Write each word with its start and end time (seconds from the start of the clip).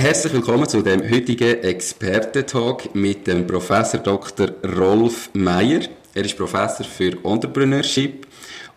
Herzlich 0.00 0.32
willkommen 0.32 0.68
zu 0.68 0.80
dem 0.80 1.02
heutigen 1.10 1.60
Experten-Talk 1.60 2.94
mit 2.94 3.26
dem 3.26 3.48
Professor 3.48 3.98
Dr. 3.98 4.50
Rolf 4.78 5.28
Meyer. 5.32 5.80
Er 6.14 6.24
ist 6.24 6.36
Professor 6.36 6.86
für 6.86 7.18
Entrepreneurship 7.24 8.28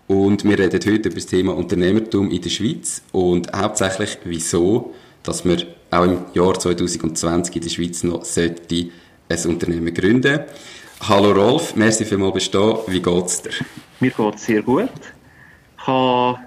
und 0.08 0.44
wir 0.44 0.58
reden 0.58 0.80
heute 0.84 1.10
über 1.10 1.16
das 1.16 1.28
Thema 1.28 1.56
Unternehmertum 1.56 2.32
in 2.32 2.42
der 2.42 2.50
Schweiz 2.50 3.04
und 3.12 3.56
hauptsächlich 3.56 4.18
wieso, 4.24 4.96
dass 5.22 5.46
man 5.46 5.62
auch 5.92 6.06
im 6.06 6.26
Jahr 6.34 6.58
2020 6.58 7.56
in 7.56 7.62
der 7.62 7.70
Schweiz 7.70 8.04
noch 8.04 8.26
sollte 8.26 8.90
ein 9.30 9.46
Unternehmen 9.46 9.94
gründen. 9.94 10.40
Hallo 11.02 11.34
Rolf, 11.34 11.76
merci 11.76 12.04
vielmals 12.04 12.34
bestehen. 12.34 12.78
Wie 12.88 13.00
geht's 13.00 13.44
dir? 13.44 13.52
Mir 14.00 14.10
geht's 14.10 14.46
sehr 14.46 14.64
gut. 14.64 14.90
Ich 15.78 15.86
habe, 15.86 16.40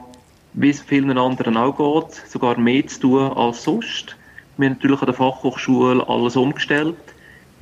wie 0.55 0.71
es 0.71 0.81
vielen 0.81 1.17
anderen 1.17 1.57
auch 1.57 1.77
geht, 1.77 2.29
sogar 2.29 2.59
mehr 2.59 2.85
zu 2.89 2.99
tun 2.99 3.33
als 3.35 3.63
sonst. 3.63 4.17
Wir 4.57 4.69
haben 4.69 4.75
natürlich 4.75 5.01
an 5.01 5.07
der 5.07 5.15
Fachhochschule 5.15 6.09
alles 6.09 6.37
umgestellt 6.37 6.97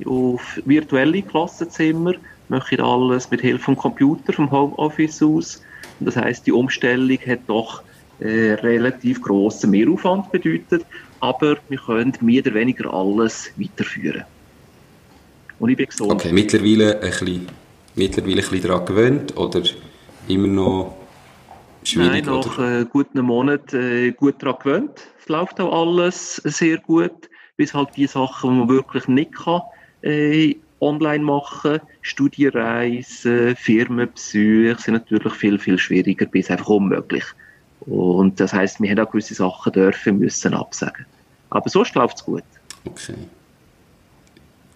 auf 0.05 0.61
virtuelle 0.65 1.21
Klassenzimmer. 1.21 2.13
Machen 2.49 2.81
alles 2.81 3.31
mit 3.31 3.41
Hilfe 3.41 3.63
vom 3.63 3.77
Computer, 3.77 4.33
vom 4.33 4.51
Homeoffice 4.51 5.23
aus. 5.23 5.61
Und 5.99 6.07
das 6.07 6.15
heißt, 6.17 6.45
die 6.45 6.51
Umstellung 6.51 7.17
hat 7.25 7.39
doch 7.47 7.81
äh, 8.19 8.53
relativ 8.53 9.21
grossen 9.21 9.71
Mehraufwand 9.71 10.31
bedeutet, 10.31 10.85
aber 11.19 11.57
wir 11.69 11.79
können 11.79 12.13
mehr 12.21 12.41
oder 12.41 12.53
weniger 12.53 12.93
alles 12.93 13.51
weiterführen. 13.57 14.23
Und 15.59 15.69
ich 15.69 15.77
bin 15.77 15.85
gesund. 15.87 16.11
Okay, 16.11 16.31
mittlerweile 16.31 17.01
ein 17.01 17.09
bisschen, 17.09 17.47
mittlerweile 17.95 18.33
ein 18.33 18.49
bisschen 18.49 18.61
daran 18.61 18.85
gewöhnt 18.85 19.37
oder 19.37 19.63
immer 20.27 20.47
noch 20.47 20.97
schwierig? 21.87 22.25
Nein, 22.25 22.35
nach 22.35 22.59
äh, 22.59 22.85
guten 22.85 23.21
Monaten 23.21 23.75
äh, 23.75 24.11
gut 24.11 24.41
daran 24.41 24.59
gewöhnt. 24.59 25.07
Es 25.19 25.29
läuft 25.29 25.59
auch 25.59 25.87
alles 25.87 26.35
sehr 26.37 26.77
gut, 26.77 27.29
bis 27.57 27.73
halt 27.73 27.89
die 27.95 28.07
Sachen, 28.07 28.51
die 28.51 28.57
man 28.59 28.69
wirklich 28.69 29.07
nicht 29.07 29.33
kann, 29.33 29.61
äh, 30.01 30.55
online 30.79 31.23
machen. 31.23 31.79
Studienreisen, 32.01 33.55
Firmenbesuche 33.55 34.75
sind 34.79 34.93
natürlich 34.93 35.33
viel, 35.33 35.59
viel 35.59 35.77
schwieriger, 35.77 36.25
bis 36.25 36.49
einfach 36.49 36.69
unmöglich. 36.69 37.23
Und 37.81 38.39
das 38.39 38.53
heißt, 38.53 38.81
wir 38.81 38.89
haben 38.89 38.99
auch 38.99 39.11
gewisse 39.11 39.33
Sachen 39.33 39.73
dürfen, 39.73 40.19
müssen 40.19 40.53
absagen. 40.53 41.05
Aber 41.49 41.69
sonst 41.69 41.95
läuft 41.95 42.17
es 42.17 42.25
gut. 42.25 42.43
Okay. 42.85 43.15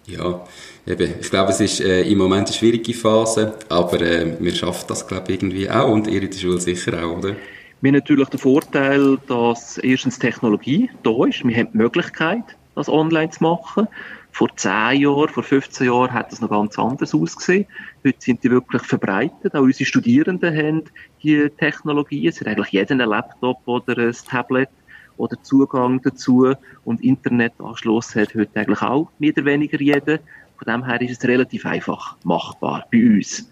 Ja, 0.08 0.42
eben, 0.86 1.14
ich 1.20 1.30
glaube, 1.30 1.52
es 1.52 1.60
ist 1.60 1.80
äh, 1.80 2.02
im 2.02 2.16
Moment 2.16 2.46
eine 2.46 2.56
schwierige 2.56 2.94
Phase, 2.94 3.52
aber 3.68 4.00
äh, 4.00 4.36
wir 4.40 4.54
schaffen 4.54 4.86
das, 4.88 5.06
glaube 5.06 5.24
ich, 5.28 5.42
irgendwie 5.42 5.68
auch 5.68 5.90
und 5.90 6.06
ihr 6.06 6.22
in 6.22 6.30
der 6.30 6.38
Schule 6.38 6.60
sicher 6.60 7.04
auch, 7.04 7.18
oder? 7.18 7.36
Wir 7.80 7.90
haben 7.90 7.96
natürlich 7.96 8.28
den 8.30 8.40
Vorteil, 8.40 9.18
dass 9.28 9.76
erstens 9.78 10.18
Technologie 10.18 10.90
da 11.02 11.26
ist. 11.26 11.46
Wir 11.46 11.56
haben 11.56 11.72
die 11.72 11.76
Möglichkeit, 11.76 12.42
das 12.74 12.88
online 12.88 13.30
zu 13.30 13.42
machen. 13.42 13.86
Vor 14.32 14.48
10 14.56 15.00
Jahren, 15.02 15.28
vor 15.28 15.42
15 15.42 15.86
Jahren 15.86 16.12
hat 16.12 16.32
das 16.32 16.40
noch 16.40 16.50
ganz 16.50 16.78
anders 16.78 17.14
ausgesehen. 17.14 17.66
Heute 18.04 18.18
sind 18.20 18.42
die 18.42 18.50
wirklich 18.50 18.82
verbreitet. 18.82 19.54
Auch 19.54 19.60
unsere 19.60 19.84
Studierenden 19.84 20.56
haben 20.56 20.82
die 21.22 21.50
Technologien. 21.50 22.28
Es 22.28 22.40
hat 22.40 22.48
eigentlich 22.48 22.68
jeder 22.68 22.92
einen 22.92 23.08
Laptop 23.08 23.58
oder 23.66 23.98
ein 23.98 24.16
Tablet 24.28 24.70
oder 25.18 25.42
Zugang 25.42 26.00
dazu 26.02 26.52
und 26.84 27.02
Internetanschluss 27.02 28.14
hat 28.14 28.34
heute 28.34 28.58
eigentlich 28.58 28.82
auch 28.82 29.10
mehr 29.18 29.32
oder 29.32 29.44
weniger 29.44 29.80
jeder. 29.80 30.18
Von 30.56 30.72
dem 30.72 30.84
her 30.84 31.00
ist 31.00 31.22
es 31.22 31.28
relativ 31.28 31.66
einfach 31.66 32.16
machbar 32.24 32.86
bei 32.90 33.04
uns. 33.04 33.40
Es 33.40 33.44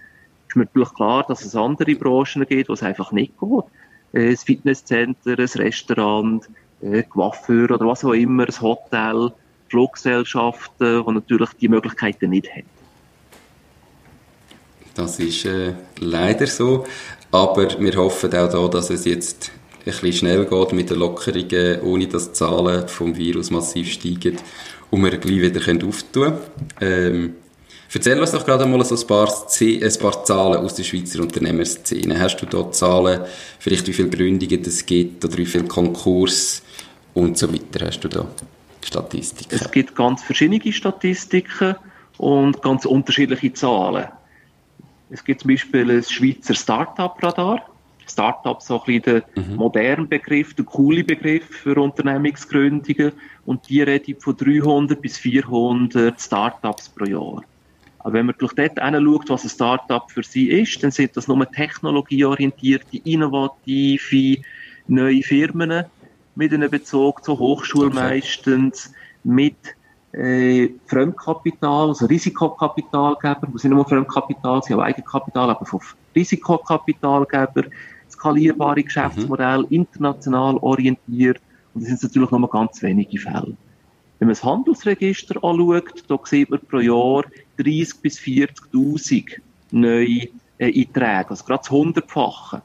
ist 0.48 0.56
mir 0.56 0.64
natürlich 0.64 0.94
klar, 0.94 1.24
dass 1.28 1.44
es 1.44 1.54
andere 1.54 1.94
Branchen 1.94 2.46
gibt, 2.46 2.68
wo 2.68 2.72
es 2.72 2.82
einfach 2.82 3.12
nicht 3.12 3.34
geht. 3.38 3.64
Ein 4.12 4.20
äh, 4.20 4.36
Fitnesscenter, 4.36 5.38
ein 5.38 5.60
Restaurant, 5.62 6.48
ein 6.82 6.94
äh, 6.94 7.02
Coiffeur 7.02 7.70
oder 7.70 7.86
was 7.86 8.04
auch 8.04 8.12
immer, 8.12 8.44
ein 8.44 8.60
Hotel, 8.60 9.32
Fluggesellschaften, 9.68 11.04
die 11.06 11.12
natürlich 11.12 11.50
die 11.60 11.68
Möglichkeiten 11.68 12.30
nicht 12.30 12.48
haben. 12.50 12.64
Das 14.94 15.18
ist 15.18 15.44
äh, 15.44 15.74
leider 16.00 16.46
so, 16.46 16.86
aber 17.30 17.78
wir 17.78 17.94
hoffen 17.96 18.34
auch 18.34 18.48
da, 18.50 18.68
dass 18.68 18.88
es 18.88 19.04
jetzt 19.04 19.50
ein 19.50 19.65
bisschen 19.92 20.12
schnell 20.12 20.44
geht 20.44 20.72
mit 20.72 20.90
den 20.90 20.98
Lockerungen, 20.98 21.80
ohne 21.82 22.06
dass 22.06 22.28
die 22.28 22.32
Zahlen 22.32 22.88
vom 22.88 23.16
Virus 23.16 23.50
massiv 23.50 23.90
steigen 23.90 24.36
und 24.90 25.04
wir 25.04 25.16
gleich 25.16 25.40
wieder 25.40 25.86
auftun 25.86 26.22
können. 26.24 26.38
Ähm, 26.80 27.34
erzähl 27.92 28.18
uns 28.20 28.32
doch 28.32 28.44
gerade 28.44 28.66
mal 28.66 28.84
so 28.84 28.96
ein 28.96 29.06
paar, 29.06 29.28
ein 29.28 29.98
paar 30.00 30.24
Zahlen 30.24 30.56
aus 30.58 30.74
der 30.74 30.82
Schweizer 30.82 31.20
Unternehmerszene. 31.20 32.18
Hast 32.18 32.36
du 32.38 32.46
da 32.46 32.70
Zahlen, 32.72 33.22
vielleicht 33.58 33.86
wie 33.86 33.92
viele 33.92 34.10
Gründungen 34.10 34.62
es 34.62 34.84
gibt 34.84 35.24
oder 35.24 35.36
wie 35.38 35.46
viele 35.46 35.64
Konkurs 35.64 36.62
und 37.14 37.38
so 37.38 37.52
weiter? 37.52 37.86
Hast 37.86 38.00
du 38.00 38.08
da 38.08 38.26
Statistiken? 38.84 39.54
Es 39.54 39.70
gibt 39.70 39.94
ganz 39.94 40.22
verschiedene 40.22 40.72
Statistiken 40.72 41.76
und 42.18 42.62
ganz 42.62 42.86
unterschiedliche 42.86 43.52
Zahlen. 43.52 44.06
Es 45.10 45.24
gibt 45.24 45.42
zum 45.42 45.50
Beispiel 45.50 45.90
ein 45.90 46.02
Schweizer 46.02 46.54
Start-up-Radar. 46.54 47.68
Startup 48.08 48.60
so 48.62 48.80
ein 48.80 48.86
bisschen 48.86 49.02
der 49.02 49.44
mhm. 49.44 49.56
moderne 49.56 50.06
Begriff, 50.06 50.54
der 50.54 50.64
coole 50.64 51.04
Begriff 51.04 51.44
für 51.44 51.76
Unternehmensgründungen. 51.80 53.12
Und 53.44 53.68
die 53.68 53.82
reden 53.82 54.20
von 54.20 54.36
300 54.36 55.00
bis 55.00 55.18
400 55.18 56.20
Startups 56.20 56.88
pro 56.88 57.04
Jahr. 57.04 57.42
Aber 57.98 58.12
wenn 58.12 58.26
man 58.26 58.36
durch 58.38 58.52
dort 58.52 58.78
hinschaut, 58.80 59.28
was 59.28 59.44
ein 59.44 59.50
Startup 59.50 60.08
für 60.10 60.22
sie 60.22 60.48
ist, 60.48 60.82
dann 60.82 60.92
sind 60.92 61.16
das 61.16 61.26
nur 61.26 61.50
technologieorientierte, 61.50 62.98
innovative, 62.98 64.42
neue 64.86 65.22
Firmen 65.22 65.84
mit 66.36 66.52
einem 66.52 66.70
Bezug 66.70 67.24
zur 67.24 67.38
Hochschule 67.38 67.88
okay. 67.88 67.96
meistens, 67.96 68.92
mit 69.24 69.56
äh, 70.12 70.68
Fremdkapital, 70.86 71.88
also 71.88 72.06
Risikokapitalgeber, 72.06 73.48
die 73.52 73.58
sind 73.58 73.70
nicht 73.70 73.76
nur 73.76 73.88
Fremdkapital, 73.88 74.62
sie 74.62 74.72
haben 74.72 74.82
Eigenkapital, 74.82 75.50
aber 75.50 75.66
von 75.66 75.80
Risikokapitalgeber, 76.14 77.64
skalierbare 78.16 78.82
Geschäftsmodell, 78.82 79.60
mhm. 79.60 79.66
international 79.70 80.56
orientiert. 80.56 81.40
Und 81.74 81.82
das 81.82 81.88
sind 81.88 82.02
natürlich 82.02 82.30
noch 82.30 82.38
mal 82.38 82.48
ganz 82.48 82.82
wenige 82.82 83.18
Fälle. 83.18 83.56
Wenn 84.18 84.28
man 84.28 84.34
das 84.34 84.44
Handelsregister 84.44 85.42
anschaut, 85.44 86.04
da 86.08 86.18
sieht 86.24 86.50
man 86.50 86.60
pro 86.60 86.78
Jahr 86.78 87.24
30.000 87.58 88.00
bis 88.00 88.18
40.000 88.18 89.40
neue 89.72 90.28
äh, 90.58 90.66
Einträge, 90.66 91.30
also 91.30 91.44
gerade 91.44 91.60
das 91.60 91.70
Hundertfache. 91.70 92.62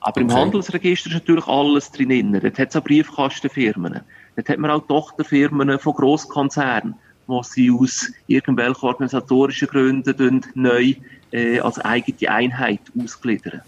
Aber 0.00 0.20
okay. 0.20 0.20
im 0.20 0.32
Handelsregister 0.32 1.10
ist 1.10 1.14
natürlich 1.14 1.46
alles 1.48 1.90
drin. 1.90 2.32
Dort 2.32 2.58
hat 2.58 2.68
es 2.68 2.76
auch 2.76 2.84
Briefkastenfirmen. 2.84 4.00
Dort 4.36 4.48
hat 4.48 4.58
man 4.58 4.70
auch 4.70 4.86
Tochterfirmen 4.86 5.76
von 5.80 5.94
Grosskonzernen, 5.94 6.94
die 7.26 7.40
sie 7.42 7.70
aus 7.72 8.12
irgendwelchen 8.28 8.88
organisatorischen 8.88 9.66
Gründen 9.66 10.42
neu 10.54 10.94
äh, 11.32 11.58
als 11.58 11.80
eigene 11.80 12.30
Einheit 12.30 12.80
ausgliedern. 12.96 13.62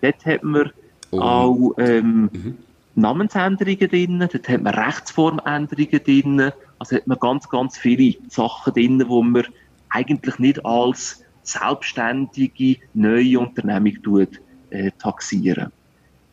Dort 0.00 0.26
hat 0.26 0.42
man 0.42 0.70
oh. 1.10 1.20
auch 1.20 1.72
ähm, 1.78 2.30
mhm. 2.32 2.58
Namensänderungen 2.94 3.88
drin, 3.88 4.18
dort 4.20 4.48
hat 4.48 4.62
man 4.62 4.74
Rechtsformänderungen 4.74 6.02
drin, 6.04 6.52
also 6.78 6.96
hat 6.96 7.06
man 7.06 7.18
ganz, 7.18 7.48
ganz 7.48 7.78
viele 7.78 8.16
Sachen 8.28 8.72
drin, 8.72 9.04
wo 9.06 9.22
man 9.22 9.44
eigentlich 9.90 10.38
nicht 10.38 10.64
als 10.64 11.22
selbstständige 11.42 12.78
neue 12.94 13.38
Unternehmung 13.38 14.02
tut, 14.02 14.40
äh, 14.70 14.90
taxieren. 14.98 15.72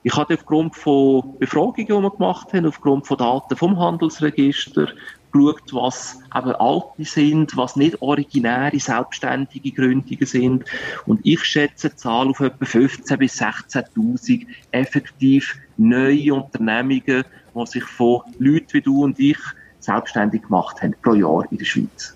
Ich 0.03 0.15
habe 0.15 0.33
aufgrund 0.33 0.75
von 0.75 1.37
Befragungen, 1.39 1.87
die 1.87 1.93
wir 1.93 2.11
gemacht 2.11 2.51
haben, 2.53 2.65
aufgrund 2.65 3.07
von 3.07 3.17
Daten 3.17 3.55
vom 3.55 3.79
Handelsregister, 3.79 4.89
geschaut, 5.33 5.73
was 5.73 6.19
eben 6.35 6.55
alte 6.55 7.03
sind, 7.03 7.57
was 7.57 7.75
nicht 7.75 8.01
originäre, 8.01 8.79
selbstständige 8.79 9.71
Gründungen 9.71 10.25
sind. 10.25 10.65
Und 11.05 11.19
ich 11.23 11.43
schätze 11.43 11.89
die 11.89 11.95
Zahl 11.95 12.29
auf 12.29 12.39
etwa 12.39 12.65
15.000 12.65 13.17
bis 13.17 13.41
16.000 13.41 14.45
effektiv 14.71 15.57
neue 15.77 16.33
Unternehmungen, 16.33 17.23
die 17.55 17.65
sich 17.65 17.83
von 17.83 18.21
Leuten 18.39 18.73
wie 18.73 18.81
du 18.81 19.03
und 19.03 19.19
ich 19.19 19.37
selbstständig 19.79 20.43
gemacht 20.43 20.81
haben, 20.81 20.95
pro 21.01 21.13
Jahr 21.13 21.45
in 21.51 21.57
der 21.57 21.65
Schweiz. 21.65 22.15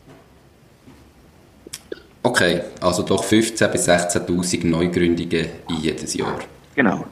Okay, 2.23 2.61
also 2.81 3.03
doch 3.03 3.23
15.000 3.23 3.67
bis 3.69 3.89
16.000 3.89 4.67
Neugründungen 4.67 5.47
jedes 5.81 6.13
Jahr. 6.13 6.39
Genau. 6.75 7.05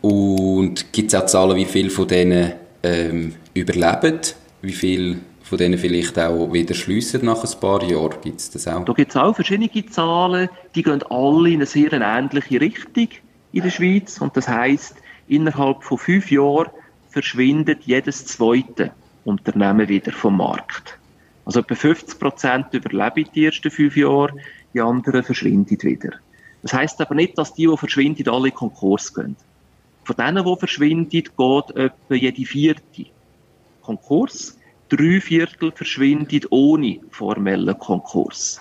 Und 0.00 0.64
Und 0.64 0.92
gibt 0.92 1.12
es 1.12 1.20
auch 1.20 1.26
Zahlen, 1.26 1.56
wie 1.56 1.64
viele 1.64 1.88
von 1.88 2.08
denen 2.08 2.52
ähm, 2.84 3.34
überleben? 3.54 4.20
Wie 4.62 4.72
viele 4.72 5.16
von 5.42 5.58
denen 5.58 5.78
vielleicht 5.78 6.18
auch 6.18 6.52
wieder 6.52 6.74
schliessen 6.74 7.24
nach 7.24 7.44
ein 7.44 7.60
paar 7.60 7.82
Jahren? 7.82 8.14
Gibt 8.22 8.40
es 8.40 8.50
das 8.50 8.66
auch? 8.66 8.84
Da 8.84 8.92
gibt 8.92 9.10
es 9.10 9.16
auch 9.16 9.34
verschiedene 9.34 9.86
Zahlen, 9.86 10.48
die 10.74 10.82
gehen 10.82 11.02
alle 11.10 11.48
in 11.48 11.56
eine 11.56 11.66
sehr 11.66 11.92
ähnliche 11.92 12.60
Richtung 12.60 13.08
in 13.52 13.62
der 13.62 13.70
Schweiz. 13.70 14.20
Und 14.20 14.36
das 14.36 14.48
heißt, 14.48 14.96
innerhalb 15.28 15.82
von 15.82 15.98
fünf 15.98 16.30
Jahren 16.30 16.70
verschwindet 17.10 17.82
jedes 17.84 18.24
zweite 18.26 18.92
Unternehmen 19.24 19.88
wieder 19.88 20.12
vom 20.12 20.38
Markt. 20.38 20.98
Also 21.44 21.60
etwa 21.60 21.74
50 21.74 22.18
Prozent 22.18 22.66
überleben 22.72 23.28
die 23.34 23.44
ersten 23.44 23.70
fünf 23.70 23.96
Jahre, 23.96 24.32
die 24.72 24.80
anderen 24.80 25.22
verschwinden 25.22 25.80
wieder. 25.82 26.12
Das 26.62 26.72
heißt 26.72 27.00
aber 27.02 27.14
nicht, 27.14 27.36
dass 27.36 27.52
die, 27.52 27.66
die 27.66 27.76
verschwinden, 27.76 28.28
alle 28.28 28.50
Konkurs 28.50 29.12
gehen. 29.12 29.36
Von 30.04 30.16
denen, 30.16 30.44
die 30.44 30.56
verschwinden, 30.56 31.08
geht 31.08 31.28
etwa 31.28 32.14
jede 32.14 32.44
vierte 32.44 33.06
Konkurs. 33.82 34.58
Drei 34.90 35.20
Viertel 35.20 35.72
verschwinden 35.72 36.42
ohne 36.50 37.00
formellen 37.10 37.78
Konkurs. 37.78 38.60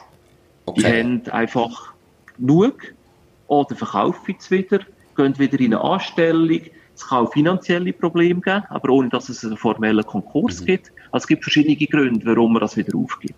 Okay. 0.66 0.82
Die 0.82 0.88
haben 0.88 1.28
einfach 1.32 1.94
genug 2.38 2.94
oder 3.48 3.76
verkaufen 3.76 4.36
es 4.40 4.50
wieder, 4.50 4.80
gehen 5.16 5.38
wieder 5.38 5.60
in 5.60 5.74
eine 5.74 5.82
Anstellung. 5.82 6.62
Es 6.96 7.08
kann 7.08 7.26
auch 7.26 7.34
finanzielle 7.34 7.92
Probleme 7.92 8.40
geben, 8.40 8.64
aber 8.70 8.90
ohne 8.90 9.10
dass 9.10 9.30
es 9.30 9.44
einen 9.44 9.58
formellen 9.58 10.06
Konkurs 10.06 10.62
mhm. 10.62 10.66
gibt. 10.66 10.92
Also 11.12 11.24
es 11.24 11.28
gibt 11.28 11.44
verschiedene 11.44 11.76
Gründe, 11.76 12.26
warum 12.26 12.54
man 12.54 12.62
das 12.62 12.78
wieder 12.78 12.98
aufgibt. 12.98 13.36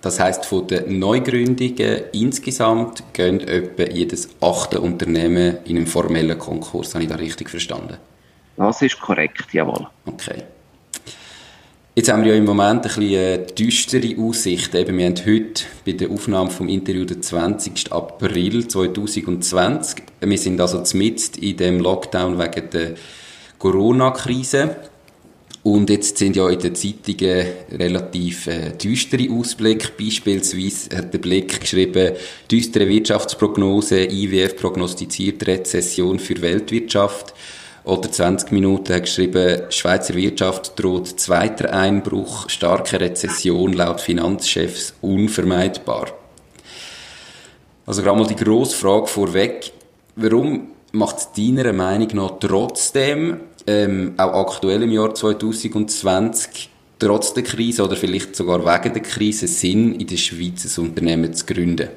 Das 0.00 0.20
heißt, 0.20 0.46
von 0.46 0.66
den 0.66 0.98
Neugründungen 0.98 2.04
insgesamt 2.12 3.02
gehen 3.12 3.40
etwa 3.40 3.84
jedes 3.84 4.28
achte 4.40 4.80
Unternehmen 4.80 5.58
in 5.64 5.76
einen 5.76 5.86
formellen 5.86 6.38
Konkurs. 6.38 6.94
Habe 6.94 7.04
ich 7.04 7.10
da 7.10 7.16
richtig 7.16 7.50
verstanden? 7.50 7.96
Das 8.56 8.82
ist 8.82 9.00
korrekt, 9.00 9.52
jawohl. 9.52 9.86
Okay. 10.06 10.42
Jetzt 11.98 12.12
haben 12.12 12.24
wir 12.24 12.32
ja 12.32 12.38
im 12.38 12.44
Moment 12.44 12.84
ein 12.84 12.94
bisschen 12.94 13.46
düstere 13.58 14.20
Aussichten. 14.20 14.76
Eben, 14.76 14.98
wir 14.98 15.06
haben 15.06 15.16
heute 15.16 15.64
bei 15.84 15.92
der 15.92 16.10
Aufnahme 16.10 16.50
vom 16.50 16.68
Interview 16.68 17.06
den 17.06 17.22
20. 17.22 17.90
April 17.90 18.68
2020. 18.68 20.02
Wir 20.20 20.38
sind 20.38 20.60
also 20.60 20.82
mitten 20.94 21.42
in 21.42 21.56
dem 21.56 21.80
Lockdown 21.80 22.38
wegen 22.38 22.68
der 22.68 22.94
Corona-Krise. 23.58 24.76
Und 25.66 25.90
jetzt 25.90 26.18
sind 26.18 26.36
ja 26.36 26.48
in 26.48 26.60
den 26.60 26.76
Zeitungen 26.76 27.44
relativ 27.72 28.46
äh, 28.46 28.70
düstere 28.70 29.28
Ausblicke. 29.32 29.88
Beispielsweise 29.98 30.96
hat 30.96 31.12
der 31.12 31.18
Blick 31.18 31.60
geschrieben, 31.60 32.12
düstere 32.48 32.86
Wirtschaftsprognose, 32.86 34.04
IWF 34.04 34.56
prognostiziert 34.56 35.44
Rezession 35.44 36.20
für 36.20 36.40
Weltwirtschaft. 36.40 37.34
Oder 37.82 38.12
20 38.12 38.52
Minuten 38.52 38.94
hat 38.94 39.02
geschrieben, 39.02 39.62
Schweizer 39.70 40.14
Wirtschaft 40.14 40.78
droht 40.78 41.08
zweiter 41.18 41.72
Einbruch, 41.72 42.48
starke 42.48 43.00
Rezession 43.00 43.72
laut 43.72 44.00
Finanzchefs 44.00 44.94
unvermeidbar. 45.00 46.12
Also 47.86 48.02
gerade 48.02 48.20
mal 48.20 48.28
die 48.28 48.36
grosse 48.36 48.76
Frage 48.76 49.08
vorweg. 49.08 49.72
Warum 50.14 50.68
macht 50.92 51.16
es 51.18 51.32
deiner 51.32 51.72
Meinung 51.72 52.10
nach 52.12 52.38
trotzdem 52.38 53.40
ähm, 53.66 54.14
auch 54.16 54.52
aktuell 54.52 54.82
im 54.82 54.92
Jahr 54.92 55.14
2020 55.14 56.70
trotz 56.98 57.34
der 57.34 57.42
Krise 57.42 57.84
oder 57.84 57.96
vielleicht 57.96 58.34
sogar 58.36 58.60
wegen 58.60 58.94
der 58.94 59.02
Krise 59.02 59.46
Sinn, 59.46 59.94
in 60.00 60.06
der 60.06 60.16
Schweiz 60.16 60.78
ein 60.78 60.84
Unternehmen 60.84 61.32
zu 61.34 61.44
gründen? 61.46 61.88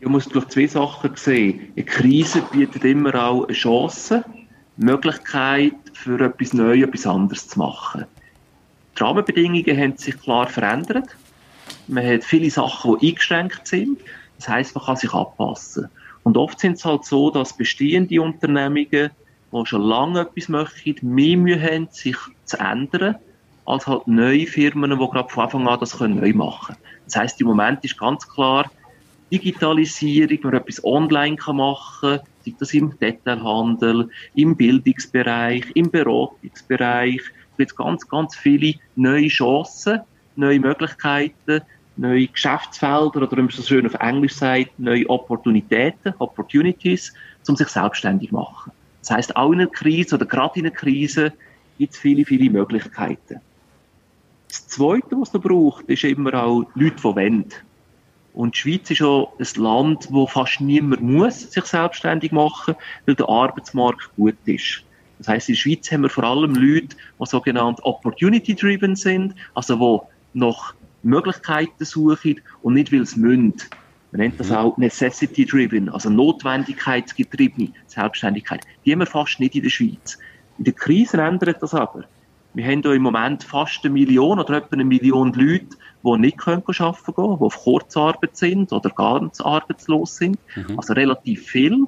Man 0.00 0.12
muss 0.12 0.26
durch 0.26 0.48
zwei 0.48 0.66
Sachen 0.66 1.12
sehen. 1.14 1.72
Eine 1.76 1.84
Krise 1.84 2.42
bietet 2.52 2.84
immer 2.84 3.14
auch 3.14 3.44
eine 3.44 3.52
Chance, 3.52 4.24
eine 4.24 4.84
Möglichkeit 4.92 5.74
für 5.92 6.20
etwas 6.20 6.52
Neues, 6.52 6.88
etwas 6.88 7.06
anderes 7.06 7.48
zu 7.48 7.58
machen. 7.58 8.06
Die 8.98 9.02
Rahmenbedingungen 9.02 9.78
haben 9.78 9.96
sich 9.96 10.20
klar 10.20 10.48
verändert. 10.48 11.08
Man 11.86 12.04
hat 12.06 12.24
viele 12.24 12.50
Sachen, 12.50 12.98
die 12.98 13.10
eingeschränkt 13.10 13.66
sind. 13.66 14.00
Das 14.38 14.48
heißt, 14.48 14.74
man 14.74 14.84
kann 14.84 14.96
sich 14.96 15.12
anpassen. 15.12 15.88
Und 16.22 16.36
oft 16.36 16.60
sind 16.60 16.74
es 16.74 16.84
halt 16.84 17.04
so, 17.04 17.30
dass 17.30 17.56
bestehende 17.56 18.20
Unternehmungen, 18.20 19.10
die 19.52 19.66
schon 19.66 19.82
lange 19.82 20.20
etwas 20.20 20.48
möchten, 20.48 21.08
mehr 21.08 21.36
Mühe 21.36 21.60
haben, 21.60 21.88
sich 21.90 22.16
zu 22.44 22.58
ändern, 22.58 23.16
als 23.64 23.86
halt 23.86 24.06
neue 24.06 24.46
Firmen, 24.46 24.90
die 24.90 24.96
gerade 24.96 25.28
von 25.28 25.44
Anfang 25.44 25.68
an 25.68 25.80
das 25.80 25.98
können 25.98 26.20
neu 26.20 26.32
machen 26.32 26.74
können. 26.74 26.78
Das 27.06 27.16
heißt, 27.16 27.40
im 27.40 27.48
Moment 27.48 27.84
ist 27.84 27.98
ganz 27.98 28.28
klar, 28.28 28.70
Digitalisierung, 29.30 30.38
man 30.42 30.54
etwas 30.54 30.84
online 30.84 31.36
kann 31.36 31.56
machen 31.56 32.18
kann, 32.18 32.26
sei 32.44 32.54
das 32.58 32.74
im 32.74 32.98
Detailhandel, 32.98 34.10
im 34.34 34.56
Bildungsbereich, 34.56 35.64
im 35.74 35.90
Beratungsbereich, 35.90 37.20
es 37.52 37.56
gibt 37.56 37.76
ganz, 37.76 38.06
ganz 38.08 38.36
viele 38.36 38.74
neue 38.96 39.28
Chancen, 39.28 40.00
neue 40.36 40.60
Möglichkeiten, 40.60 41.62
neue 41.96 42.26
Geschäftsfelder 42.26 43.16
oder 43.16 43.30
wie 43.32 43.42
man 43.42 43.50
so 43.50 43.62
schön 43.62 43.86
auf 43.86 43.94
Englisch 43.94 44.34
sagt, 44.34 44.78
neue 44.78 45.08
Opportunitäten, 45.08 46.14
Opportunities, 46.18 47.12
um 47.48 47.56
sich 47.56 47.68
selbstständig 47.68 48.30
zu 48.30 48.36
machen. 48.36 48.72
Das 49.00 49.10
heißt, 49.10 49.36
auch 49.36 49.52
in 49.52 49.60
einer 49.60 49.70
Krise 49.70 50.14
oder 50.14 50.26
gerade 50.26 50.60
in 50.60 50.66
einer 50.66 50.74
Krise 50.74 51.32
gibt 51.78 51.94
es 51.94 51.98
viele, 51.98 52.24
viele 52.24 52.50
Möglichkeiten. 52.50 53.40
Das 54.48 54.68
Zweite, 54.68 55.18
was 55.18 55.32
man 55.32 55.42
braucht, 55.42 55.84
ist 55.86 56.04
immer 56.04 56.34
auch 56.34 56.64
Leute, 56.74 56.96
die 56.96 57.04
wollen. 57.04 57.46
Und 58.34 58.54
die 58.54 58.58
Schweiz 58.58 58.90
ist 58.90 59.02
auch 59.02 59.32
ein 59.38 59.62
Land, 59.62 60.08
wo 60.10 60.26
fast 60.26 60.60
niemand 60.60 61.02
muss 61.02 61.52
sich 61.52 61.64
selbstständig 61.64 62.32
machen, 62.32 62.76
weil 63.06 63.14
der 63.14 63.28
Arbeitsmarkt 63.28 64.10
gut 64.16 64.36
ist. 64.46 64.84
Das 65.18 65.28
heißt, 65.28 65.48
in 65.48 65.54
der 65.54 65.60
Schweiz 65.60 65.90
haben 65.92 66.02
wir 66.02 66.08
vor 66.08 66.24
allem 66.24 66.54
Leute, 66.54 66.96
die 67.20 67.26
sogenannt 67.26 67.80
opportunity-driven 67.84 68.96
sind, 68.96 69.34
also 69.54 70.04
die 70.34 70.38
noch 70.38 70.74
Möglichkeiten 71.02 71.84
suchen 71.84 72.40
und 72.62 72.74
nicht, 72.74 72.92
weil 72.92 73.02
es 73.02 73.16
müssen. 73.16 73.54
Man 74.12 74.20
nennt 74.20 74.38
das 74.38 74.50
mhm. 74.50 74.56
auch 74.56 74.76
necessity-driven, 74.76 75.88
also 75.88 76.10
notwendigkeitsgetriebene 76.10 77.72
Selbstständigkeit. 77.86 78.60
Die 78.84 78.92
haben 78.92 78.98
wir 79.00 79.06
fast 79.06 79.40
nicht 79.40 79.54
in 79.54 79.62
der 79.62 79.70
Schweiz. 79.70 80.18
In 80.58 80.64
der 80.64 80.74
Krise 80.74 81.20
ändert 81.20 81.62
das 81.62 81.74
aber. 81.74 82.04
Wir 82.54 82.66
haben 82.66 82.82
hier 82.82 82.92
im 82.92 83.02
Moment 83.02 83.42
fast 83.42 83.80
eine 83.82 83.94
Million 83.94 84.38
oder 84.38 84.58
etwa 84.58 84.74
eine 84.74 84.84
Million 84.84 85.32
Leute, 85.32 85.76
die 86.04 86.18
nicht 86.18 86.38
können 86.38 86.62
arbeiten 86.66 87.14
gehen, 87.14 87.36
die 87.38 87.44
auf 87.44 87.56
Kurzarbeit 87.56 88.36
sind 88.36 88.72
oder 88.72 88.90
ganz 88.90 89.40
arbeitslos 89.40 90.16
sind. 90.16 90.38
Mhm. 90.54 90.78
Also 90.78 90.92
relativ 90.92 91.46
viele 91.46 91.86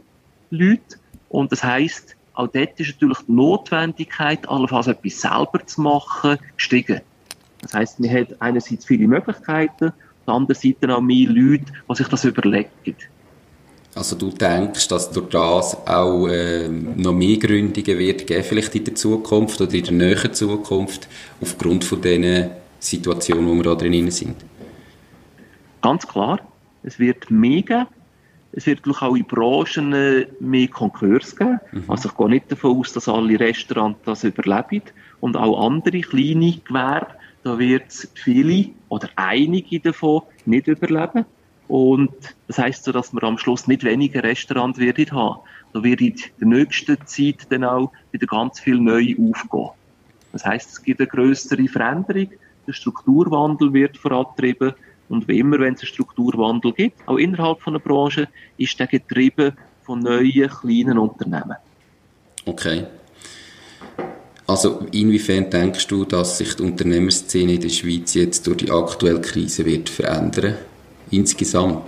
Leute. 0.48 0.96
Und 1.28 1.52
das 1.52 1.62
heisst, 1.62 2.16
auch 2.32 2.48
dort 2.48 2.80
ist 2.80 2.92
natürlich 2.92 3.18
die 3.28 3.32
Notwendigkeit, 3.32 4.48
allenfalls 4.48 4.86
etwas 4.86 5.20
selber 5.20 5.66
zu 5.66 5.82
machen, 5.82 6.38
gestiegen. 6.56 7.00
Das 7.64 7.72
heißt, 7.72 8.02
wir 8.02 8.10
haben 8.10 8.26
einerseits 8.40 8.84
viele 8.84 9.08
Möglichkeiten, 9.08 9.86
auf 9.86 10.24
der 10.26 10.34
anderen 10.34 10.60
Seite 10.60 10.94
auch 10.94 11.00
mehr 11.00 11.28
Leute, 11.28 11.64
die 11.88 11.94
sich 11.94 12.08
das 12.08 12.24
überlegen. 12.24 12.68
Also 13.94 14.16
du 14.16 14.30
denkst, 14.30 14.88
dass 14.88 15.10
durch 15.10 15.30
das 15.30 15.86
auch 15.86 16.26
äh, 16.26 16.68
noch 16.68 17.14
mehr 17.14 17.38
Gründungen 17.38 17.98
wird 17.98 18.26
geben, 18.26 18.42
vielleicht 18.42 18.74
in 18.74 18.84
der 18.84 18.94
Zukunft 18.96 19.60
oder 19.60 19.72
in 19.72 19.84
der 19.84 19.92
näheren 19.92 20.34
Zukunft, 20.34 21.08
aufgrund 21.40 21.84
von 21.84 22.02
diesen 22.02 22.50
Situationen, 22.80 23.46
wo 23.46 23.54
wir 23.54 23.62
da 23.62 23.74
drin 23.76 24.10
sind? 24.10 24.36
Ganz 25.80 26.06
klar, 26.06 26.40
es 26.82 26.98
wird 26.98 27.30
mehr 27.30 27.62
geben. 27.62 27.86
Es 28.56 28.66
wird 28.66 28.80
auch 28.86 29.16
in 29.16 29.24
Branchen 29.24 29.92
äh, 29.92 30.26
mehr 30.38 30.68
Konkurs 30.68 31.34
geben. 31.34 31.58
Mhm. 31.72 31.84
Also 31.88 32.08
ich 32.08 32.16
gehe 32.16 32.28
nicht 32.28 32.52
davon 32.52 32.78
aus, 32.78 32.92
dass 32.92 33.08
alle 33.08 33.40
Restaurants 33.40 33.98
das 34.04 34.22
überleben 34.22 34.82
und 35.20 35.36
auch 35.36 35.66
andere 35.66 36.00
kleine 36.02 36.52
Gewerbe 36.64 37.14
da 37.44 37.58
wird 37.58 37.88
es 37.88 38.08
viele 38.14 38.70
oder 38.88 39.08
einige 39.16 39.78
davon 39.78 40.22
nicht 40.46 40.66
überleben. 40.66 41.26
Und 41.68 42.12
das 42.46 42.58
heißt 42.58 42.84
so, 42.84 42.92
dass 42.92 43.12
wir 43.12 43.22
am 43.22 43.38
Schluss 43.38 43.66
nicht 43.68 43.84
weniger 43.84 44.22
Restaurants 44.22 44.78
werden 44.78 45.12
haben. 45.12 45.40
Da 45.72 45.82
wird 45.82 46.00
in 46.00 46.16
der 46.40 46.48
nächsten 46.48 46.96
Zeit 47.06 47.46
dann 47.50 47.64
auch 47.64 47.92
wieder 48.12 48.26
ganz 48.26 48.60
viel 48.60 48.78
neu 48.78 49.14
aufgehen. 49.18 49.70
Das 50.32 50.44
heißt, 50.44 50.70
es 50.70 50.82
gibt 50.82 51.00
eine 51.00 51.06
größere 51.06 51.68
Veränderung. 51.68 52.30
Der 52.66 52.72
Strukturwandel 52.72 53.72
wird 53.72 53.98
vorantrieben. 53.98 54.72
Und 55.08 55.28
wie 55.28 55.38
immer, 55.38 55.58
wenn 55.60 55.74
es 55.74 55.80
einen 55.80 55.88
Strukturwandel 55.88 56.72
gibt, 56.72 57.06
auch 57.06 57.18
innerhalb 57.18 57.60
von 57.60 57.74
einer 57.74 57.80
Branche, 57.80 58.28
ist 58.56 58.78
der 58.80 58.86
getrieben 58.86 59.52
von 59.82 60.00
neuen, 60.00 60.48
kleinen 60.48 60.98
Unternehmen. 60.98 61.56
Okay. 62.46 62.84
Also 64.54 64.86
inwiefern 64.92 65.50
denkst 65.50 65.88
du, 65.88 66.04
dass 66.04 66.38
sich 66.38 66.54
die 66.54 66.62
Unternehmerszene 66.62 67.54
in 67.54 67.60
der 67.60 67.70
Schweiz 67.70 68.14
jetzt 68.14 68.46
durch 68.46 68.58
die 68.58 68.70
aktuelle 68.70 69.20
Krise 69.20 69.66
wird 69.66 69.88
verändern? 69.88 70.54
Insgesamt? 71.10 71.82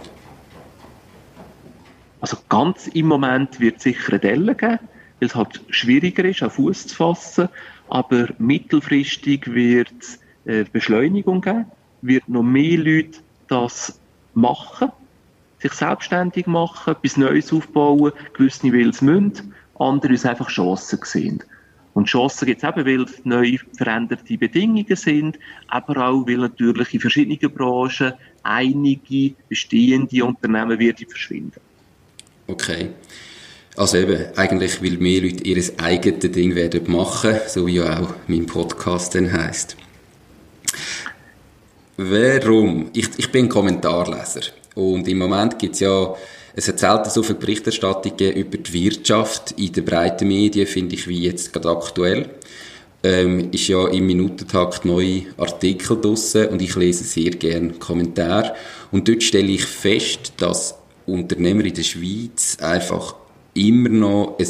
Also 2.20 2.38
ganz 2.49 2.88
im 2.88 3.06
Moment 3.06 3.61
wird 3.61 3.76
es 3.76 3.85
sicher 3.85 4.14
eine 4.14 4.18
Delle 4.18 4.56
geben, 4.56 4.80
weil 5.20 5.28
es 5.28 5.37
halt 5.37 5.61
schwieriger 5.68 6.25
ist, 6.25 6.42
auf 6.42 6.54
Fuß 6.54 6.88
zu 6.88 6.96
fassen. 6.96 7.49
Aber 7.88 8.30
mittelfristig 8.38 9.46
wird 9.54 9.92
es 10.00 10.18
eine 10.44 10.64
Beschleunigung 10.64 11.42
geben, 11.42 11.66
wird 12.02 12.28
noch 12.28 12.42
mehr 12.42 12.78
Leute 12.78 13.20
das 13.46 14.00
machen. 14.35 14.90
sich 15.61 15.73
selbstständig 15.73 16.49
machen, 16.49 16.96
etwas 16.96 17.16
Neues 17.16 17.52
aufbauen, 17.52 18.11
gewisse 18.32 18.73
weil 18.73 18.88
es 18.88 19.02
müssen, 19.02 19.54
andere 19.78 20.14
es 20.14 20.26
einfach 20.26 20.49
Chancen 20.49 20.99
sehen. 21.04 21.44
Und 21.97 22.09
Chancen 22.09 22.45
gibt 22.45 22.62
es 22.62 22.69
eben, 22.69 22.85
weil 22.85 23.07
neu 23.25 23.57
veränderte 23.75 24.37
Bedingungen 24.37 24.97
sind, 24.97 25.38
aber 25.69 26.07
auch, 26.07 26.29
weil 26.29 26.37
natürlich 26.37 26.93
in 26.93 27.00
verschiedenen 27.00 27.50
Branchen 27.50 28.12
einige 28.43 29.35
bestehende 29.49 30.23
Unternehmen 30.23 30.79
werden 30.79 31.09
verschwinden. 31.09 31.59
Okay. 32.49 32.91
Also 33.76 33.97
eben, 33.97 34.26
eigentlich 34.37 34.83
will 34.83 34.99
mehr 34.99 35.23
Leute 35.23 35.43
ihr 35.45 35.62
eigenes 35.79 36.31
Ding 36.33 36.55
werden 36.55 36.83
machen, 36.93 37.37
so 37.47 37.67
wie 37.67 37.76
ja 37.76 37.99
auch 37.99 38.12
mein 38.26 38.45
Podcast 38.45 39.15
dann 39.15 39.33
heisst. 39.33 39.75
Warum? 41.97 42.91
Ich, 42.93 43.09
ich 43.17 43.33
bin 43.33 43.49
Kommentarleser. 43.49 44.43
Und 44.75 45.09
im 45.09 45.17
Moment 45.17 45.59
gibt 45.59 45.76
es 45.76 45.81
ja, 45.81 46.15
es 46.57 46.69
hat 46.69 46.79
selten 46.79 47.11
so 47.11 47.23
viel 47.23 47.37
Berichterstattung 47.37 48.19
über 48.19 48.57
die 48.57 48.73
Wirtschaft 48.73 49.53
in 49.59 49.73
den 49.73 49.85
breiten 49.85 50.27
Medien, 50.27 50.67
finde 50.67 50.95
ich, 50.95 51.07
wie 51.07 51.21
jetzt 51.21 51.53
gerade 51.53 51.71
aktuell. 51.71 52.31
Ähm, 53.03 53.51
ist 53.53 53.69
ja 53.69 53.87
im 53.89 54.07
Minutentakt 54.07 54.87
neue 54.87 55.25
Artikel 55.37 56.01
draussen 56.01 56.49
und 56.49 56.63
ich 56.63 56.75
lese 56.75 57.05
sehr 57.05 57.31
gerne 57.33 57.75
Kommentare. 57.75 58.55
Und 58.91 59.07
dort 59.07 59.23
stelle 59.23 59.53
ich 59.53 59.67
fest, 59.67 60.33
dass 60.39 60.77
Unternehmer 61.05 61.67
in 61.67 61.75
der 61.75 61.83
Schweiz 61.83 62.57
einfach 62.61 63.15
immer 63.53 63.91
noch 63.91 64.39
ein, 64.39 64.47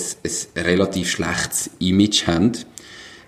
ein 0.57 0.63
relativ 0.63 1.11
schlechtes 1.11 1.71
Image 1.81 2.29
haben, 2.29 2.53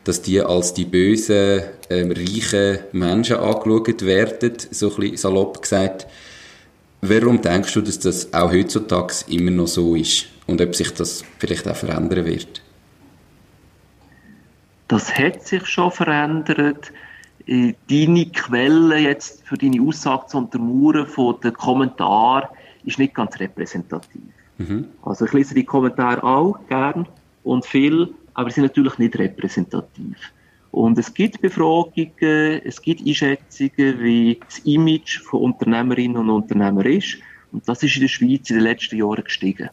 dass 0.04 0.22
die 0.22 0.40
als 0.40 0.72
die 0.72 0.84
bösen, 0.84 1.62
ähm, 1.90 2.12
reichen 2.12 2.78
Menschen 2.92 3.36
angeschaut 3.36 4.06
werden, 4.06 4.52
so 4.70 4.90
ein 4.90 4.96
bisschen 4.96 5.16
salopp 5.16 5.62
gesagt. 5.62 6.06
Warum 7.00 7.40
denkst 7.40 7.72
du, 7.74 7.80
dass 7.80 7.98
das 7.98 8.32
auch 8.34 8.52
heutzutage 8.52 9.24
immer 9.28 9.50
noch 9.50 9.68
so 9.68 9.94
ist 9.94 10.26
und 10.46 10.60
ob 10.60 10.74
sich 10.74 10.92
das 10.94 11.24
vielleicht 11.38 11.68
auch 11.68 11.76
verändern 11.76 12.24
wird? 12.24 12.62
Das 14.88 15.14
hat 15.14 15.46
sich 15.46 15.66
schon 15.66 15.90
verändert. 15.92 16.92
Äh, 17.46 17.74
deine 17.88 18.26
Quelle 18.26 18.98
jetzt 18.98 19.46
für 19.46 19.56
deine 19.56 19.80
Aussage 19.80 20.26
zu 20.26 20.38
untermauern 20.38 21.06
von 21.06 21.40
den 21.40 21.52
Kommentaren 21.52 22.48
ist 22.84 22.98
nicht 22.98 23.14
ganz 23.14 23.38
repräsentativ. 23.38 24.22
Mhm. 24.56 24.86
Also 25.02 25.26
ich 25.26 25.32
lese 25.32 25.54
die 25.54 25.64
Kommentare 25.64 26.22
auch 26.24 26.58
gern 26.68 27.06
und 27.44 27.64
viel, 27.64 28.12
aber 28.34 28.50
sie 28.50 28.56
sind 28.56 28.64
natürlich 28.64 28.98
nicht 28.98 29.18
repräsentativ. 29.18 30.16
Und 30.70 30.98
es 30.98 31.12
gibt 31.14 31.40
Befragungen, 31.40 32.60
es 32.64 32.80
gibt 32.82 33.06
Einschätzungen, 33.06 34.02
wie 34.02 34.38
das 34.44 34.58
Image 34.60 35.20
von 35.20 35.42
Unternehmerinnen 35.42 36.16
und 36.16 36.30
Unternehmern 36.30 36.86
ist. 36.86 37.18
Und 37.52 37.66
das 37.68 37.82
ist 37.82 37.96
in 37.96 38.02
der 38.02 38.08
Schweiz 38.08 38.50
in 38.50 38.56
den 38.56 38.64
letzten 38.64 38.96
Jahren 38.96 39.24
gestiegen. 39.24 39.70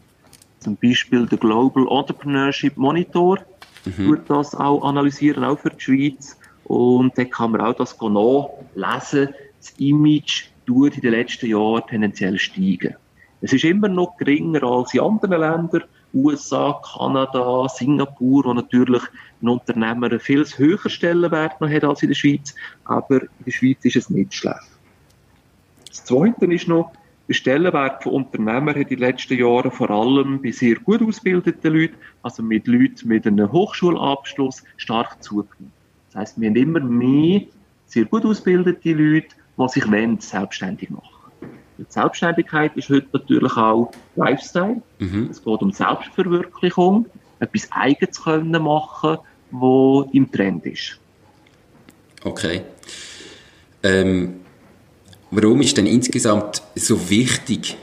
Zum 0.59 0.77
Beispiel 0.77 1.25
der 1.25 1.37
Global 1.37 1.85
Entrepreneurship 1.89 2.77
Monitor 2.77 3.39
mhm. 3.85 4.05
tut 4.05 4.29
das 4.29 4.55
auch 4.55 4.83
analysieren, 4.83 5.43
auch 5.43 5.59
für 5.59 5.69
die 5.69 5.81
Schweiz. 5.81 6.37
Und 6.63 7.17
da 7.17 7.25
kann 7.25 7.51
man 7.51 7.61
auch 7.61 7.75
das 7.75 7.95
nachlesen. 7.99 9.35
Das 9.59 9.71
Image 9.77 10.45
tut 10.65 10.95
in 10.95 11.01
den 11.01 11.11
letzten 11.11 11.47
Jahren 11.47 11.83
tendenziell 11.87 12.39
steigen. 12.39 12.95
Es 13.41 13.53
ist 13.53 13.63
immer 13.63 13.89
noch 13.89 14.17
geringer 14.17 14.63
als 14.63 14.93
in 14.93 15.01
anderen 15.01 15.39
Ländern, 15.39 15.83
USA, 16.13 16.81
Kanada, 16.83 17.67
Singapur, 17.69 18.45
wo 18.45 18.53
natürlich 18.53 19.03
ein 19.41 19.49
Unternehmer 19.49 20.07
einen 20.07 20.19
viel 20.19 20.45
höheren 20.45 20.89
Stellenwert 20.89 21.59
noch 21.61 21.69
hat 21.69 21.83
als 21.83 22.03
in 22.03 22.09
der 22.09 22.15
Schweiz. 22.15 22.55
Aber 22.85 23.21
in 23.21 23.29
der 23.45 23.51
Schweiz 23.51 23.83
ist 23.83 23.95
es 23.95 24.09
nicht 24.09 24.33
schlecht. 24.33 24.69
Das 25.87 26.03
Zweite 26.05 26.45
ist 26.45 26.67
noch, 26.67 26.91
der 27.27 27.33
Stellenwert 27.33 28.03
von 28.03 28.13
Unternehmern 28.13 28.75
hat 28.75 28.77
in 28.77 28.87
den 28.87 28.99
letzten 28.99 29.37
Jahren 29.37 29.71
vor 29.71 29.89
allem 29.89 30.41
bei 30.41 30.51
sehr 30.51 30.75
gut 30.75 31.01
ausgebildeten 31.01 31.73
Leuten, 31.73 31.95
also 32.21 32.43
mit 32.43 32.67
Leuten 32.67 33.07
mit 33.07 33.25
einem 33.25 33.51
Hochschulabschluss, 33.51 34.63
stark 34.77 35.23
zugenommen. 35.23 35.71
Das 36.07 36.21
heisst, 36.21 36.41
wir 36.41 36.49
haben 36.49 36.55
immer 36.55 36.79
mehr 36.79 37.41
sehr 37.87 38.05
gut 38.05 38.25
ausgebildete 38.25 38.93
Leute, 38.93 39.27
die 39.57 39.69
sich 39.69 39.85
selbstständig 40.21 40.89
machen 40.89 41.15
die 41.77 41.85
Selbstständigkeit 41.89 42.75
ist 42.77 42.89
heute 42.89 43.07
natürlich 43.11 43.57
auch 43.57 43.91
Lifestyle. 44.15 44.81
Mhm. 44.99 45.27
Es 45.29 45.43
geht 45.43 45.61
um 45.61 45.71
Selbstverwirklichung, 45.71 47.05
etwas 47.39 47.67
Eigenes 47.71 48.23
können 48.23 48.61
machen, 48.61 49.17
wo 49.51 50.09
im 50.13 50.31
Trend 50.31 50.65
ist. 50.65 50.99
Okay. 52.23 52.61
Ähm, 53.83 54.41
warum 55.31 55.61
ist 55.61 55.77
denn 55.77 55.85
insgesamt 55.85 56.63
so 56.75 57.09
wichtig, 57.09 57.77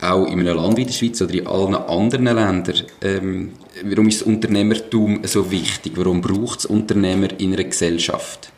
auch 0.00 0.26
in 0.26 0.40
einem 0.40 0.56
Land 0.56 0.76
wie 0.76 0.84
der 0.84 0.92
Schweiz 0.92 1.22
oder 1.22 1.34
in 1.34 1.46
allen 1.46 1.74
anderen 1.74 2.24
Ländern, 2.26 2.82
ähm, 3.00 3.52
warum 3.82 4.08
ist 4.08 4.20
das 4.20 4.28
Unternehmertum 4.28 5.20
so 5.24 5.50
wichtig? 5.50 5.94
Warum 5.96 6.20
braucht 6.20 6.60
es 6.60 6.66
Unternehmer 6.66 7.28
in 7.40 7.54
einer 7.54 7.64
Gesellschaft? 7.64 8.52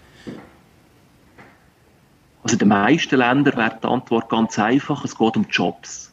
Also 2.42 2.54
in 2.54 2.58
den 2.60 2.68
meisten 2.68 3.16
Ländern 3.16 3.56
wäre 3.56 3.78
die 3.82 3.86
Antwort 3.86 4.28
ganz 4.28 4.58
einfach, 4.58 5.04
es 5.04 5.16
geht 5.16 5.36
um 5.36 5.46
Jobs. 5.50 6.12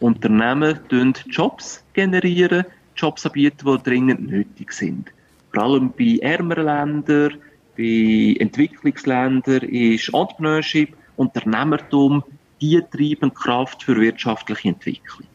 Unternehmen 0.00 0.80
generieren 0.88 1.24
Jobs, 1.28 1.82
generieren, 1.92 2.64
Jobs 2.96 3.26
anbieten, 3.26 3.66
die 3.66 3.82
dringend 3.82 4.28
nötig 4.28 4.72
sind. 4.72 5.10
Vor 5.52 5.62
allem 5.62 5.92
bei 5.96 6.18
ärmeren 6.20 6.64
Ländern, 6.64 7.34
bei 7.76 8.36
Entwicklungsländern 8.38 9.62
ist 9.62 10.08
Entrepreneurship, 10.12 10.96
Unternehmertum 11.16 12.22
die 12.60 12.80
treibende 12.90 13.34
Kraft 13.34 13.82
für 13.82 14.00
wirtschaftliche 14.00 14.68
Entwicklung. 14.68 15.26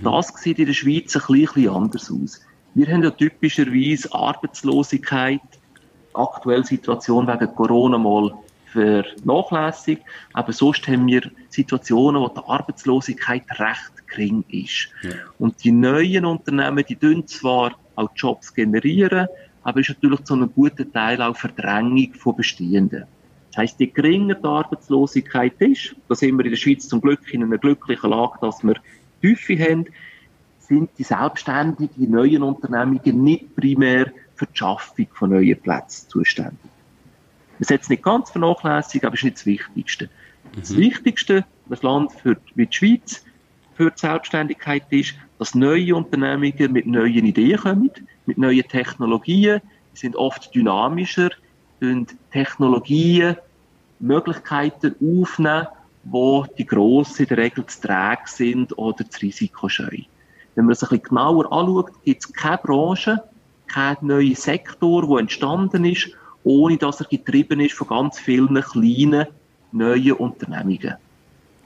Mhm. 0.00 0.04
Das 0.04 0.28
sieht 0.36 0.58
in 0.58 0.66
der 0.66 0.72
Schweiz 0.72 1.16
ein 1.16 1.22
bisschen 1.26 1.68
anders 1.68 2.10
aus. 2.10 2.40
Wir 2.74 2.86
haben 2.86 3.02
ja 3.02 3.10
typischerweise 3.10 4.12
Arbeitslosigkeit, 4.12 5.40
aktuelle 6.14 6.64
Situation 6.64 7.26
wegen 7.26 7.54
Corona 7.54 7.98
mal 7.98 8.32
vernachlässigt. 8.72 10.02
Aber 10.32 10.52
sonst 10.52 10.86
haben 10.88 11.06
wir 11.06 11.30
Situationen, 11.50 12.22
wo 12.22 12.28
die 12.28 12.40
Arbeitslosigkeit 12.46 13.44
recht 13.58 14.01
gering 14.14 14.44
ist. 14.48 14.88
Ja. 15.02 15.10
Und 15.38 15.62
die 15.64 15.72
neuen 15.72 16.24
Unternehmen, 16.24 16.84
die 16.88 16.96
tun 16.96 17.26
zwar 17.26 17.72
auch 17.96 18.10
Jobs 18.14 18.54
generieren, 18.54 19.26
aber 19.62 19.80
ist 19.80 19.88
natürlich 19.88 20.24
zu 20.24 20.34
einem 20.34 20.52
guten 20.52 20.92
Teil 20.92 21.22
auch 21.22 21.36
Verdrängung 21.36 22.14
von 22.14 22.36
bestehenden. 22.36 23.04
Das 23.48 23.58
heisst, 23.58 23.80
je 23.80 23.86
geringer 23.86 24.34
die 24.34 24.44
Arbeitslosigkeit 24.44 25.54
ist, 25.60 25.94
da 26.08 26.14
sind 26.14 26.36
wir 26.38 26.44
in 26.44 26.52
der 26.52 26.56
Schweiz 26.56 26.88
zum 26.88 27.00
Glück 27.00 27.32
in 27.32 27.42
einer 27.42 27.58
glücklichen 27.58 28.10
Lage, 28.10 28.38
dass 28.40 28.62
wir 28.62 28.76
Tiefe 29.20 29.58
haben, 29.58 29.86
sind 30.58 30.90
die 30.98 31.02
selbstständigen 31.02 32.10
neuen 32.10 32.42
Unternehmungen 32.42 33.22
nicht 33.22 33.54
primär 33.54 34.10
für 34.34 34.46
die 34.46 34.56
Schaffung 34.56 35.06
von 35.12 35.30
neuen 35.30 35.60
Plätzen 35.60 36.08
zuständig. 36.08 36.70
Man 37.58 37.64
sollte 37.66 37.82
es 37.82 37.88
nicht 37.90 38.02
ganz 38.02 38.30
vernachlässigen, 38.30 39.06
aber 39.06 39.14
es 39.14 39.20
ist 39.20 39.24
nicht 39.24 39.36
das 39.36 39.46
Wichtigste. 39.46 40.04
Mhm. 40.06 40.60
Das 40.60 40.76
Wichtigste, 40.76 41.44
das 41.68 41.82
Land 41.82 42.12
für, 42.12 42.36
wie 42.54 42.66
die 42.66 42.74
Schweiz 42.74 43.24
für 43.82 43.90
die 43.90 44.00
Selbstständigkeit 44.00 44.84
ist, 44.90 45.14
dass 45.38 45.54
neue 45.54 45.96
Unternehmungen 45.96 46.72
mit 46.72 46.86
neuen 46.86 47.26
Ideen 47.26 47.58
kommen, 47.58 47.90
mit 48.26 48.38
neuen 48.38 48.66
Technologien. 48.68 49.60
Die 49.92 49.98
sind 49.98 50.14
oft 50.14 50.54
dynamischer, 50.54 51.30
und 51.80 52.14
Technologien, 52.30 53.36
Möglichkeiten 53.98 54.94
aufnehmen, 55.00 55.66
wo 56.04 56.46
die 56.56 56.64
Grossen 56.64 57.22
in 57.22 57.28
der 57.28 57.38
Regel 57.38 57.66
zu 57.66 57.80
träge 57.80 58.22
sind 58.26 58.78
oder 58.78 59.08
zu 59.10 59.20
risikoscheu. 59.20 59.98
Wenn 60.54 60.66
man 60.66 60.72
es 60.72 60.82
ein 60.84 60.90
bisschen 60.90 61.08
genauer 61.08 61.52
anschaut, 61.52 61.90
gibt 62.04 62.24
es 62.24 62.32
keine 62.32 62.58
Branche, 62.58 63.22
keinen 63.66 63.96
neuen 64.02 64.36
Sektor, 64.36 65.08
der 65.08 65.18
entstanden 65.18 65.84
ist, 65.84 66.10
ohne 66.44 66.76
dass 66.76 67.00
er 67.00 67.06
getrieben 67.06 67.58
ist 67.58 67.74
von 67.74 67.88
ganz 67.88 68.18
vielen 68.18 68.60
kleinen, 68.60 69.26
neuen 69.72 70.12
Unternehmungen. 70.12 70.94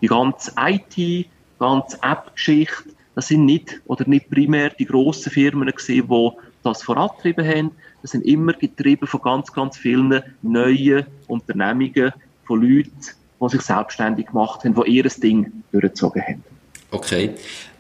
Die 0.01 0.07
ganze 0.07 0.53
IT, 0.59 1.29
ganze 1.59 1.99
App-Geschichte, 2.03 2.91
das 3.15 3.29
sind 3.29 3.47
nicht, 3.47 3.81
oder 3.87 4.07
nicht 4.07 4.29
primär 4.31 4.71
die 4.71 4.85
grossen 4.85 5.31
Firmen 5.31 5.71
gesehen, 5.71 6.09
die 6.09 6.31
das 6.63 6.83
vorantrieben 6.83 7.47
haben. 7.47 7.71
Das 8.03 8.11
sind 8.11 8.27
immer 8.27 8.53
getrieben 8.53 9.07
von 9.07 9.23
ganz, 9.23 9.53
ganz 9.53 9.77
vielen 9.77 10.23
neuen 10.43 11.07
Unternehmungen, 11.27 12.13
von 12.45 12.63
Leuten, 12.63 12.93
die 13.41 13.49
sich 13.49 13.63
selbstständig 13.63 14.27
gemacht 14.27 14.65
haben, 14.65 14.75
die 14.75 14.91
ihr 14.91 15.05
Ding 15.05 15.51
durchgezogen 15.73 16.23
haben. 16.23 16.45
Okay, 16.91 17.31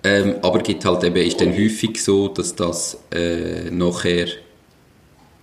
ähm, 0.02 0.36
aber 0.42 0.58
gibt 0.60 0.84
halt 0.84 1.04
eben, 1.04 1.16
ist 1.16 1.40
dann 1.40 1.52
häufig 1.52 2.02
so, 2.02 2.28
dass 2.28 2.54
das 2.54 2.98
äh, 3.12 3.70
nachher 3.70 4.26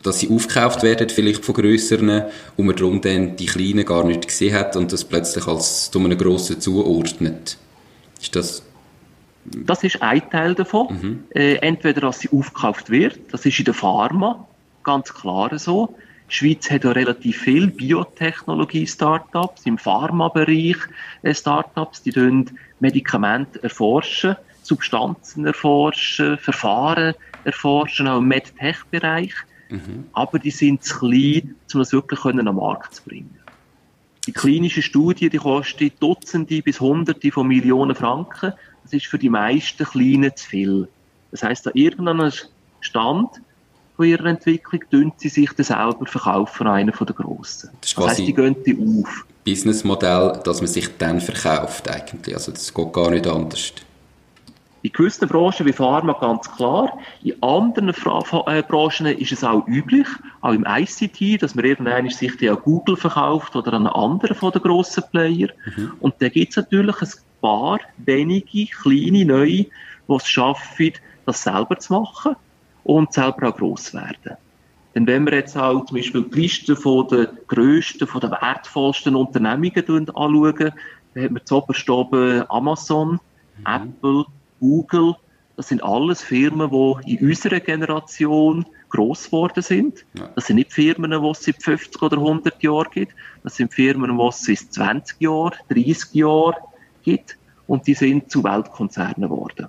dass 0.04 0.20
sie 0.20 0.30
aufgekauft 0.30 0.84
werden, 0.84 1.10
vielleicht 1.10 1.46
von 1.46 1.56
grösseren, 1.56 2.24
und 2.58 2.66
man 2.66 2.75
darum 2.75 3.00
dann 3.00 3.38
die 3.38 3.46
Kleinen 3.46 3.86
gar 3.86 4.04
nicht 4.04 4.28
gesehen 4.28 4.54
hat 4.54 4.75
und 4.75 4.92
das 4.92 5.06
plötzlich 5.06 5.48
als 5.48 5.90
zu 5.90 6.00
einem 6.00 6.18
Grossen 6.18 6.60
zuordnet. 6.60 7.58
Ist 8.24 8.36
das... 8.38 8.63
Das 9.46 9.84
ist 9.84 10.01
ein 10.01 10.30
Teil 10.30 10.56
davon. 10.56 10.88
Mhm. 10.88 11.24
Äh, 11.36 11.56
entweder, 11.56 12.00
dass 12.00 12.22
sie 12.22 12.30
aufgekauft 12.30 12.89
wird, 12.89 13.20
das 13.34 13.46
ist 13.46 13.60
in 13.60 13.65
der 13.65 13.74
Pharma 13.74 14.48
ganz 14.84 15.13
klar 15.13 15.60
so. 15.60 15.98
Die 16.30 16.34
Schweiz 16.34 16.72
hat 16.72 16.86
ja 16.86 16.92
relativ 16.92 17.39
viele 17.39 17.68
Biotechnologie-Startups, 17.68 19.65
im 19.65 19.77
Pharmabereich 19.77 20.77
äh, 21.24 21.34
Startups, 21.34 22.03
die 22.03 22.12
Medikamente 22.80 23.62
erforschen, 23.62 24.38
Substanzen 24.62 25.46
erforschen, 25.46 26.38
Verfahren 26.38 27.13
erforschen, 27.44 28.08
auch 28.08 28.20
im 28.20 28.30
MedTech-Bereich. 28.30 29.34
Mhm. 29.68 30.06
Aber 30.13 30.39
die 30.39 30.51
sind 30.51 30.84
zu 30.84 31.00
klein, 31.00 31.56
um 31.74 31.80
das 31.82 31.92
wirklich 31.92 32.24
an 32.24 32.38
den 32.38 32.56
Markt 32.56 32.96
zu 32.96 33.03
bringen. 33.03 33.38
Die 34.25 34.32
klinische 34.32 34.82
Studie, 34.82 35.30
die 35.30 35.38
kostet 35.38 36.01
Dutzende 36.01 36.62
bis 36.62 36.80
Hunderte 36.80 37.32
von 37.32 37.48
Millionen 37.48 37.96
Franken. 37.96 38.53
Das 38.84 38.94
ist 38.94 39.08
für 39.08 39.18
die 39.18 39.30
meisten 39.30 39.86
Kleinen 39.86 40.36
zu 40.36 40.48
viel. 40.48 40.88
Das 41.32 41.44
heißt, 41.44 41.68
an 41.68 41.74
irgendeinem 41.75 42.32
Stand 42.80 43.30
von 43.96 44.06
ihrer 44.06 44.25
Entwicklung 44.25 44.82
tun 44.89 45.13
sie 45.18 45.30
sich 45.30 45.51
dann 45.53 45.65
selber 45.65 46.06
verkaufen 46.06 46.68
an 46.68 46.74
einen 46.74 46.94
von 46.94 47.08
den 47.08 47.15
Grossen. 47.15 47.70
Das, 47.82 47.94
das 47.94 48.08
heisst, 48.08 48.20
die 48.20 48.34
gehen 48.34 48.56
die 48.65 48.77
auf. 48.77 49.25
Businessmodell, 49.44 50.39
dass 50.44 50.62
man 50.62 50.68
sich 50.68 50.89
dann 50.98 51.20
verkauft 51.20 51.89
eigentlich. 51.89 52.34
Also 52.36 52.51
das 52.51 52.74
geht 52.74 52.94
gar 52.94 53.12
nicht 53.12 53.27
anders. 53.27 53.74
In 54.84 54.92
gewissen 54.92 55.30
Branchen 55.30 55.66
wie 55.66 55.72
Pharma 55.72 56.12
ganz 56.12 56.52
klar. 56.52 56.98
In 57.24 57.42
anderen 57.42 57.94
Fra 57.94 58.22
äh, 58.48 58.62
Branchen 58.62 59.06
ist 59.06 59.32
es 59.32 59.42
auch 59.42 59.66
üblich, 59.66 60.08
auch 60.42 60.52
im 60.52 60.66
ICT, 60.68 61.42
dass 61.42 61.56
man 61.56 61.63
irgendwann 61.63 62.10
sich 62.10 62.36
die 62.36 62.50
an 62.50 62.58
Google 62.62 62.98
verkauft 62.98 63.56
oder 63.56 63.72
an 63.72 63.88
einen 63.88 63.96
anderen 63.96 64.36
von 64.36 64.52
den 64.52 64.62
grossen 64.62 65.04
Player. 65.10 65.48
Mhm. 65.78 65.94
Und 66.02 66.16
da 66.20 66.28
gibt 66.28 66.50
es 66.50 66.58
natürlich 66.58 67.02
ein 67.02 67.10
paar 67.40 67.80
wenige, 67.98 68.66
kleine, 68.66 69.24
neue, 69.24 69.48
die 69.48 69.70
es 70.10 70.28
schaffen, 70.28 70.92
das 71.25 71.44
selber 71.44 71.80
zu 71.80 71.94
machen 71.94 72.36
und 72.84 73.13
selber 73.13 73.50
auch 73.50 73.56
gross 73.56 73.94
werden. 73.94 74.36
Denn 74.96 75.08
wenn 75.08 75.25
wir 75.25 75.34
jetzt 75.34 75.58
auch 75.58 75.86
zum 75.86 75.96
Beispiel 75.96 76.24
die 76.24 76.42
Liste 76.42 76.75
von 76.75 77.08
der 77.08 77.30
grössten, 77.48 78.06
von 78.06 78.20
der 78.20 78.32
wertvollsten 78.32 79.16
Unternehmungen 79.16 80.10
anschauen, 80.10 80.74
dann 81.13 81.24
hat 81.24 81.32
man 81.32 81.46
zuoberst 81.46 81.90
oben 81.90 82.44
Amazon, 82.50 83.22
mhm. 83.60 83.66
Apple, 83.66 84.25
Google, 84.63 85.15
das 85.58 85.67
sind 85.67 85.84
alles 85.84 86.24
Firmen, 86.24 86.72
die 86.72 87.15
in 87.17 87.27
unserer 87.29 87.60
Generation 87.60 88.65
gross 88.88 89.25
geworden 89.25 89.62
sind. 89.62 90.05
Das 90.36 90.48
sind 90.48 90.55
nicht 90.55 90.72
Firmen, 90.72 91.12
die 91.12 91.29
es 91.29 91.43
seit 91.43 91.62
50 91.62 92.01
oder 92.01 92.17
100 92.17 92.63
Jahren 92.63 92.88
gibt. 92.91 93.13
Das 93.43 93.58
sind 93.58 93.74
Firmen, 93.74 94.17
die 94.17 94.24
es 94.24 94.41
seit 94.41 94.74
20 94.74 95.20
Jahren, 95.22 95.53
30 95.70 96.13
Jahren 96.13 96.55
gibt. 97.03 97.38
Und 97.67 97.86
die 97.88 97.93
sind 97.93 98.32
zu 98.32 98.41
Weltkonzernen 98.43 99.29
geworden. 99.29 99.67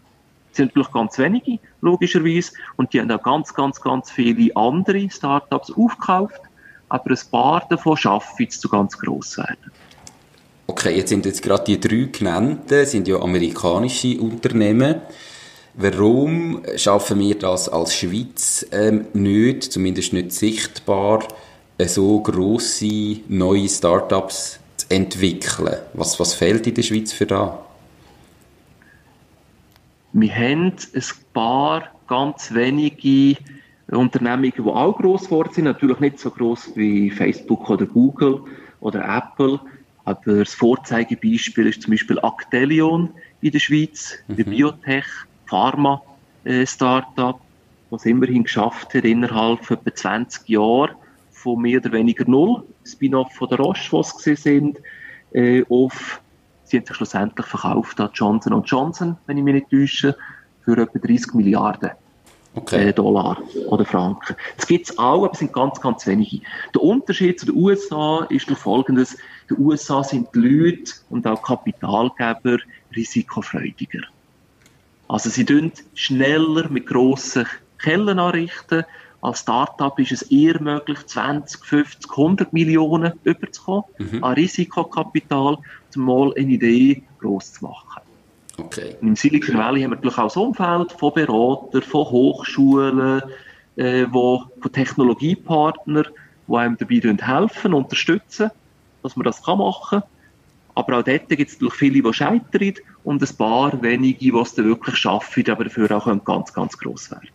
Das 0.50 0.56
sind 0.58 0.66
natürlich 0.66 0.92
ganz 0.92 1.18
wenige, 1.18 1.58
logischerweise. 1.80 2.52
Und 2.76 2.92
die 2.92 3.00
haben 3.00 3.10
auch 3.10 3.22
ganz, 3.22 3.52
ganz, 3.52 3.80
ganz 3.80 4.12
viele 4.12 4.54
andere 4.54 5.10
Startups 5.10 5.72
aufgekauft. 5.72 6.40
Aber 6.88 7.10
ein 7.10 7.30
paar 7.32 7.66
davon 7.68 7.96
schaffen 7.96 8.46
es 8.48 8.60
zu 8.60 8.68
ganz 8.68 8.96
gross 8.96 9.36
werden. 9.38 9.72
Okay, 10.66 10.96
jetzt 10.96 11.10
sind 11.10 11.26
jetzt 11.26 11.42
gerade 11.42 11.64
die 11.64 11.78
drei 11.78 12.08
genannten, 12.10 12.86
sind 12.86 13.06
ja 13.06 13.20
amerikanische 13.20 14.18
Unternehmen. 14.18 15.02
Warum 15.74 16.62
schaffen 16.76 17.18
wir 17.20 17.38
das 17.38 17.68
als 17.68 17.94
Schweiz 17.94 18.66
ähm, 18.72 19.06
nicht, 19.12 19.64
zumindest 19.64 20.14
nicht 20.14 20.32
sichtbar, 20.32 21.24
so 21.84 22.20
grosse 22.20 23.20
neue 23.28 23.68
Startups 23.68 24.60
zu 24.76 24.86
entwickeln? 24.88 25.76
Was, 25.92 26.18
was 26.18 26.32
fehlt 26.32 26.66
in 26.66 26.74
der 26.74 26.82
Schweiz 26.82 27.12
für 27.12 27.26
da? 27.26 27.62
Wir 30.12 30.34
haben 30.34 30.72
ein 30.94 31.02
paar 31.34 31.90
ganz 32.06 32.54
wenige 32.54 33.36
Unternehmen, 33.90 34.52
die 34.56 34.62
auch 34.62 34.96
gross 34.96 35.24
geworden 35.24 35.50
sind, 35.52 35.64
natürlich 35.64 36.00
nicht 36.00 36.20
so 36.20 36.30
gross 36.30 36.70
wie 36.74 37.10
Facebook 37.10 37.68
oder 37.68 37.84
Google 37.84 38.40
oder 38.80 39.04
Apple, 39.04 39.60
aber 40.04 40.38
das 40.38 40.54
Vorzeigebeispiel 40.54 41.66
ist 41.66 41.82
zum 41.82 41.92
Beispiel 41.92 42.18
Actelion 42.18 43.10
in 43.40 43.52
der 43.52 43.58
Schweiz, 43.58 44.14
mhm. 44.28 44.36
der 44.36 44.44
Biotech, 44.44 45.06
Pharma 45.46 46.02
äh, 46.44 46.66
Startup, 46.66 47.40
was 47.90 48.06
immerhin 48.06 48.44
geschafft 48.44 48.94
hat, 48.94 49.04
innerhalb 49.04 49.64
von 49.64 49.78
etwa 49.78 49.94
20 49.94 50.48
Jahren 50.48 50.94
von 51.30 51.60
mehr 51.60 51.78
oder 51.80 51.92
weniger 51.92 52.24
null, 52.28 52.62
Spin-off 52.84 53.32
von 53.34 53.48
der 53.48 53.58
Roche, 53.58 53.92
was 53.96 54.18
sie 54.18 54.34
sind, 54.34 54.78
äh, 55.32 55.64
auf, 55.68 56.20
sie 56.64 56.78
haben 56.78 56.86
sich 56.86 56.96
schlussendlich 56.96 57.46
verkauft 57.46 58.00
an 58.00 58.10
Johnson 58.14 58.62
Johnson, 58.64 59.16
wenn 59.26 59.38
ich 59.38 59.44
mich 59.44 59.54
nicht 59.54 59.70
täusche, 59.70 60.16
für 60.64 60.78
etwa 60.78 60.98
30 60.98 61.34
Milliarden 61.34 61.90
okay. 62.54 62.88
äh, 62.88 62.92
Dollar 62.92 63.38
oder 63.66 63.84
Franken. 63.84 64.36
Das 64.56 64.66
gibt 64.66 64.88
es 64.88 64.98
auch, 64.98 65.24
aber 65.24 65.32
es 65.32 65.38
sind 65.38 65.52
ganz, 65.52 65.80
ganz 65.80 66.06
wenige. 66.06 66.40
Der 66.74 66.82
Unterschied 66.82 67.38
zu 67.38 67.46
den 67.46 67.56
USA 67.56 68.26
ist 68.30 68.48
durch 68.48 68.58
folgendes. 68.58 69.16
In 69.48 69.56
den 69.56 69.64
USA 69.66 70.02
sind 70.02 70.28
die 70.34 70.38
Leute 70.38 70.92
und 71.10 71.26
auch 71.26 71.42
Kapitalgeber 71.42 72.58
risikofreudiger. 72.94 74.02
Also 75.08 75.28
sie 75.30 75.44
tun 75.44 75.72
schneller 75.94 76.68
mit 76.70 76.86
grossen 76.86 77.46
Kellen 77.78 78.18
anrichten. 78.18 78.84
Als 79.20 79.40
Startup 79.40 79.98
ist 79.98 80.12
es 80.12 80.22
eher 80.22 80.60
möglich, 80.60 80.98
20, 81.06 81.64
50, 81.64 82.10
100 82.10 82.52
Millionen 82.52 83.12
überzukommen 83.24 83.84
mhm. 83.98 84.24
an 84.24 84.34
Risikokapital, 84.34 85.58
um 85.96 86.02
mal 86.02 86.32
eine 86.36 86.52
Idee 86.52 87.02
gross 87.20 87.54
zu 87.54 87.64
machen. 87.64 88.02
Okay. 88.58 88.96
Im 89.00 89.16
Silicon 89.16 89.56
Valley 89.56 89.82
haben 89.82 89.90
wir 89.90 89.96
natürlich 89.96 90.18
auch 90.18 90.24
das 90.24 90.36
Umfeld 90.36 90.92
von 90.92 91.12
Beratern, 91.14 91.82
von 91.82 92.10
Hochschulen, 92.10 93.22
äh, 93.76 94.06
wo, 94.10 94.44
von 94.60 94.72
Technologiepartnern, 94.72 96.06
die 96.46 96.54
einem 96.54 96.76
dabei 96.76 97.16
helfen, 97.20 97.74
unterstützen, 97.74 98.50
dass 99.04 99.16
man 99.16 99.24
das 99.24 99.42
kann 99.42 99.58
machen 99.58 100.00
kann. 100.00 100.10
Aber 100.74 100.98
auch 100.98 101.02
dort 101.04 101.28
gibt 101.28 101.48
es 101.48 101.54
natürlich 101.54 101.74
viele, 101.74 102.02
die 102.02 102.12
scheitern 102.12 102.74
und 103.04 103.22
ein 103.22 103.36
paar 103.36 103.80
wenige, 103.80 104.18
die 104.18 104.36
es 104.36 104.54
dann 104.54 104.64
wirklich 104.64 104.96
schaffen, 104.96 105.48
aber 105.48 105.64
dafür 105.64 105.90
auch 105.92 106.24
ganz, 106.24 106.52
ganz 106.52 106.76
gross 106.76 107.10
werden. 107.12 107.28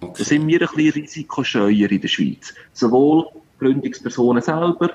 Okay. 0.00 0.14
Da 0.18 0.24
sind 0.24 0.48
wir 0.48 0.60
ein 0.60 0.68
bisschen 0.74 1.02
risikoscheuer 1.02 1.90
in 1.90 2.00
der 2.00 2.08
Schweiz. 2.08 2.52
Sowohl 2.72 3.28
Gründungspersonen 3.60 4.42
selber, 4.42 4.90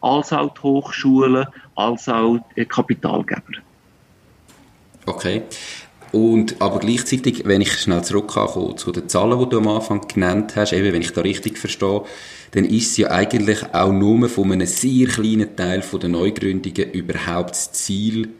als 0.00 0.32
auch 0.32 0.54
die 0.54 0.60
Hochschulen, 0.62 1.46
als 1.74 2.08
auch 2.08 2.38
die 2.56 2.64
Kapitalgeber. 2.64 3.58
Okay. 5.04 5.42
Und, 6.16 6.62
aber 6.62 6.78
gleichzeitig, 6.78 7.42
wenn 7.44 7.60
ich 7.60 7.72
schnell 7.72 8.02
zurückkomme 8.02 8.74
zu 8.76 8.90
den 8.90 9.06
Zahlen, 9.06 9.38
die 9.38 9.50
du 9.50 9.58
am 9.58 9.68
Anfang 9.68 10.08
genannt 10.08 10.56
hast, 10.56 10.72
eben, 10.72 10.94
wenn 10.94 11.02
ich 11.02 11.12
da 11.12 11.20
richtig 11.20 11.58
verstehe, 11.58 12.04
dann 12.52 12.64
ist 12.64 12.92
es 12.92 12.96
ja 12.96 13.10
eigentlich 13.10 13.58
auch 13.74 13.92
nur 13.92 14.26
von 14.30 14.50
einem 14.50 14.66
sehr 14.66 15.08
kleinen 15.08 15.54
Teil 15.56 15.82
der 16.00 16.08
Neugründungen 16.08 16.90
überhaupt 16.92 17.50
das 17.50 17.72
Ziel, 17.72 18.30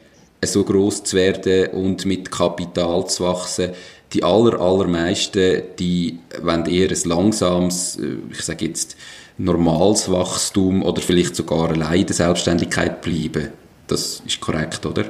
so 0.43 0.65
groß 0.65 1.05
zu 1.05 1.17
werden 1.17 1.67
und 1.73 2.07
mit 2.07 2.31
Kapital 2.31 3.07
zu 3.09 3.25
wachsen. 3.25 3.73
Die 4.15 4.25
aller, 4.25 4.59
allermeisten, 4.59 5.61
die 5.79 6.19
wollen 6.41 6.65
eher 6.65 6.89
ein 6.89 7.01
langsames, 7.05 7.97
äh, 7.97 8.17
ich 8.31 8.41
sage 8.41 8.65
jetzt, 8.65 8.97
normales 9.37 10.11
Wachstum 10.11 10.83
oder 10.83 11.03
vielleicht 11.03 11.37
sogar 11.37 11.69
allein 11.73 12.01
in 12.01 12.07
der 12.07 12.17
Selbstständigkeit 12.17 13.03
bleiben. 13.03 13.51
Das 13.87 14.23
ist 14.25 14.41
korrekt, 14.41 14.87
oder? 14.87 15.05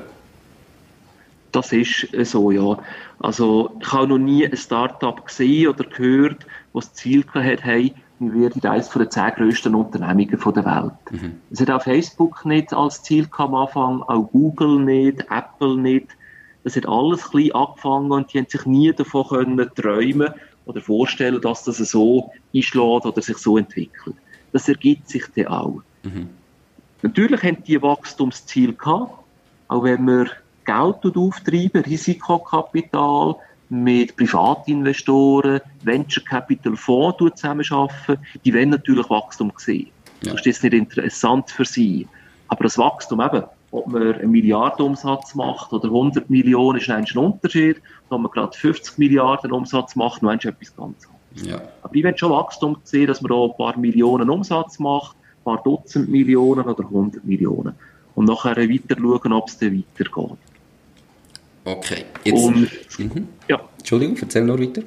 Das 1.56 1.72
ist 1.72 2.12
äh, 2.12 2.26
so, 2.26 2.50
ja. 2.50 2.78
Also, 3.18 3.70
ich 3.80 3.90
habe 3.90 4.08
noch 4.08 4.18
nie 4.18 4.46
ein 4.46 4.56
Startup 4.58 5.24
gesehen 5.24 5.68
oder 5.68 5.84
gehört, 5.84 6.44
das 6.74 6.90
das 6.90 6.92
Ziel 6.92 7.24
hat, 7.32 7.64
hey, 7.64 7.94
wir 8.18 8.34
werden 8.34 8.62
eines 8.70 8.90
der 8.90 9.08
zehn 9.08 9.30
grössten 9.36 9.74
Unternehmungen 9.74 10.28
der 10.54 10.64
Welt. 10.66 10.92
Mhm. 11.10 11.40
Es 11.50 11.62
hat 11.62 11.70
auch 11.70 11.82
Facebook 11.82 12.44
nicht 12.44 12.74
als 12.74 13.02
Ziel 13.02 13.26
am 13.38 13.54
Anfang, 13.54 14.02
auch 14.02 14.30
Google 14.32 14.80
nicht, 14.80 15.24
Apple 15.30 15.78
nicht. 15.78 16.08
Das 16.62 16.76
hat 16.76 16.86
alles 16.86 17.30
klein 17.30 17.52
angefangen 17.52 18.12
und 18.12 18.32
die 18.34 18.38
haben 18.38 18.48
sich 18.48 18.66
nie 18.66 18.92
davon 18.92 19.26
können 19.26 19.70
träumen 19.74 20.34
oder 20.66 20.82
vorstellen, 20.82 21.40
dass 21.40 21.64
das 21.64 21.78
so 21.78 22.32
einschlägt 22.54 23.06
oder 23.06 23.22
sich 23.22 23.38
so 23.38 23.56
entwickelt. 23.56 24.16
Das 24.52 24.68
ergibt 24.68 25.08
sich 25.08 25.24
dann 25.34 25.46
auch. 25.46 25.82
Mhm. 26.02 26.28
Natürlich 27.00 27.42
haben 27.42 27.64
die 27.64 27.80
Wachstumsziel 27.80 28.74
gehabt, 28.74 29.24
auch 29.68 29.84
wenn 29.84 30.04
wir 30.06 30.26
Geld 30.66 31.16
auftreiben, 31.16 31.82
Risikokapital, 31.84 33.36
mit 33.68 34.16
Privatinvestoren, 34.16 35.60
Venture 35.82 36.24
Capital 36.24 36.76
Fonds 36.76 37.18
zusammenarbeiten, 37.34 38.18
die 38.44 38.54
wollen 38.54 38.70
natürlich 38.70 39.08
Wachstum 39.10 39.52
sehen. 39.56 39.88
Ja. 40.22 40.32
Das 40.32 40.40
ist 40.40 40.46
jetzt 40.46 40.62
nicht 40.62 40.74
interessant 40.74 41.50
für 41.50 41.64
sie. 41.64 42.06
Aber 42.48 42.64
das 42.64 42.78
Wachstum 42.78 43.20
eben, 43.20 43.42
ob 43.72 43.88
man 43.88 44.14
einen 44.14 44.30
Milliardenumsatz 44.30 45.34
macht 45.34 45.72
oder 45.72 45.86
100 45.86 46.30
Millionen, 46.30 46.78
ist 46.78 46.88
ein 46.88 47.04
Unterschied. 47.16 47.82
Ob 48.08 48.20
man 48.20 48.30
gerade 48.30 48.56
50 48.56 48.98
Milliarden 48.98 49.52
Umsatz 49.52 49.96
macht, 49.96 50.22
noch 50.22 50.32
etwas 50.32 50.76
ganz 50.76 51.08
anderes. 51.36 51.48
Ja. 51.48 51.60
Aber 51.82 51.94
ich 51.94 52.04
will 52.04 52.16
schon 52.16 52.30
Wachstum 52.30 52.76
sehen, 52.84 53.08
dass 53.08 53.20
man 53.20 53.32
auch 53.32 53.50
ein 53.50 53.56
paar 53.56 53.78
Millionen 53.78 54.30
Umsatz 54.30 54.78
macht, 54.78 55.16
ein 55.16 55.44
paar 55.44 55.62
Dutzend 55.62 56.08
Millionen 56.08 56.64
oder 56.64 56.84
100 56.84 57.24
Millionen. 57.24 57.74
Und 58.14 58.26
nachher 58.26 58.56
weiter 58.56 58.96
schauen, 58.96 59.32
ob 59.32 59.48
es 59.48 59.58
dann 59.58 59.76
weitergeht. 59.76 60.38
Okay. 61.66 62.04
Jetzt, 62.22 62.44
und, 62.44 62.70
mhm. 62.98 63.28
ja. 63.48 63.60
Entschuldigung, 63.78 64.16
erzähl 64.20 64.44
noch 64.44 64.58
weiter. 64.58 64.82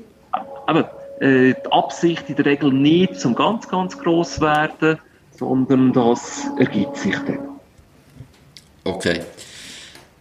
Aber 0.66 0.90
äh, 1.20 1.54
die 1.54 1.72
Absicht 1.72 2.30
in 2.30 2.38
der 2.38 2.46
Regel 2.46 2.72
nicht 2.72 3.20
zum 3.20 3.36
ganz, 3.36 3.68
ganz 3.68 3.98
gross 3.98 4.40
werden, 4.40 4.98
sondern 5.32 5.92
das 5.92 6.48
ergibt 6.58 6.96
sich 6.96 7.16
dann. 7.16 7.40
Okay. 8.86 9.20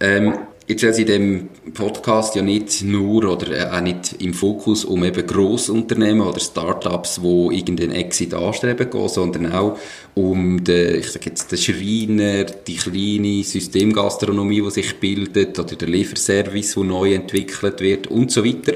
Ähm, 0.01 0.38
Jetzt 0.68 0.83
ist 0.83 0.98
in 0.98 1.07
dem 1.07 1.48
Podcast 1.72 2.35
ja 2.35 2.42
nicht 2.42 2.83
nur 2.83 3.24
oder 3.24 3.50
äh, 3.52 3.74
auch 3.74 3.81
nicht 3.81 4.16
im 4.18 4.35
Fokus 4.35 4.85
um 4.85 5.02
eben 5.02 5.26
Grossunternehmen 5.26 6.20
oder 6.20 6.40
Startups, 6.40 7.22
wo 7.22 7.50
irgendeinen 7.50 7.92
Exit 7.92 8.35
anstreben 8.35 8.90
gehen, 8.90 9.09
sondern 9.09 9.50
auch 9.50 9.78
um 10.14 10.62
den, 10.62 10.96
ich 10.96 11.11
sage 11.11 11.31
jetzt, 11.31 11.50
den 11.50 11.57
Schreiner, 11.59 12.44
die 12.44 12.76
kleine 12.76 13.42
Systemgastronomie, 13.44 14.61
die 14.61 14.70
sich 14.70 15.00
bildet 15.00 15.59
oder 15.59 15.74
der 15.74 15.88
Lieferservice, 15.88 16.74
der 16.74 16.85
neu 16.85 17.14
entwickelt 17.14 17.81
wird 17.81 18.09
und 18.09 18.31
so 18.31 18.44
weiter. 18.44 18.74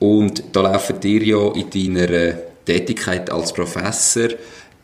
Und 0.00 0.42
da 0.50 0.62
laufen 0.62 0.98
dir 0.98 1.22
ja 1.22 1.52
in 1.52 1.94
deiner 1.94 2.38
Tätigkeit 2.64 3.30
als 3.30 3.52
Professor 3.52 4.30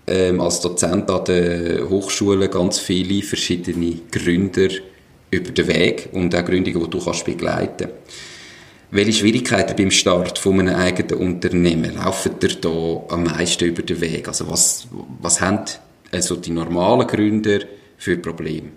ähm, 0.06 0.40
als 0.40 0.60
Dozent 0.60 1.10
an 1.10 1.24
der 1.24 1.88
Hochschule 1.90 2.48
ganz 2.48 2.78
viele 2.78 3.20
verschiedene 3.22 3.96
Gründer 4.12 4.68
über 5.30 5.50
den 5.50 5.68
Weg 5.68 6.08
und 6.12 6.34
auch 6.34 6.44
Gründungen, 6.44 6.82
die 6.82 6.90
du 6.90 7.04
kannst 7.04 7.24
begleiten 7.24 7.88
Welche 8.90 9.12
Schwierigkeiten 9.12 9.76
beim 9.76 9.90
Start 9.90 10.38
von 10.38 10.58
einem 10.58 10.74
eigenen 10.74 11.20
Unternehmen 11.20 11.94
laufen 11.94 12.38
dir 12.40 12.54
da 12.60 13.02
am 13.08 13.24
meisten 13.24 13.66
über 13.66 13.82
den 13.82 14.00
Weg? 14.00 14.26
Also 14.26 14.50
was, 14.50 14.88
was 15.20 15.40
haben 15.40 15.64
also 16.10 16.36
die 16.36 16.50
normalen 16.50 17.06
Gründer 17.06 17.60
für 17.96 18.16
Probleme? 18.16 18.70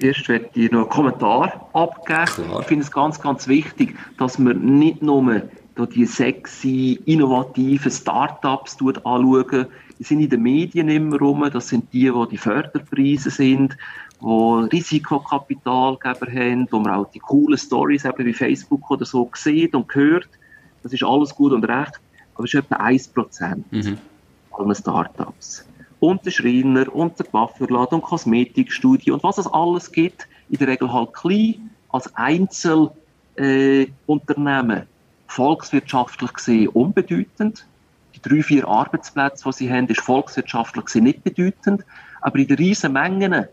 Zuerst 0.00 0.28
werde 0.28 0.48
ich 0.54 0.70
noch 0.70 0.82
einen 0.82 0.88
Kommentar 0.90 1.70
abgeben. 1.72 2.26
Klar. 2.26 2.60
Ich 2.60 2.66
finde 2.66 2.84
es 2.84 2.90
ganz, 2.90 3.20
ganz 3.20 3.48
wichtig, 3.48 3.96
dass 4.18 4.38
man 4.38 4.78
nicht 4.78 5.02
nur 5.02 5.42
die 5.94 6.06
sexy, 6.06 7.00
innovativen 7.06 7.90
Startups 7.90 8.76
anschauen. 8.80 9.66
Die 9.98 10.04
sind 10.04 10.20
in 10.20 10.28
den 10.28 10.42
Medien 10.42 10.88
immer 10.88 11.18
rum. 11.18 11.48
Das 11.52 11.68
sind 11.68 11.92
die, 11.92 12.10
die 12.12 12.28
die 12.30 12.36
Förderpreise 12.36 13.30
sind 13.30 13.76
die 14.20 14.76
Risikokapitalgeber 14.76 16.26
haben, 16.26 16.66
wo 16.70 16.80
man 16.80 16.94
auch 16.94 17.10
die 17.10 17.20
coolen 17.20 17.58
Stories 17.58 18.04
eben 18.04 18.26
wie 18.26 18.34
Facebook 18.34 18.90
oder 18.90 19.04
so 19.04 19.30
sieht 19.34 19.74
und 19.74 19.94
hört. 19.94 20.28
Das 20.82 20.92
ist 20.92 21.04
alles 21.04 21.34
gut 21.34 21.52
und 21.52 21.64
recht, 21.64 22.00
aber 22.34 22.44
es 22.44 22.54
ist 22.54 22.64
etwa 22.64 22.76
1% 22.76 23.62
mhm. 23.70 23.98
aller 24.52 24.74
Startups. 24.74 25.64
Und 26.00 26.24
der 26.24 26.30
Schreiner 26.30 26.94
und 26.94 27.18
der 27.18 27.24
Bufferladen 27.24 27.96
und 27.96 28.02
Kosmetikstudie 28.02 29.10
und 29.10 29.22
was 29.22 29.38
es 29.38 29.46
alles 29.48 29.90
gibt, 29.90 30.28
in 30.48 30.58
der 30.58 30.68
Regel 30.68 30.92
halt 30.92 31.12
klein, 31.12 31.70
als 31.90 32.14
Einzelunternehmen, 32.14 34.78
äh, 34.78 34.86
volkswirtschaftlich 35.26 36.32
gesehen 36.32 36.68
unbedeutend. 36.68 37.66
Die 38.14 38.22
drei, 38.22 38.42
vier 38.42 38.66
Arbeitsplätze, 38.66 39.44
die 39.44 39.52
sie 39.52 39.72
haben, 39.72 39.88
ist 39.88 40.00
volkswirtschaftlich 40.00 40.86
gesehen 40.86 41.04
nicht 41.04 41.24
bedeutend. 41.24 41.84
Aber 42.20 42.38
in 42.38 42.46
den 42.46 42.56
riesen 42.56 42.92
Mengen 42.92 43.46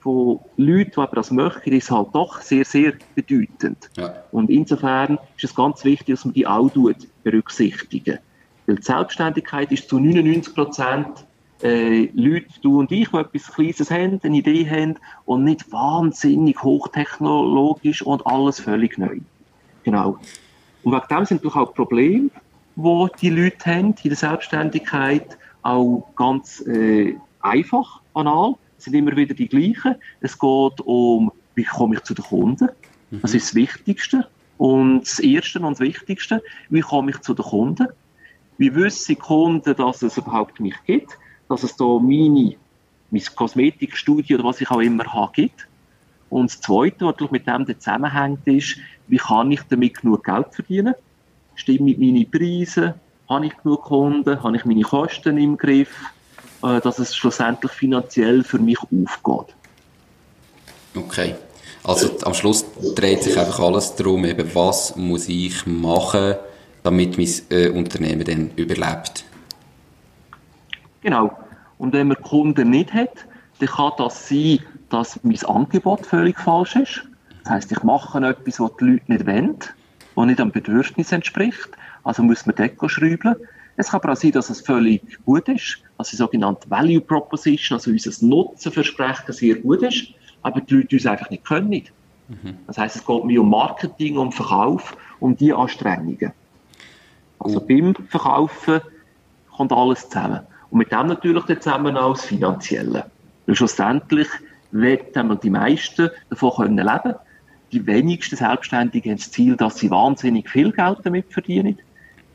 von 0.00 0.40
Leuten, 0.56 1.00
die 1.00 1.14
das 1.14 1.30
möchten, 1.30 1.72
ist 1.72 1.90
halt 1.90 2.08
doch 2.12 2.40
sehr, 2.40 2.64
sehr 2.64 2.94
bedeutend. 3.14 3.90
Ja. 3.96 4.14
Und 4.32 4.50
insofern 4.50 5.18
ist 5.36 5.44
es 5.44 5.54
ganz 5.54 5.84
wichtig, 5.84 6.16
dass 6.16 6.24
man 6.24 6.34
die 6.34 6.46
auch 6.46 6.70
berücksichtigen. 7.22 8.18
Weil 8.66 8.76
die 8.76 8.82
Selbstständigkeit 8.82 9.70
ist 9.72 9.88
zu 9.88 9.98
99 9.98 10.54
Prozent 10.54 11.26
äh, 11.62 12.08
Leute, 12.14 12.46
du 12.62 12.78
und 12.78 12.90
ich, 12.90 13.08
die 13.10 13.16
etwas 13.16 13.52
Kleines 13.52 13.90
haben, 13.90 14.20
eine 14.22 14.36
Idee 14.38 14.68
haben 14.68 14.96
und 15.26 15.44
nicht 15.44 15.70
wahnsinnig 15.70 16.62
hochtechnologisch 16.62 18.00
und 18.02 18.26
alles 18.26 18.60
völlig 18.60 18.96
neu. 18.96 19.18
Genau. 19.84 20.18
Und 20.82 20.92
wegen 20.92 21.06
dem 21.10 21.24
sind 21.26 21.44
natürlich 21.44 21.56
auch 21.56 21.74
Probleme, 21.74 22.30
die 22.76 23.06
die 23.20 23.30
Leute 23.30 23.70
haben 23.70 23.94
in 24.02 24.10
der 24.10 24.16
Selbstständigkeit, 24.16 25.36
auch 25.62 26.08
ganz 26.16 26.66
äh, 26.66 27.16
einfach, 27.42 28.00
banal 28.14 28.54
sind 28.82 28.94
immer 28.94 29.16
wieder 29.16 29.34
die 29.34 29.48
gleichen. 29.48 29.96
Es 30.20 30.38
geht 30.38 30.80
um, 30.84 31.32
wie 31.54 31.64
komme 31.64 31.96
ich 31.96 32.02
zu 32.02 32.14
den 32.14 32.24
Kunden? 32.24 32.68
Mhm. 33.10 33.20
Das 33.22 33.34
ist 33.34 33.48
das 33.48 33.54
Wichtigste. 33.54 34.28
Und 34.58 35.02
das 35.02 35.20
Erste 35.20 35.58
und 35.60 35.72
das 35.72 35.80
Wichtigste, 35.80 36.42
wie 36.68 36.80
komme 36.80 37.10
ich 37.10 37.20
zu 37.20 37.34
den 37.34 37.44
Kunden? 37.44 37.88
Wie 38.58 38.74
wissen 38.74 39.14
die 39.14 39.16
Kunden, 39.16 39.74
dass 39.74 40.02
es 40.02 40.18
überhaupt 40.18 40.60
mich 40.60 40.74
gibt? 40.84 41.18
Dass 41.48 41.62
es 41.62 41.76
da 41.76 41.84
meine, 41.98 42.56
mein 43.10 43.24
Kosmetikstudio 43.34 44.36
oder 44.36 44.48
was 44.48 44.60
ich 44.60 44.70
auch 44.70 44.80
immer 44.80 45.04
habe, 45.04 45.32
gibt? 45.34 45.66
Und 46.28 46.50
das 46.50 46.60
Zweite, 46.60 47.06
was 47.06 47.30
mit 47.30 47.46
dem 47.46 47.66
zusammenhängt, 47.66 48.46
ist, 48.46 48.76
wie 49.08 49.16
kann 49.16 49.50
ich 49.50 49.62
damit 49.62 50.00
genug 50.00 50.24
Geld 50.24 50.54
verdienen? 50.54 50.94
Stimmen 51.54 51.96
meine 51.98 52.26
Preise? 52.26 52.94
Habe 53.28 53.46
ich 53.46 53.56
genug 53.56 53.82
Kunden? 53.82 54.42
Habe 54.42 54.56
ich 54.56 54.64
meine 54.64 54.82
Kosten 54.82 55.38
im 55.38 55.56
Griff? 55.56 55.96
Äh, 56.62 56.80
dass 56.80 56.98
es 56.98 57.14
schlussendlich 57.14 57.72
finanziell 57.72 58.44
für 58.44 58.58
mich 58.58 58.78
aufgeht. 58.78 59.54
Okay. 60.94 61.34
Also 61.82 62.10
am 62.24 62.34
Schluss 62.34 62.64
dreht 62.94 63.22
sich 63.22 63.38
einfach 63.38 63.60
alles 63.60 63.94
darum, 63.94 64.24
eben, 64.24 64.54
was 64.54 64.96
muss 64.96 65.28
ich 65.28 65.66
machen, 65.66 66.34
damit 66.82 67.16
mein 67.16 67.30
äh, 67.50 67.70
Unternehmen 67.70 68.24
dann 68.24 68.50
überlebt. 68.56 69.24
Genau. 71.00 71.32
Und 71.78 71.94
wenn 71.94 72.08
man 72.08 72.20
Kunden 72.20 72.70
nicht 72.70 72.92
hat, 72.92 73.26
dann 73.58 73.68
kann 73.68 73.92
das 73.96 74.28
sein, 74.28 74.60
dass 74.90 75.18
mein 75.22 75.42
Angebot 75.46 76.04
völlig 76.04 76.38
falsch 76.38 76.76
ist. 76.76 77.02
Das 77.44 77.52
heisst, 77.52 77.72
ich 77.72 77.82
mache 77.82 78.18
etwas, 78.26 78.60
was 78.60 78.70
die 78.78 78.84
Leute 78.84 79.12
nicht 79.12 79.26
wollen, 79.26 79.56
was 80.14 80.26
nicht 80.26 80.40
am 80.40 80.50
Bedürfnis 80.50 81.12
entspricht. 81.12 81.70
Also 82.04 82.22
muss 82.22 82.44
man 82.44 82.56
Deko 82.56 82.88
schrauben. 82.88 83.36
Es 83.76 83.90
kann 83.90 84.00
aber 84.00 84.12
auch 84.12 84.16
sein, 84.16 84.32
dass 84.32 84.50
es 84.50 84.60
völlig 84.60 85.02
gut 85.24 85.48
ist, 85.48 85.78
dass 86.00 86.08
die 86.08 86.16
sogenannte 86.16 86.70
Value 86.70 87.02
Proposition, 87.02 87.76
also 87.76 87.90
unser 87.90 88.26
Nutzenversprechen 88.26 89.34
sehr 89.34 89.56
gut 89.56 89.82
ist, 89.82 90.06
aber 90.40 90.62
die 90.62 90.74
Leute 90.74 90.96
uns 90.96 91.04
einfach 91.04 91.28
nicht 91.28 91.44
können. 91.44 91.82
Mhm. 92.28 92.56
Das 92.66 92.78
heißt, 92.78 92.96
es 92.96 93.04
geht 93.04 93.24
mir 93.24 93.42
um 93.42 93.50
Marketing, 93.50 94.16
um 94.16 94.32
Verkauf, 94.32 94.96
um 95.20 95.36
die 95.36 95.52
Anstrengungen. 95.52 96.32
Also 97.38 97.60
mhm. 97.60 97.66
beim 97.66 97.94
Verkaufen 98.08 98.80
kommt 99.54 99.72
alles 99.72 100.08
zusammen. 100.08 100.40
Und 100.70 100.78
mit 100.78 100.90
dem 100.90 101.08
natürlich 101.08 101.44
dann 101.44 101.60
zusammen 101.60 101.98
auch 101.98 102.14
das 102.14 102.24
Finanzielle. 102.24 103.10
Weil 103.44 103.54
schlussendlich 103.54 104.28
werden 104.70 105.38
die 105.42 105.50
meisten 105.50 106.08
davon 106.30 106.52
können 106.56 106.78
leben. 106.78 107.14
Die 107.72 107.86
wenigsten 107.86 108.36
Selbstständigen 108.36 109.12
haben 109.12 109.18
das 109.18 109.30
Ziel, 109.30 109.54
dass 109.54 109.76
sie 109.76 109.90
wahnsinnig 109.90 110.48
viel 110.48 110.72
Geld 110.72 111.00
damit 111.04 111.30
verdienen 111.30 111.78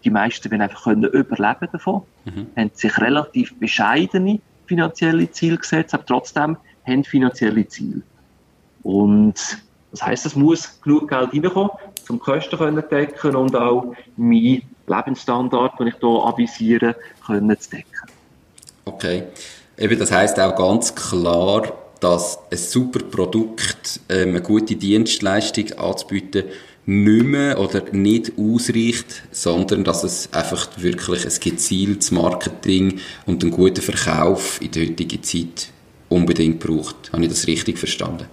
die 0.06 0.12
meisten 0.12 0.50
werden 0.52 0.62
einfach 0.62 0.84
können 0.84 1.04
überleben 1.04 1.68
davon, 1.72 2.04
mhm. 2.26 2.48
haben 2.56 2.72
sich 2.74 2.98
relativ 3.00 3.58
bescheidene 3.60 4.40
finanzielle 4.68 5.30
Ziele 5.32 5.58
gesetzt, 5.58 5.94
aber 5.94 6.06
trotzdem 6.06 6.58
haben 6.88 7.04
finanzielle 7.04 7.68
Ziele. 7.68 8.02
Und 8.84 9.36
das 9.92 10.04
heißt, 10.04 10.26
es 10.26 10.36
muss 10.36 10.80
genug 10.82 11.10
Geld 11.10 11.34
reinkommen, 11.34 11.72
um 12.10 12.20
Kosten 12.20 12.58
können 12.58 12.84
decken 12.90 13.36
und 13.36 13.56
auch 13.56 13.94
meinen 14.18 14.62
Lebensstandard, 14.88 15.80
den 15.80 15.88
ich 15.88 15.96
hier 16.00 16.10
avisiere, 16.10 16.96
können 17.26 17.60
zu 17.60 17.70
decken. 17.72 18.10
Okay. 18.86 19.24
Eben, 19.78 20.00
das 20.00 20.12
heißt 20.12 20.40
auch 20.40 20.56
ganz 20.56 20.94
klar, 20.94 21.74
dass 22.00 22.40
ein 22.52 22.58
super 22.58 23.00
Produkt, 23.00 24.00
ähm, 24.10 24.30
eine 24.30 24.42
gute 24.42 24.76
Dienstleistung 24.76 25.72
anzubieten, 25.78 26.44
nicht 26.86 27.26
mehr 27.26 27.60
oder 27.60 27.82
nicht 27.92 28.34
ausreicht, 28.38 29.24
sondern 29.32 29.84
dass 29.84 30.04
es 30.04 30.32
einfach 30.34 30.70
wirklich 30.78 31.26
ein 31.26 31.40
gezieltes 31.40 32.12
Marketing 32.12 33.00
und 33.26 33.44
einen 33.44 33.52
guten 33.52 33.82
Verkauf 33.82 34.62
in 34.62 34.72
der 34.72 34.84
heutigen 34.84 35.24
Zeit 35.24 35.70
unbedingt 36.10 36.60
braucht. 36.60 37.12
Habe 37.12 37.24
ich 37.24 37.30
das 37.30 37.48
richtig 37.48 37.80
verstanden? 37.80 38.28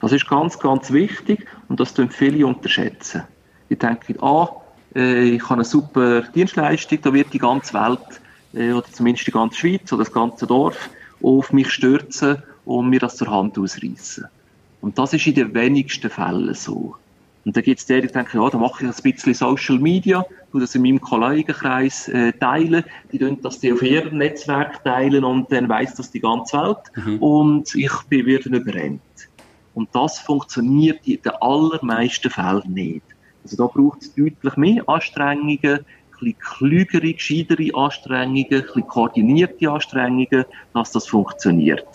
Das 0.00 0.12
ist 0.12 0.26
ganz, 0.26 0.58
ganz 0.58 0.90
wichtig 0.90 1.46
und 1.68 1.78
das 1.78 1.92
tun 1.92 2.08
viele 2.10 2.46
unterschätzen. 2.46 3.24
Die 3.68 3.76
denken, 3.76 4.16
ah, 4.22 4.48
äh, 4.94 5.34
ich 5.34 5.42
habe 5.42 5.54
eine 5.54 5.64
super 5.64 6.22
Dienstleistung, 6.22 6.98
da 7.02 7.12
wird 7.12 7.32
die 7.34 7.38
ganze 7.38 7.74
Welt 7.74 8.20
äh, 8.54 8.72
oder 8.72 8.90
zumindest 8.90 9.26
die 9.26 9.32
ganze 9.32 9.58
Schweiz 9.58 9.92
oder 9.92 10.04
das 10.04 10.12
ganze 10.12 10.46
Dorf 10.46 10.88
auf 11.22 11.52
mich 11.52 11.70
stürzen 11.70 12.42
und 12.64 12.88
mir 12.88 13.00
das 13.00 13.16
zur 13.16 13.30
Hand 13.30 13.58
ausreißen. 13.58 14.26
Und 14.80 14.98
das 14.98 15.12
ist 15.12 15.26
in 15.26 15.34
den 15.34 15.54
wenigsten 15.54 16.08
Fällen 16.08 16.54
so. 16.54 16.96
Und 17.44 17.56
da 17.56 17.60
gibt 17.60 17.80
es 17.80 17.86
die, 17.86 18.00
die 18.00 18.08
denken, 18.08 18.40
ja, 18.40 18.50
da 18.50 18.58
mache 18.58 18.84
ich 18.84 18.90
ein 18.90 19.12
bisschen 19.12 19.34
Social 19.34 19.78
Media, 19.78 20.24
tu 20.52 20.60
das 20.60 20.74
in 20.74 20.82
meinem 20.82 21.00
Kollegenkreis 21.00 22.08
äh, 22.08 22.32
teilen, 22.32 22.84
die 23.12 23.18
tun 23.18 23.38
das 23.42 23.60
die 23.60 23.72
auf 23.72 23.82
ihrem 23.82 24.18
Netzwerk 24.18 24.84
teilen 24.84 25.24
und 25.24 25.50
dann 25.50 25.68
weiss 25.68 25.94
das 25.94 26.10
die 26.10 26.20
ganze 26.20 26.58
Welt 26.58 26.78
mhm. 26.96 27.18
und 27.18 27.74
ich 27.74 27.92
bin 28.08 28.26
wieder 28.26 28.50
überrennt. 28.50 29.00
Und 29.74 29.88
das 29.94 30.18
funktioniert 30.18 31.06
in 31.06 31.22
den 31.22 31.32
allermeisten 31.40 32.30
Fällen 32.30 32.74
nicht. 32.74 33.02
Also 33.42 33.56
da 33.56 33.66
braucht 33.66 34.02
es 34.02 34.14
deutlich 34.14 34.56
mehr 34.56 34.86
Anstrengungen, 34.86 35.58
ein 35.62 35.84
bisschen 36.20 36.36
klügere, 36.38 37.12
gescheitere 37.12 37.74
Anstrengungen, 37.74 38.46
ein 38.50 38.62
bisschen 38.62 38.86
koordinierte 38.86 39.70
Anstrengungen, 39.70 40.44
dass 40.74 40.92
das 40.92 41.06
funktioniert. 41.06 41.86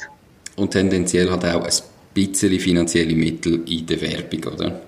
Und 0.55 0.71
tendenziell 0.71 1.29
hat 1.29 1.45
auch 1.45 1.63
ein 1.63 1.71
bisschen 2.13 2.59
finanzielle 2.59 3.15
Mittel 3.15 3.61
in 3.69 3.85
der 3.85 4.01
Werbung, 4.01 4.53
oder? 4.53 4.81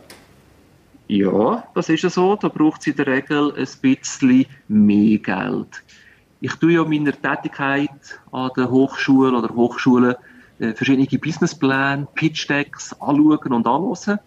Ja, 1.07 1.63
das 1.73 1.89
ist 1.89 2.03
ja 2.03 2.09
so. 2.09 2.35
Da 2.35 2.49
braucht 2.49 2.81
es 2.81 2.87
in 2.87 2.95
der 2.95 3.07
Regel 3.07 3.53
ein 3.55 3.67
bisschen 3.81 4.45
mehr 4.67 5.17
Geld. 5.19 5.83
Ich 6.41 6.53
tue 6.55 6.73
ja 6.73 6.83
meiner 6.83 7.13
Tätigkeit 7.13 8.19
an 8.31 8.51
der 8.55 8.69
Hochschule 8.69 9.35
oder 9.37 9.53
Hochschulen 9.53 10.15
äh, 10.59 10.73
verschiedene 10.73 11.07
Businesspläne, 11.07 12.07
Pitch-Decks 12.15 12.93
anschauen 12.99 13.53
und 13.53 13.67
anhören. 13.67 14.19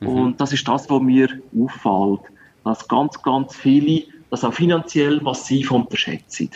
Mhm. 0.00 0.08
Und 0.08 0.40
das 0.40 0.52
ist 0.52 0.68
das, 0.68 0.88
was 0.90 1.02
mir 1.02 1.28
auffällt, 1.58 2.30
dass 2.64 2.86
ganz, 2.86 3.20
ganz 3.22 3.56
viele 3.56 4.04
das 4.30 4.44
auch 4.44 4.52
finanziell 4.52 5.20
massiv 5.22 5.70
unterschätzen. 5.70 6.50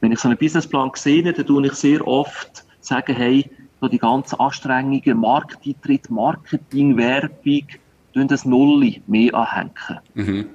Wenn 0.00 0.12
ich 0.12 0.18
so 0.18 0.28
einen 0.28 0.38
Businessplan 0.38 0.90
sehe, 0.94 1.32
dann 1.32 1.46
tue 1.46 1.66
ich 1.66 1.72
sehr 1.72 2.06
oft 2.06 2.64
sagen, 2.80 3.16
hey, 3.16 3.50
so 3.80 3.88
die 3.88 3.98
ganzen 3.98 4.38
Anstrengungen, 4.38 5.18
Markteintritt, 5.18 6.10
Marketing, 6.10 6.96
Werbung, 6.96 7.66
tun 8.14 8.28
das 8.28 8.44
Nulli 8.44 9.02
mehr 9.06 9.34
anhängen. 9.34 10.00
Mhm. 10.14 10.46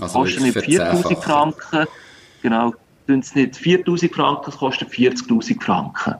Also 0.00 0.20
kostet 0.20 0.42
nicht 0.42 0.60
4000 0.60 1.18
Franken, 1.18 1.86
genau, 2.42 2.74
tun 3.06 3.20
es 3.20 3.34
nicht 3.34 3.56
4000 3.56 4.12
Franken, 4.12 4.50
es 4.50 4.56
kostet 4.56 4.90
40.000 4.90 5.62
Franken. 5.62 6.14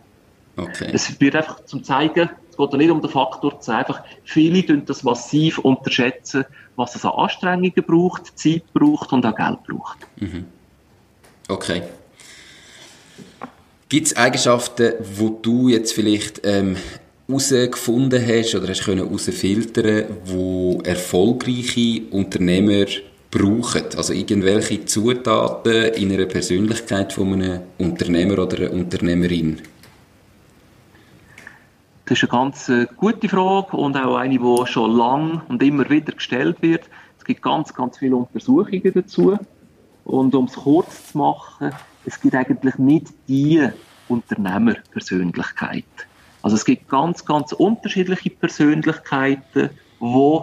Okay. 0.57 0.91
Es 0.93 1.21
wird 1.21 1.37
einfach 1.37 1.65
zum 1.67 1.85
zeigen, 1.85 2.31
es 2.51 2.57
geht 2.57 2.73
nicht 2.73 2.91
um 2.91 3.01
den 3.01 3.11
Faktor 3.11 3.61
zu 3.61 3.73
einfach, 3.73 4.03
viele 4.25 4.65
tun 4.65 4.83
das 4.87 5.03
massiv 5.03 5.59
unterschätzen, 5.59 6.45
was 6.77 6.95
es 6.95 7.05
an 7.05 7.13
Anstrengungen 7.13 7.85
braucht, 7.87 8.39
Zeit 8.39 8.65
braucht 8.73 9.13
und 9.13 9.27
auch 9.27 9.35
Geld 9.35 9.63
braucht. 9.65 9.99
Mhm. 10.17 10.47
Okay. 11.49 11.83
Gibt 13.89 14.09
es 14.09 14.17
Eigenschaften, 14.17 14.95
wo 15.17 15.31
du 15.31 15.69
jetzt 15.69 15.93
vielleicht 15.95 16.43
ähm, 16.45 16.77
herausgefunden 17.29 18.27
hast 18.27 18.55
oder 18.55 18.69
hast 18.69 18.85
können 18.85 19.05
herausfiltern, 19.05 20.07
wo 20.25 20.81
erfolgreiche 20.83 22.03
Unternehmer 22.11 22.87
brauchen? 23.31 23.85
Also 23.97 24.15
irgendwelche 24.15 24.87
Zutaten 24.87 25.93
in 25.93 26.11
einer 26.11 26.25
Persönlichkeit 26.25 27.13
von 27.13 27.35
einem 27.35 27.61
Unternehmer 27.77 28.39
oder 28.39 28.57
einer 28.57 28.73
Unternehmerin? 28.73 29.61
Das 32.07 32.23
ist 32.23 32.31
eine 32.31 32.41
ganz 32.41 32.71
äh, 32.71 32.87
gute 32.97 33.29
Frage 33.29 33.77
und 33.77 33.95
auch 33.99 34.17
eine, 34.17 34.39
die 34.39 34.67
schon 34.67 34.97
lang 34.97 35.43
und 35.49 35.63
immer 35.63 35.91
wieder 35.91 36.13
gestellt 36.13 36.57
wird. 36.63 36.85
Es 37.19 37.25
gibt 37.27 37.43
ganz, 37.43 37.75
ganz 37.75 37.99
viele 37.99 38.17
Untersuchungen 38.17 38.91
dazu. 38.95 39.37
Und 40.05 40.35
um 40.35 40.47
es 40.47 40.55
kurz 40.55 41.13
zu 41.13 41.19
machen, 41.19 41.73
es 42.07 42.19
gibt 42.19 42.35
eigentlich 42.35 42.79
nicht 42.79 43.09
die 43.29 43.69
Unternehmerpersönlichkeit. 44.09 45.85
Also 46.43 46.57
es 46.57 46.65
gibt 46.65 46.89
ganz, 46.89 47.25
ganz 47.25 47.53
unterschiedliche 47.53 48.31
Persönlichkeiten, 48.31 49.71
die 50.01 50.41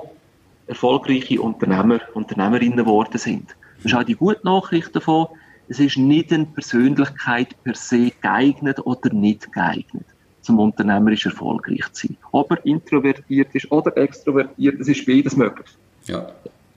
erfolgreiche 0.68 1.42
Unternehmer, 1.42 2.00
Unternehmerinnen 2.14 2.78
geworden 2.78 3.18
sind. 3.18 3.56
Das 3.78 3.86
ist 3.92 3.98
auch 3.98 4.04
die 4.04 4.16
gute 4.16 4.44
Nachricht 4.44 4.96
davon. 4.96 5.28
Es 5.68 5.80
ist 5.80 5.98
nicht 5.98 6.32
eine 6.32 6.46
Persönlichkeit 6.46 7.56
per 7.64 7.76
se 7.76 8.12
geeignet 8.22 8.86
oder 8.86 9.12
nicht 9.14 9.52
geeignet 9.52 10.06
zum 10.46 10.60
unternehmerisch 10.60 11.26
erfolgreich 11.26 11.92
zu 11.92 12.08
sein. 12.08 12.18
Ob 12.32 12.52
er 12.52 12.64
introvertiert 12.66 13.54
ist 13.54 13.72
oder 13.72 13.98
extrovertiert, 13.98 14.80
das 14.80 14.88
ist 14.88 15.06
beides 15.06 15.36
möglich. 15.36 15.68
Ja. 16.06 16.28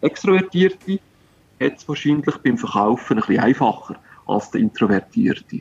Extrovertierte 0.01 0.99
hat 1.61 1.77
es 1.77 1.87
wahrscheinlich 1.87 2.35
beim 2.39 2.57
Verkaufen 2.57 3.19
ein 3.19 3.27
bisschen 3.27 3.43
einfacher 3.43 3.97
als 4.27 4.51
der 4.51 4.63
Introvertierte. 4.63 5.61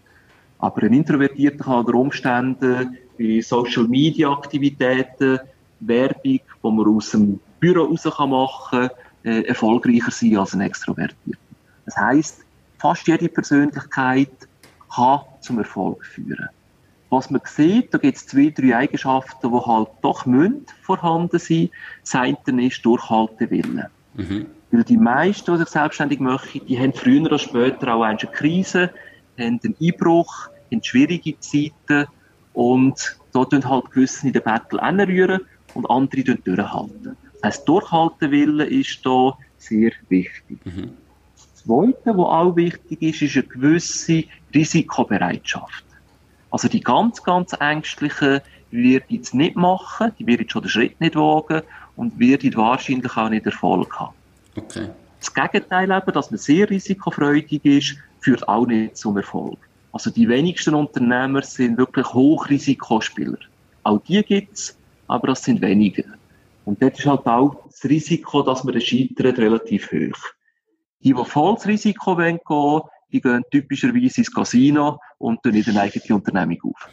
Aber 0.59 0.83
ein 0.83 0.93
Introvertierter 0.93 1.65
kann 1.65 1.79
unter 1.79 1.95
Umständen 1.95 2.97
bei 3.17 3.41
Social 3.41 3.87
Media 3.87 4.31
Aktivitäten, 4.31 5.39
Werbung, 5.79 6.21
die 6.23 6.41
man 6.61 6.87
aus 6.87 7.11
dem 7.11 7.39
Büro 7.59 7.85
raus 7.85 8.05
machen 8.05 8.89
kann, 8.89 8.89
äh, 9.23 9.41
erfolgreicher 9.43 10.11
sein 10.11 10.37
als 10.37 10.53
ein 10.53 10.61
Extrovertierter. 10.61 11.39
Das 11.85 11.97
heisst, 11.97 12.45
fast 12.77 13.07
jede 13.07 13.29
Persönlichkeit 13.29 14.31
kann 14.93 15.21
zum 15.41 15.59
Erfolg 15.59 16.05
führen. 16.05 16.49
Was 17.09 17.29
man 17.29 17.41
sieht, 17.45 17.93
da 17.93 17.97
gibt 17.97 18.17
es 18.17 18.27
zwei, 18.27 18.49
drei 18.49 18.75
Eigenschaften, 18.75 19.49
die 19.49 19.65
halt 19.65 19.89
doch 20.01 20.25
müssen 20.25 20.65
vorhanden 20.81 21.39
sind. 21.39 21.71
Das 22.01 22.15
eine 22.15 22.65
ist 22.65 22.85
Durchhaltewillen. 22.85 23.85
Mhm. 24.15 24.45
Weil 24.71 24.83
die 24.83 24.97
meisten, 24.97 25.53
die 25.53 25.59
sich 25.59 25.69
selbstständig 25.69 26.19
machen, 26.19 26.61
die 26.67 26.77
haben 26.77 26.93
früher 26.93 27.21
oder 27.21 27.39
später 27.39 27.95
auch 27.95 28.01
eine 28.01 28.17
Krise, 28.17 28.89
haben 29.37 29.59
einen 29.63 29.75
Einbruch, 29.81 30.49
haben 30.71 30.83
schwierige 30.83 31.39
Zeiten 31.39 32.07
und 32.57 33.19
da 33.33 33.45
tun 33.45 33.69
halt 33.69 33.91
gewisse 33.91 34.25
in 34.25 34.33
den 34.33 34.41
Battle 34.41 34.81
rühren 35.07 35.41
und 35.75 35.87
andere 35.91 36.23
durchhalten. 36.23 37.15
Das 37.33 37.43
heisst, 37.43 37.69
Durchhaltewillen 37.69 38.67
ist 38.67 39.05
da 39.05 39.37
sehr 39.59 39.91
wichtig. 40.09 40.57
Mhm. 40.65 40.89
Das 41.35 41.63
Zweite, 41.63 42.17
was 42.17 42.25
auch 42.25 42.55
wichtig 42.55 42.99
ist, 43.03 43.21
ist 43.21 43.35
eine 43.35 43.43
gewisse 43.43 44.23
Risikobereitschaft. 44.55 45.85
Also 46.49 46.67
die 46.67 46.81
ganz, 46.81 47.21
ganz 47.21 47.53
Ängstlichen 47.59 48.41
wird 48.71 49.03
jetzt 49.09 49.35
nicht 49.35 49.55
machen, 49.55 50.13
die 50.17 50.25
wird 50.25 50.51
schon 50.51 50.63
den 50.63 50.69
Schritt 50.69 50.99
nicht 50.99 51.15
wagen 51.15 51.61
und 51.95 52.17
wird 52.17 52.43
wahrscheinlich 52.57 53.15
auch 53.15 53.29
nicht 53.29 53.45
Erfolg 53.45 53.99
haben. 53.99 54.15
Okay. 54.55 54.89
Das 55.19 55.31
Gegenteil 55.31 55.91
eben, 55.91 56.11
dass 56.11 56.31
man 56.31 56.39
sehr 56.39 56.67
risikofreudig 56.67 57.63
ist, 57.63 57.97
führt 58.19 58.47
auch 58.47 58.65
nicht 58.65 58.97
zum 58.97 59.17
Erfolg. 59.17 59.59
Also 59.97 60.11
die 60.11 60.29
wenigsten 60.29 60.75
Unternehmer 60.75 61.41
sind 61.41 61.79
wirklich 61.79 62.05
Hochrisikospieler. 62.13 63.39
Auch 63.81 63.97
die 64.07 64.21
gibt's, 64.21 64.77
aber 65.07 65.29
das 65.29 65.43
sind 65.43 65.59
wenige. 65.59 66.05
Und 66.65 66.79
dort 66.79 66.99
ist 66.99 67.07
halt 67.07 67.25
auch 67.25 67.63
das 67.65 67.83
Risiko, 67.83 68.43
dass 68.43 68.63
man 68.63 68.79
scheitert, 68.79 69.39
relativ 69.39 69.91
hoch. 69.91 70.19
Die, 71.03 71.15
die 71.15 71.25
volles 71.25 71.65
Risiko 71.65 72.15
gehen 72.15 72.39
wollen, 72.45 72.83
die 73.11 73.19
gehen 73.19 73.41
typischerweise 73.49 74.21
ins 74.21 74.31
Casino 74.31 74.99
und 75.17 75.43
in 75.47 75.65
eine 75.67 75.81
eigene 75.81 76.15
Unternehmung 76.15 76.59
auf. 76.61 76.89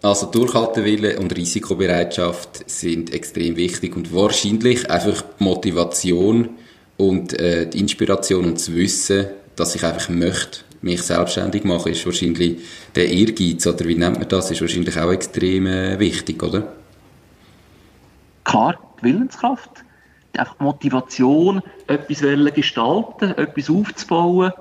Also 0.00 0.26
Durchhaltewille 0.26 1.18
und 1.18 1.36
Risikobereitschaft 1.36 2.70
sind 2.70 3.12
extrem 3.12 3.56
wichtig 3.56 3.96
und 3.96 4.14
wahrscheinlich 4.14 4.88
einfach 4.88 5.24
Motivation 5.40 6.50
und 6.98 7.32
äh, 7.32 7.68
die 7.68 7.80
Inspiration 7.80 8.44
und 8.44 8.58
das 8.58 8.72
Wissen, 8.72 9.26
dass 9.56 9.74
ich 9.74 9.82
einfach 9.82 10.08
möchte, 10.08 10.60
mich 10.84 11.02
selbstständig 11.02 11.64
machen, 11.64 11.92
ist 11.92 12.04
wahrscheinlich 12.06 12.58
der 12.94 13.08
Ehrgeiz, 13.08 13.66
oder 13.66 13.84
wie 13.86 13.96
nennt 13.96 14.18
man 14.18 14.28
das, 14.28 14.50
ist 14.50 14.60
wahrscheinlich 14.60 14.98
auch 14.98 15.10
extrem 15.10 15.66
äh, 15.66 15.98
wichtig, 15.98 16.42
oder? 16.42 16.72
Klar, 18.44 18.78
die 19.00 19.04
Willenskraft, 19.04 19.82
die 20.36 20.40
Motivation, 20.62 21.62
etwas 21.86 22.20
gestalten, 22.54 23.30
etwas 23.30 23.70
aufzubauen, 23.70 24.52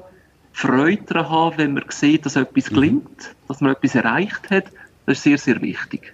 Freude 0.53 1.03
daran 1.07 1.29
haben, 1.29 1.57
wenn 1.57 1.73
man 1.73 1.83
sieht, 1.89 2.25
dass 2.25 2.35
etwas 2.35 2.69
mhm. 2.71 2.75
gelingt, 2.75 3.35
dass 3.47 3.59
man 3.59 3.73
etwas 3.73 3.95
erreicht 3.95 4.49
hat, 4.49 4.65
das 5.05 5.17
ist 5.17 5.23
sehr, 5.23 5.37
sehr 5.37 5.61
wichtig. 5.61 6.13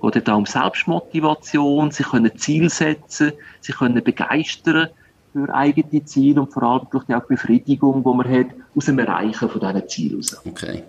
Oder 0.00 0.20
da 0.20 0.34
um 0.34 0.46
Selbstmotivation, 0.46 1.90
sich 1.90 2.06
können 2.06 2.36
Ziel 2.36 2.68
setzen, 2.68 3.32
sich 3.60 3.76
können 3.76 4.02
begeistern 4.02 4.88
für 5.34 5.52
eigene 5.52 6.04
Ziele 6.04 6.40
und 6.40 6.52
vor 6.52 6.62
allem 6.62 6.86
durch 6.92 7.04
die 7.04 7.14
auch 7.14 7.24
Befriedigung, 7.24 8.04
die 8.04 8.16
man 8.16 8.30
hat, 8.30 8.46
aus 8.74 8.84
dem 8.84 9.00
Erreichen 9.00 9.50
von 9.50 9.60
diesen 9.60 9.88
Zielen 9.88 10.16
raus. 10.16 10.36
Okay. 10.46 10.82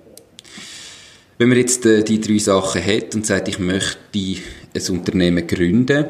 Wenn 1.39 1.49
man 1.49 1.58
jetzt 1.58 1.86
äh, 1.86 2.03
die 2.03 2.21
drei 2.21 2.38
Sachen 2.38 2.86
hat 2.86 3.15
und 3.15 3.25
sagt, 3.25 3.47
ich 3.47 3.58
möchte 3.58 3.99
ein 4.13 4.89
Unternehmen 4.89 5.47
gründen, 5.47 6.05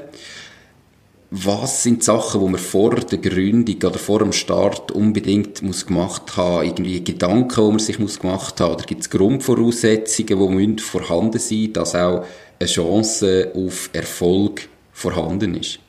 was 1.32 1.84
sind 1.84 2.02
die 2.02 2.06
Sachen, 2.06 2.42
die 2.42 2.50
man 2.50 2.60
vor 2.60 2.96
der 2.96 3.18
Gründung 3.18 3.76
oder 3.78 3.98
vor 3.98 4.20
dem 4.20 4.34
Start 4.34 4.92
unbedingt 4.92 5.62
muss 5.62 5.86
gemacht 5.86 6.36
haben? 6.36 6.66
Irgendwie 6.66 7.04
Gedanken, 7.04 7.66
die 7.66 7.72
man 7.72 7.80
sich 7.80 8.00
muss 8.00 8.20
gemacht 8.20 8.60
haben? 8.60 8.74
Oder 8.76 8.84
gibt 8.84 9.02
es 9.02 9.10
Grundvoraussetzungen, 9.10 10.78
die 10.78 10.82
vorhanden 10.82 11.40
sein 11.40 11.74
dass 11.74 11.96
auch 11.96 12.26
eine 12.60 12.70
Chance 12.70 13.52
auf 13.56 13.90
Erfolg 13.94 14.68
vorhanden 14.92 15.56
ist? 15.56 15.80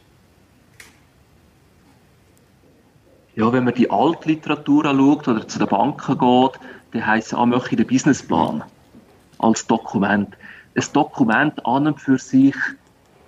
Ja, 3.37 3.53
wenn 3.53 3.65
man 3.65 3.75
die 3.75 3.91
Altliteratur 3.91 4.87
anschaut 4.87 5.29
oder 5.29 5.47
zu 5.47 5.59
den 5.59 5.69
Banken 5.69 6.19
geht, 6.19 6.61
dann 6.93 7.07
heisst 7.07 7.29
es, 7.29 7.35
ah, 7.35 7.45
möchte 7.45 7.77
den 7.77 7.87
Businessplan 7.87 8.65
als 9.39 9.67
Dokument. 9.67 10.35
Ein 10.75 10.85
Dokument 10.95 11.67
an 11.67 11.87
und 11.87 12.01
für 12.01 12.17
sich 12.17 12.57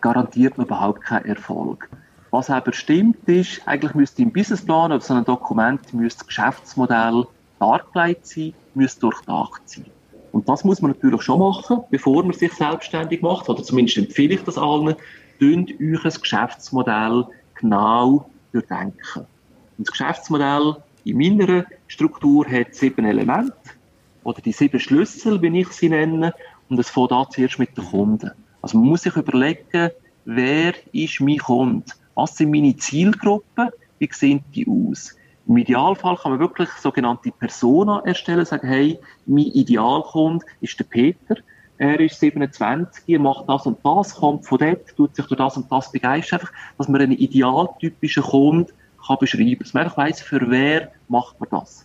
garantiert 0.00 0.56
man 0.56 0.66
überhaupt 0.66 1.02
keinen 1.02 1.26
Erfolg. 1.26 1.90
Was 2.30 2.48
aber 2.48 2.72
stimmt 2.72 3.28
ist, 3.28 3.60
eigentlich 3.66 3.94
müsste 3.94 4.22
im 4.22 4.32
Businessplan 4.32 4.92
oder 4.92 5.02
so 5.02 5.12
einem 5.12 5.26
Dokument 5.26 5.92
müsste 5.92 6.20
das 6.20 6.26
Geschäftsmodell 6.26 7.26
dargelegt 7.60 8.26
sein, 8.26 8.54
müsste 8.74 9.00
durchdacht 9.00 9.60
sein. 9.66 9.84
Und 10.32 10.48
das 10.48 10.64
muss 10.64 10.80
man 10.80 10.92
natürlich 10.92 11.20
schon 11.20 11.40
machen, 11.40 11.82
bevor 11.90 12.22
man 12.22 12.32
sich 12.32 12.54
selbstständig 12.54 13.20
macht, 13.20 13.46
oder 13.50 13.62
zumindest 13.62 13.98
empfehle 13.98 14.36
ich 14.36 14.44
das 14.44 14.56
allen, 14.56 14.96
dünnt 15.38 15.70
euch 15.72 16.02
ein 16.02 16.20
Geschäftsmodell 16.22 17.26
genau 17.56 18.30
durchdenken. 18.52 19.26
Und 19.78 19.86
das 19.86 19.92
Geschäftsmodell 19.92 20.76
in 21.04 21.18
meiner 21.18 21.64
Struktur 21.86 22.46
hat 22.46 22.74
sieben 22.74 23.04
Elemente, 23.04 23.54
oder 24.24 24.42
die 24.42 24.52
sieben 24.52 24.80
Schlüssel, 24.80 25.40
wie 25.40 25.60
ich 25.60 25.68
sie 25.68 25.88
nenne, 25.88 26.34
und 26.68 26.78
es 26.78 26.90
fängt 26.90 27.12
an 27.12 27.26
zuerst 27.30 27.58
mit 27.58 27.76
den 27.76 27.84
Kunden. 27.84 28.32
Also 28.60 28.76
man 28.76 28.88
muss 28.88 29.02
sich 29.02 29.16
überlegen, 29.16 29.90
wer 30.24 30.74
ist 30.92 31.20
mein 31.20 31.38
Kunde? 31.38 31.86
Was 32.14 32.36
sind 32.36 32.50
meine 32.50 32.76
Zielgruppen? 32.76 33.70
Wie 33.98 34.08
sehen 34.12 34.44
die 34.54 34.66
aus? 34.68 35.16
Im 35.46 35.56
Idealfall 35.56 36.16
kann 36.16 36.32
man 36.32 36.40
wirklich 36.40 36.68
sogenannte 36.70 37.30
Persona 37.30 38.02
erstellen, 38.04 38.44
sagen, 38.44 38.68
hey, 38.68 38.98
mein 39.24 39.46
Idealkunde 39.46 40.44
ist 40.60 40.78
der 40.78 40.84
Peter, 40.84 41.36
er 41.78 42.00
ist 42.00 42.18
27, 42.18 43.04
er 43.06 43.20
macht 43.20 43.48
das 43.48 43.64
und 43.64 43.78
das, 43.84 44.16
kommt 44.16 44.44
von 44.44 44.58
dort, 44.58 44.94
tut 44.96 45.14
sich 45.14 45.24
durch 45.26 45.38
das 45.38 45.56
und 45.56 45.70
das 45.70 45.92
begeistern, 45.92 46.40
einfach, 46.40 46.52
dass 46.76 46.88
man 46.88 47.00
einen 47.00 47.12
idealtypischen 47.12 48.24
Kunden 48.24 48.72
kann 49.08 49.18
beschreiben. 49.18 49.58
Dass 49.58 49.74
man 49.74 49.84
einfach 49.84 49.96
weiss, 49.96 50.20
für 50.20 50.50
wer 50.50 50.92
macht 51.08 51.40
man 51.40 51.48
das. 51.50 51.84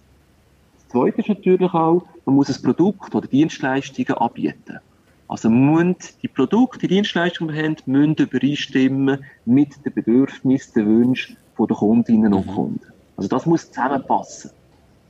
Das 0.76 0.88
Zweite 0.90 1.22
ist 1.22 1.30
natürlich 1.30 1.74
auch, 1.74 2.04
man 2.26 2.36
muss 2.36 2.56
ein 2.56 2.62
Produkt 2.62 3.16
oder 3.16 3.28
Dienstleistungen 3.28 4.14
anbieten. 4.14 4.80
Also 5.28 5.50
müssen 5.50 5.96
die 6.22 6.28
Produkte, 6.28 6.80
die 6.80 6.90
Dienstleistungen, 6.90 7.56
die 7.56 7.62
wir 7.62 7.68
haben, 7.68 7.78
müssen 7.86 8.16
übereinstimmen 8.16 9.24
mit 9.46 9.84
den 9.84 9.94
Bedürfnissen, 9.94 10.74
den 10.76 10.86
Wünschen 10.86 11.38
der 11.58 11.76
Kundinnen 11.76 12.34
und 12.34 12.46
mhm. 12.46 12.52
Kunden. 12.52 12.88
Also 13.18 13.30
das 13.30 13.46
muss 13.46 13.72
zusammenpassen. 13.72 14.52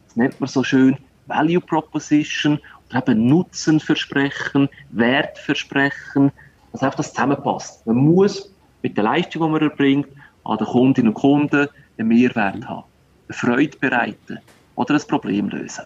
Das 0.08 0.16
nennt 0.16 0.40
man 0.40 0.48
so 0.48 0.64
schön 0.64 0.98
Value 1.26 1.62
Proposition 1.62 2.60
oder 2.90 3.08
eben 3.08 3.28
Nutzenversprechen, 3.28 4.70
Wertversprechen, 4.92 6.32
dass 6.72 6.84
einfach 6.84 6.98
das 6.98 7.14
zusammenpasst. 7.14 7.86
Man 7.88 7.98
muss 7.98 8.54
mit 8.82 8.98
der 8.98 9.06
Leistung, 9.06 9.44
die 9.44 9.52
man 9.52 9.62
erbringt, 9.62 10.08
an 10.44 10.58
den 10.58 10.68
Kundinnen 10.68 11.10
und 11.10 11.14
Kunden 11.16 11.68
einen 11.98 12.08
Mehrwert 12.08 12.60
mhm. 12.60 12.70
haben, 12.70 12.84
eine 13.28 13.38
Freude 13.38 13.78
bereiten 13.78 14.40
oder 14.76 14.96
ein 14.96 15.08
Problem 15.08 15.50
lösen. 15.50 15.86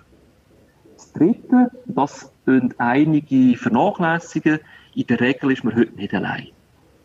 Das 0.95 1.11
Dritte, 1.13 1.71
das 1.85 2.31
tun 2.45 2.73
einige 2.77 3.57
vernachlässigen, 3.57 4.59
in 4.95 5.05
der 5.07 5.19
Regel 5.19 5.51
ist 5.51 5.63
man 5.63 5.75
heute 5.75 5.95
nicht 5.95 6.13
allein. 6.13 6.47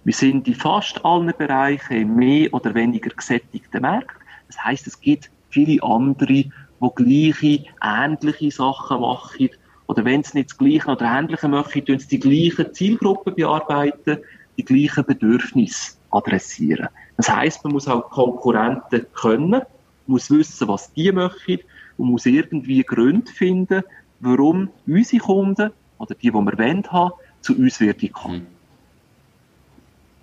Wir 0.05 0.15
sind 0.15 0.49
in 0.49 0.55
fast 0.55 1.05
allen 1.05 1.33
Bereichen 1.37 2.17
mehr 2.17 2.53
oder 2.53 2.75
weniger 2.75 3.11
gesättigte 3.11 3.81
Märkte. 3.81 4.15
Das 4.49 4.65
heißt, 4.65 4.87
es 4.87 5.01
gibt 5.01 5.31
viele 5.51 5.83
andere, 5.83 6.27
die 6.27 6.53
gleiche, 6.95 7.65
ähnliche 7.83 8.51
Sachen 8.51 9.01
machen. 9.01 9.51
Oder 9.87 10.05
wenn 10.05 10.23
es 10.23 10.35
nicht 10.35 10.51
das 10.51 10.59
Gleiche 10.59 10.91
oder 10.91 11.05
Ähnliche 11.05 11.49
machen, 11.49 11.85
tun 11.85 11.99
sie 11.99 12.19
die 12.19 12.19
gleichen 12.19 12.73
Zielgruppen 12.73 13.35
bearbeiten, 13.35 14.19
die 14.57 14.65
gleichen 14.65 15.05
Bedürfnisse 15.05 15.97
adressieren. 16.11 16.89
Das 17.17 17.29
heißt, 17.29 17.65
man 17.65 17.75
muss 17.75 17.89
auch 17.89 18.09
Konkurrenten 18.11 19.07
können, 19.15 19.63
muss 20.07 20.31
wissen, 20.31 20.69
was 20.69 20.93
die 20.93 21.13
machen 21.13 21.59
und 21.99 22.11
muss 22.11 22.27
irgendwie 22.27 22.83
Gründe 22.83 23.31
finden, 23.31 23.83
warum 24.21 24.71
unsere 24.87 25.23
Kunden 25.23 25.71
oder 25.99 26.15
die, 26.15 26.29
die 26.29 26.35
wir 26.35 26.45
wollen, 26.45 26.85
haben, 26.91 27.13
zu 27.41 27.57
uns 27.57 27.81
werden 27.81 28.13
kommen. 28.13 28.39
Mhm. 28.39 28.47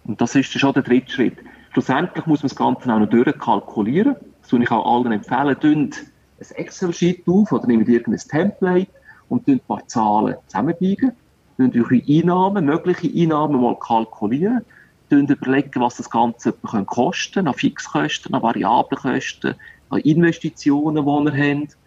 Und 0.06 0.22
das 0.22 0.36
ist 0.36 0.52
schon 0.52 0.74
der 0.74 0.84
dritte 0.84 1.12
Schritt. 1.12 1.38
Schlussendlich 1.72 2.26
muss 2.26 2.42
man 2.42 2.50
das 2.50 2.56
Ganze 2.56 2.92
auch 2.92 3.00
noch 3.00 3.10
durchkalkulieren. 3.10 4.16
Das 4.42 4.52
würde 4.52 4.66
ich 4.66 4.72
auch 4.72 4.86
allen 4.86 5.12
empfehlen. 5.12 5.56
Dünnt 5.62 6.04
ein 6.40 6.56
Excel-Sheet 6.56 7.28
auf 7.28 7.52
oder 7.52 7.68
nehmt 7.68 7.88
irgendein 7.88 8.28
Template 8.28 8.92
und 9.28 9.48
ein 9.48 9.60
paar 9.60 9.88
Zahlen 9.88 10.36
zusammenbiegen. 10.48 11.12
Dünnt 11.58 11.76
eure 11.76 12.02
Einnahmen, 12.08 12.66
mögliche 12.66 13.12
Einnahmen 13.16 13.62
mal 13.62 13.78
kalkulieren. 13.78 14.66
Überlegen, 15.12 15.82
was 15.82 15.98
das 15.98 16.10
Ganze 16.10 16.54
kosten 16.54 17.48
an 17.48 17.54
Fixkosten, 17.54 18.34
an 18.34 18.42
Variablenkosten, 18.42 19.56
an 19.90 20.00
Investitionen, 20.02 21.06
die 21.06 21.38
ihr 21.38 21.62
habt. 21.62 21.78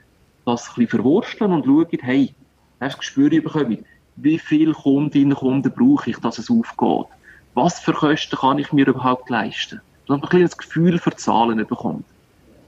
Das 0.44 0.68
ein 0.68 0.74
bisschen 0.74 0.88
verwursteln 0.88 1.52
und 1.52 1.64
schauen, 1.64 1.86
hey, 2.00 2.34
hast 2.80 2.94
du 2.94 2.98
Gespür 2.98 3.30
bekommen, 3.30 3.84
wie 4.16 4.38
viele 4.38 4.72
Kundinnen 4.72 5.32
und 5.32 5.38
Kunden 5.38 5.72
brauche 5.72 6.10
ich, 6.10 6.18
dass 6.18 6.38
es 6.38 6.50
aufgeht 6.50 7.06
was 7.54 7.80
für 7.80 7.92
Kosten 7.92 8.36
kann 8.36 8.58
ich 8.58 8.72
mir 8.72 8.86
überhaupt 8.86 9.28
leisten? 9.28 9.80
Dass 10.06 10.08
man 10.08 10.22
ein 10.22 10.28
kleines 10.28 10.56
Gefühl 10.56 10.98
für 10.98 11.14
Zahlen 11.14 11.58
bekommt. 11.58 12.04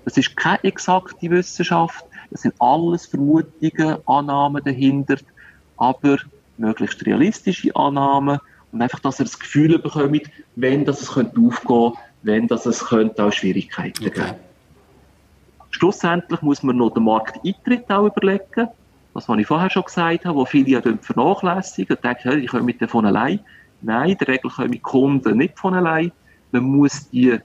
Das 0.05 0.17
ist 0.17 0.37
keine 0.37 0.62
exakte 0.64 1.31
Wissenschaft, 1.31 2.05
das 2.31 2.43
sind 2.43 2.55
alles 2.59 3.07
Vermutungen, 3.07 3.97
Annahmen 4.07 4.62
dahinter, 4.62 5.17
aber 5.79 6.19
möglichst 6.59 7.05
realistische 7.07 7.75
Annahmen 7.75 8.38
und 8.75 8.83
einfach, 8.83 8.99
dass 8.99 9.21
ihr 9.21 9.25
das 9.25 9.39
Gefühl 9.39 9.79
bekommt, 9.79 10.23
wenn 10.57 10.85
das 10.85 11.01
es 11.01 11.13
könnte 11.13 11.41
aufgehen, 11.41 11.93
wenn 12.23 12.49
das 12.49 12.67
es 12.67 12.85
könnte 12.85 13.23
auch 13.23 13.33
Schwierigkeiten 13.33 14.05
okay. 14.05 14.21
geben. 14.21 14.35
Schlussendlich 15.71 16.43
muss 16.43 16.65
man 16.65 16.77
noch 16.77 16.91
den 16.91 17.05
Markteintritt 17.05 17.89
auch 17.89 18.07
überlegen. 18.07 18.69
Das, 19.15 19.29
was 19.29 19.39
ich 19.39 19.47
vorher 19.47 19.71
schon 19.71 19.85
gesagt 19.85 20.25
habe, 20.25 20.37
wo 20.37 20.45
viele 20.45 20.71
ja 20.71 20.83
vernachlässigen 21.01 21.95
und 21.95 22.05
denken, 22.05 22.23
hey, 22.25 22.39
ich 22.41 22.49
komme 22.49 22.65
mit 22.65 22.83
davon 22.83 23.07
allein. 23.07 23.39
Nein, 23.81 24.11
in 24.11 24.19
der 24.19 24.29
Regel 24.29 24.51
kommen 24.51 24.83
Kunden 24.83 25.39
nicht 25.39 25.57
von 25.57 25.75
allein. 25.75 26.11
Man 26.51 26.65
muss 26.65 27.09
die 27.11 27.39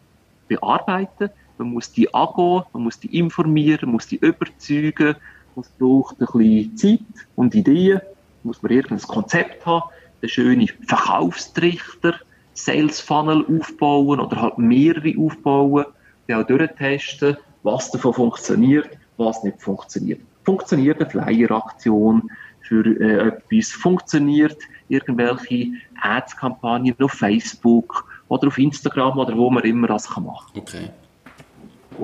bearbeiten, 0.48 1.30
man 1.60 1.74
muss 1.74 1.92
die 1.92 2.12
angehen, 2.12 2.63
man 2.74 2.84
muss 2.84 3.00
die 3.00 3.20
informieren, 3.20 3.82
man 3.84 3.92
muss 3.94 4.08
die 4.08 4.18
überzeugen. 4.18 5.15
Es 5.56 5.70
braucht 5.78 6.20
ein 6.20 6.26
bisschen 6.26 6.78
Zeit 6.78 7.28
und 7.36 7.54
Ideen. 7.54 8.02
Muss 8.42 8.63
man 8.63 8.72
irgendein 8.72 9.02
Konzept 9.08 9.65
haben, 9.65 9.89
einen 10.21 10.29
schönen 10.29 10.67
Verkaufstrichter, 10.88 12.15
Sales 12.53 12.99
Funnel 12.99 13.45
aufbauen 13.60 14.19
oder 14.19 14.41
halt 14.41 14.58
mehrere 14.58 15.13
aufbauen, 15.17 15.86
die 16.27 16.36
auch 16.36 16.45
durchtesten, 16.45 17.38
was 17.63 17.91
davon 17.91 18.13
funktioniert, 18.13 18.89
was 19.17 19.43
nicht 19.43 19.62
funktioniert. 19.62 20.21
Funktioniert 20.43 20.99
eine 20.99 21.10
Flyer-Aktion 21.10 22.29
für 22.62 22.86
äh, 22.86 23.27
etwas? 23.27 23.71
Funktioniert 23.71 24.58
irgendwelche 24.89 25.71
Ads-Kampagnen 26.01 26.95
auf 26.99 27.13
Facebook 27.13 28.05
oder 28.27 28.47
auf 28.47 28.58
Instagram 28.58 29.17
oder 29.17 29.38
wo 29.38 29.49
man 29.49 29.63
immer 29.63 29.88
das 29.88 30.10
machen 30.10 30.53
kann. 30.53 30.62
Okay. 30.62 30.89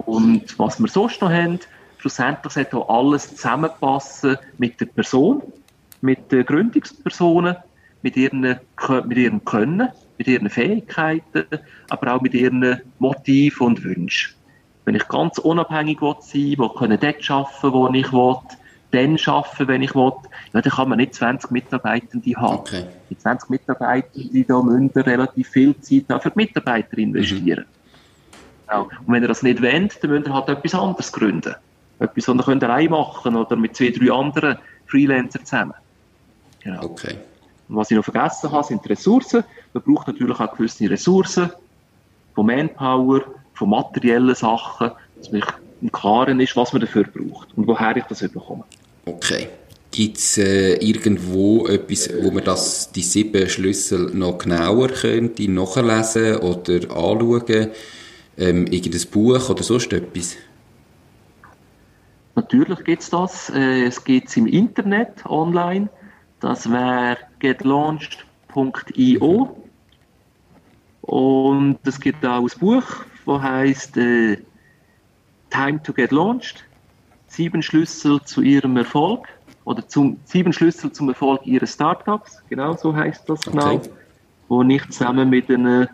Und 0.06 0.58
was 0.60 0.80
wir 0.80 0.88
sonst 0.88 1.22
noch 1.22 1.32
haben, 1.32 1.60
schlussendlich 2.00 2.54
sollte 2.54 2.78
auch 2.78 2.90
alles 2.90 3.36
zusammenpassen 3.36 4.38
mit 4.58 4.80
der 4.80 4.88
Person, 4.88 5.42
mit 6.02 6.32
den 6.32 6.46
Gründungspersonen, 6.46 7.56
mit 8.06 8.16
ihren, 8.18 8.42
mit 8.42 9.18
ihrem 9.18 9.44
Können, 9.46 9.90
mit 10.20 10.28
ihren 10.28 10.48
Fähigkeiten, 10.48 11.46
aber 11.90 12.14
auch 12.14 12.22
mit 12.22 12.36
ihren 12.36 12.80
Motiven 13.00 13.66
und 13.66 13.84
Wünschen. 13.84 14.36
Wenn 14.86 14.94
ich 14.94 15.08
ganz 15.08 15.40
unabhängig 15.40 15.98
sein 16.20 16.56
will, 16.60 16.70
können 16.78 17.00
dort 17.00 17.32
arbeiten, 17.32 17.74
wo 17.74 17.90
ich 17.90 18.14
will, 18.14 18.36
dann 18.92 19.18
arbeiten, 19.26 19.68
wenn 19.68 19.82
ich 19.82 19.96
will, 19.96 20.12
ja, 20.54 20.62
dann 20.62 20.72
kann 20.72 20.90
man 20.90 21.00
nicht 21.00 21.16
20 21.16 21.50
Mitarbeitende 21.50 22.32
haben. 22.36 22.60
Okay. 22.60 22.86
Die 23.10 23.18
20 23.18 23.50
Mitarbeitende, 23.50 24.44
da 24.44 24.62
müssen 24.62 24.92
relativ 24.96 25.50
viel 25.50 25.76
Zeit 25.82 26.06
für 26.22 26.30
die 26.30 26.36
Mitarbeiter 26.36 27.00
investieren. 27.00 27.66
Mhm. 27.66 28.72
Ja. 28.72 28.80
Und 28.82 28.92
wenn 29.08 29.24
ihr 29.24 29.28
das 29.28 29.42
nicht 29.42 29.64
wollt, 29.64 30.04
dann 30.04 30.12
müsst 30.12 30.28
ihr 30.28 30.34
halt 30.34 30.50
etwas 30.50 30.76
anderes 30.76 31.12
gründen. 31.12 31.56
Etwas, 31.98 32.28
was 32.28 32.36
ihr 32.36 32.44
könnt 32.44 32.64
allein 32.64 32.92
machen 32.92 33.36
oder 33.36 33.56
mit 33.56 33.76
zwei, 33.76 33.90
drei 33.90 34.12
anderen 34.12 34.60
Freelancern 34.86 35.44
zusammen. 35.44 35.74
Genau. 36.62 36.84
Okay. 36.84 37.16
Und 37.68 37.76
was 37.78 37.92
ich 37.92 37.98
noch 37.98 38.06
vergessen 38.06 38.52
habe, 38.52 38.66
sind 38.66 38.84
die 38.84 38.90
Ressourcen. 38.90 39.44
Man 39.74 39.84
braucht 39.84 40.08
natürlich 40.08 40.40
auch 40.40 40.56
gewisse 40.56 40.90
Ressourcen 40.90 41.50
von 42.34 42.46
Manpower, 42.46 43.22
von 43.54 43.70
materiellen 43.70 44.36
Sachen, 44.36 44.92
dass 45.18 45.32
man 45.32 45.44
im 45.82 45.92
Klaren 45.92 46.40
ist, 46.40 46.56
was 46.56 46.74
man 46.74 46.82
dafür 46.82 47.04
braucht 47.04 47.48
und 47.56 47.68
woher 47.68 47.96
ich 47.96 48.04
das 48.06 48.20
bekomme. 48.20 48.64
Okay. 49.06 49.48
Gibt 49.92 50.18
es 50.18 50.38
äh, 50.38 50.74
irgendwo 50.86 51.68
etwas, 51.68 52.10
wo 52.22 52.30
man 52.30 52.44
das, 52.44 52.92
die 52.92 53.02
sieben 53.02 53.48
Schlüssel 53.48 54.12
noch 54.14 54.40
genauer 54.40 54.90
könnte 54.90 55.50
nachlesen 55.50 56.38
oder 56.38 56.76
anschauen? 56.92 57.70
Ähm, 58.38 58.68
irgendein 58.68 59.10
Buch 59.10 59.50
oder 59.50 59.64
sonst 59.64 59.94
etwas? 59.94 60.36
Natürlich 62.36 62.84
gibt 62.84 63.04
es 63.04 63.10
das. 63.10 63.50
Äh, 63.52 63.86
es 63.86 64.04
gibt 64.04 64.28
es 64.28 64.36
im 64.36 64.48
Internet 64.48 65.26
online. 65.26 65.88
Das 66.42 66.70
wäre 66.70 67.18
getlaunched.io. 67.40 69.64
Und 71.02 71.80
es 71.86 72.00
gibt 72.00 72.26
auch 72.26 72.42
ein 72.42 72.60
Buch, 72.60 72.86
das 73.26 73.42
heißt 73.42 73.98
äh, 73.98 74.38
Time 75.50 75.84
to 75.84 75.92
Get 75.94 76.12
Launched 76.12 76.66
sieben 77.36 77.62
Schlüssel 77.62 78.22
zu 78.24 78.42
ihrem 78.42 78.78
Erfolg 78.78 79.28
oder 79.66 79.88
zum, 79.88 80.18
sieben 80.24 80.54
Schlüssel 80.54 80.92
zum 80.92 81.10
Erfolg 81.10 81.46
ihres 81.46 81.74
Startups, 81.74 82.42
genau 82.50 82.74
so 82.74 82.96
heißt 82.96 83.30
das 83.30 83.42
genau, 83.42 83.76
okay. 83.76 83.90
wo 84.48 84.64
ich 84.64 84.90
zusammen 84.90 85.30
mit 85.30 85.50
einem 85.50 85.88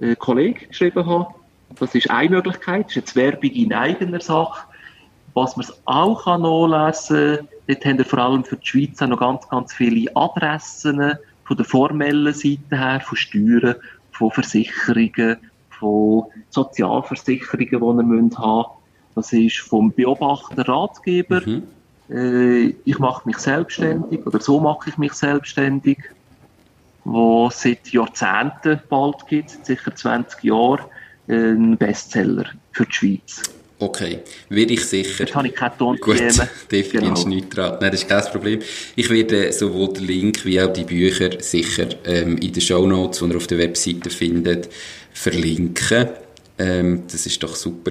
äh, 0.00 0.14
Kollegen 0.16 0.68
geschrieben 0.68 1.06
habe. 1.06 1.34
Das 1.78 1.94
ist 1.94 2.10
eine 2.10 2.30
Möglichkeit, 2.30 2.86
das 2.86 2.92
ist 2.92 2.96
jetzt 2.96 3.16
Werbung 3.16 3.50
in 3.50 3.72
eigener 3.72 4.20
Sache. 4.20 4.66
Was 5.34 5.56
man 5.56 5.66
auch 5.86 6.24
kann 6.24 6.42
nachlesen 6.42 7.36
kann, 7.36 7.48
dort 7.66 7.84
haben 7.84 7.98
wir 7.98 8.04
vor 8.04 8.18
allem 8.18 8.44
für 8.44 8.56
die 8.56 8.66
Schweiz 8.66 9.00
auch 9.02 9.08
noch 9.08 9.20
ganz, 9.20 9.48
ganz 9.48 9.72
viele 9.72 10.14
Adressen 10.16 11.14
von 11.44 11.56
der 11.56 11.66
formellen 11.66 12.32
Seite 12.32 12.58
her, 12.70 13.00
von 13.00 13.16
Steuern, 13.16 13.76
von 14.12 14.30
Versicherungen, 14.30 15.36
von 15.70 16.24
Sozialversicherungen, 16.50 17.68
die 17.68 17.80
wir 17.80 17.86
haben 17.86 18.08
müssen 18.08 18.36
das 19.14 19.32
ist 19.32 19.58
vom 19.58 19.92
Beobachter 19.92 20.66
Ratgeber. 20.66 21.42
Mhm. 21.44 21.62
Äh, 22.08 22.74
ich 22.84 22.98
mache 22.98 23.26
mich 23.26 23.38
selbstständig 23.38 24.26
oder 24.26 24.40
so 24.40 24.60
mache 24.60 24.90
ich 24.90 24.98
mich 24.98 25.12
selbstständig, 25.12 25.98
wo 27.04 27.50
seit 27.50 27.88
Jahrzehnten 27.92 28.80
bald 28.88 29.26
gibt, 29.26 29.50
sicher 29.64 29.94
20 29.94 30.44
Jahre. 30.44 30.80
ein 31.28 31.76
Bestseller 31.76 32.46
für 32.72 32.84
die 32.84 32.92
Schweiz. 32.92 33.42
Okay, 33.82 34.20
werde 34.48 34.74
ich 34.74 34.84
sicher. 34.84 35.24
Jetzt 35.24 35.34
habe 35.34 35.48
ich 35.48 35.56
keine 35.56 35.76
Ton 35.76 35.96
Gut, 35.96 36.16
verdienst 36.16 36.70
genau. 36.92 37.26
nichts 37.26 37.52
dran. 37.52 37.78
Nein, 37.80 37.90
das 37.90 38.02
ist 38.02 38.08
kein 38.08 38.22
Problem. 38.26 38.60
Ich 38.94 39.10
werde 39.10 39.52
sowohl 39.52 39.92
den 39.92 40.04
Link 40.04 40.44
wie 40.44 40.60
auch 40.60 40.72
die 40.72 40.84
Bücher 40.84 41.30
sicher 41.40 41.88
ähm, 42.04 42.38
in 42.38 42.52
den 42.52 42.60
Show 42.60 42.86
Notes, 42.86 43.18
die 43.18 43.24
ihr 43.24 43.36
auf 43.36 43.48
der 43.48 43.58
Webseite 43.58 44.08
findet, 44.08 44.68
verlinken. 45.12 46.10
Ähm, 46.58 47.02
das 47.10 47.26
ist 47.26 47.42
doch 47.42 47.56
super. 47.56 47.90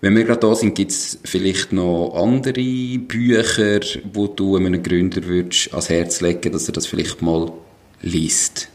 Wenn 0.00 0.14
wir 0.14 0.22
gerade 0.22 0.38
da 0.38 0.54
sind, 0.54 0.76
gibt 0.76 0.92
es 0.92 1.18
vielleicht 1.24 1.72
noch 1.72 2.14
andere 2.14 2.98
Bücher, 3.00 3.80
wo 4.12 4.28
du 4.28 4.54
einem 4.54 4.80
Gründer 4.80 5.24
würdest 5.24 5.72
ans 5.72 5.88
Herz 5.88 6.20
legen, 6.20 6.52
dass 6.52 6.68
er 6.68 6.74
das 6.74 6.86
vielleicht 6.86 7.22
mal 7.22 7.50
liest? 8.02 8.68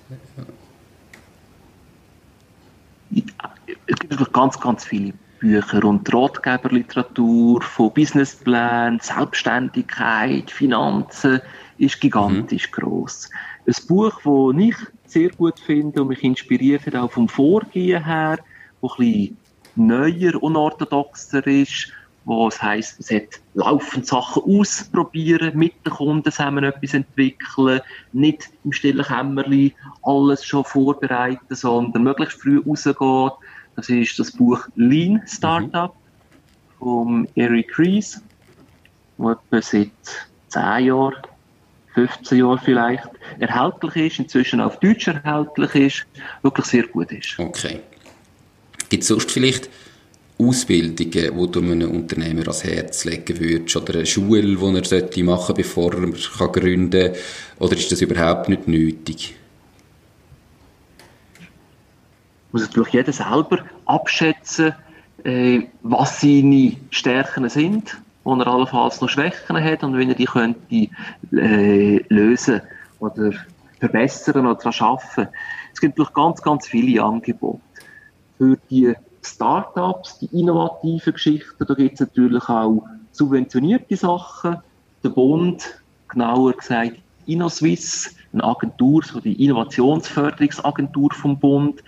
Es 3.87 3.99
gibt 3.99 4.33
ganz, 4.33 4.59
ganz 4.59 4.83
viele 4.83 5.13
Bücher 5.43 5.83
und 5.83 6.11
Ratgeberliteratur 6.13 7.61
von 7.61 7.91
Businessplänen, 7.91 9.01
Selbstständigkeit, 9.01 10.49
Finanzen 10.49 11.41
ist 11.77 11.99
gigantisch 11.99 12.69
mhm. 12.69 12.81
groß. 12.81 13.29
Ein 13.67 13.87
Buch, 13.89 14.21
das 14.23 14.63
ich 14.63 14.75
sehr 15.05 15.29
gut 15.31 15.59
finde 15.59 16.01
und 16.01 16.07
mich 16.07 16.23
inspiriert 16.23 16.85
hat, 16.85 16.95
auch 16.95 17.11
vom 17.11 17.27
Vorgehen 17.27 18.05
her, 18.05 18.39
das 18.81 18.91
ein 18.91 18.97
bisschen 18.97 19.37
neuer, 19.75 20.41
unorthodoxer 20.41 21.45
ist, 21.45 21.91
wo 22.23 22.47
es 22.47 22.61
heisst, 22.61 23.01
es 23.01 23.11
hat 23.11 23.41
laufend 23.53 24.07
Sachen 24.07 24.43
ausprobieren, 24.43 25.57
mit 25.57 25.73
den 25.85 25.91
Kunden 25.91 26.31
zusammen 26.31 26.63
etwas 26.63 26.93
entwickeln, 26.93 27.81
nicht 28.13 28.49
im 28.63 28.71
stillen 28.71 29.05
Kämmerlein 29.05 29.73
alles 30.03 30.45
schon 30.45 30.63
vorbereiten, 30.63 31.53
sondern 31.53 32.03
möglichst 32.03 32.41
früh 32.41 32.61
rausgehen, 32.65 33.31
das 33.75 33.89
ist 33.89 34.17
das 34.19 34.31
Buch 34.31 34.67
Lean 34.75 35.21
Startup 35.25 35.93
mhm. 35.93 36.79
von 36.79 37.27
Eric 37.35 37.77
Ries, 37.77 38.21
wo 39.17 39.31
etwa 39.31 39.61
seit 39.61 39.91
10 40.49 40.85
Jahren, 40.85 41.15
15 41.93 42.37
Jahren 42.39 42.59
vielleicht 42.59 43.09
erhältlich 43.39 43.95
ist, 43.95 44.19
inzwischen 44.19 44.61
auf 44.61 44.79
Deutsch 44.79 45.07
erhältlich 45.07 45.75
ist, 45.75 46.05
wirklich 46.41 46.65
sehr 46.65 46.87
gut 46.87 47.11
ist. 47.11 47.37
Okay. 47.37 47.79
Gibt 48.89 49.03
es 49.03 49.09
sonst 49.09 49.31
vielleicht 49.31 49.69
Ausbildungen, 50.37 50.97
die 50.97 51.51
du 51.51 51.59
einem 51.59 51.91
Unternehmer 51.91 52.41
ans 52.41 52.63
Herz 52.63 53.05
legen 53.05 53.39
würdest? 53.39 53.75
Oder 53.75 53.95
eine 53.95 54.05
Schule, 54.05 54.41
die 54.41 54.77
er 54.77 54.83
sollte 54.83 55.23
machen 55.23 55.55
bevor 55.55 55.93
er 55.93 56.47
gründen 56.49 56.91
kann? 56.91 57.15
Oder 57.59 57.77
ist 57.77 57.91
das 57.91 58.01
überhaupt 58.01 58.49
nicht 58.49 58.67
nötig? 58.67 59.35
Muss 62.53 62.61
natürlich 62.61 62.93
jeder 62.93 63.11
selber 63.11 63.59
abschätzen, 63.85 64.73
äh, 65.23 65.63
was 65.81 66.21
seine 66.21 66.77
Stärken 66.91 67.49
sind, 67.49 67.97
wo 68.23 68.35
er 68.35 68.47
allenfalls 68.47 69.01
noch 69.01 69.09
Schwächen 69.09 69.61
hat 69.61 69.83
und 69.83 69.97
wie 69.97 70.07
er 70.07 70.15
die 70.15 70.25
könnte 70.25 70.87
äh, 71.31 71.97
lösen 72.07 72.61
oder 72.99 73.31
verbessern 73.79 74.47
oder 74.47 74.71
schaffen. 74.71 75.27
Es 75.73 75.81
gibt 75.81 75.97
natürlich 75.97 76.13
ganz, 76.13 76.41
ganz 76.41 76.67
viele 76.67 77.03
Angebote. 77.03 77.59
Für 78.37 78.57
die 78.69 78.93
Startups, 79.23 80.19
die 80.19 80.29
innovativen 80.37 81.13
Geschichten, 81.13 81.65
da 81.65 81.73
gibt 81.73 81.95
es 81.95 81.99
natürlich 82.01 82.47
auch 82.47 82.83
subventionierte 83.11 83.95
Sachen. 83.97 84.57
Der 85.03 85.09
Bund, 85.09 85.81
genauer 86.07 86.53
gesagt 86.53 86.97
InnoSwiss, 87.25 88.15
eine 88.33 88.43
Agentur, 88.43 89.03
so 89.03 89.19
die 89.19 89.43
Innovationsförderungsagentur 89.43 91.11
vom 91.13 91.39
Bund, 91.39 91.83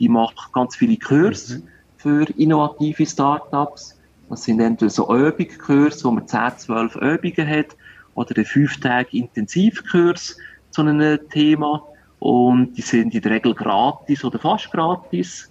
die 0.00 0.08
macht 0.08 0.52
ganz 0.52 0.74
viele 0.74 0.96
Kurse 0.96 1.58
mhm. 1.58 1.68
für 1.98 2.24
innovative 2.36 3.06
Startups. 3.06 3.96
Das 4.28 4.44
sind 4.44 4.60
entweder 4.60 4.90
so 4.90 5.14
Übungskurse, 5.14 6.04
wo 6.04 6.10
man 6.10 6.26
10, 6.26 6.58
12 6.58 6.96
Übungen 6.96 7.48
hat, 7.48 7.76
oder 8.14 8.36
einen 8.36 8.46
5 8.46 8.80
Tage 8.80 9.16
Intensivkurs 9.16 10.36
zu 10.70 10.80
einem 10.80 11.18
Thema. 11.30 11.84
Und 12.18 12.74
die 12.74 12.82
sind 12.82 13.14
in 13.14 13.20
der 13.20 13.32
Regel 13.32 13.54
gratis 13.54 14.24
oder 14.24 14.38
fast 14.38 14.70
gratis. 14.72 15.50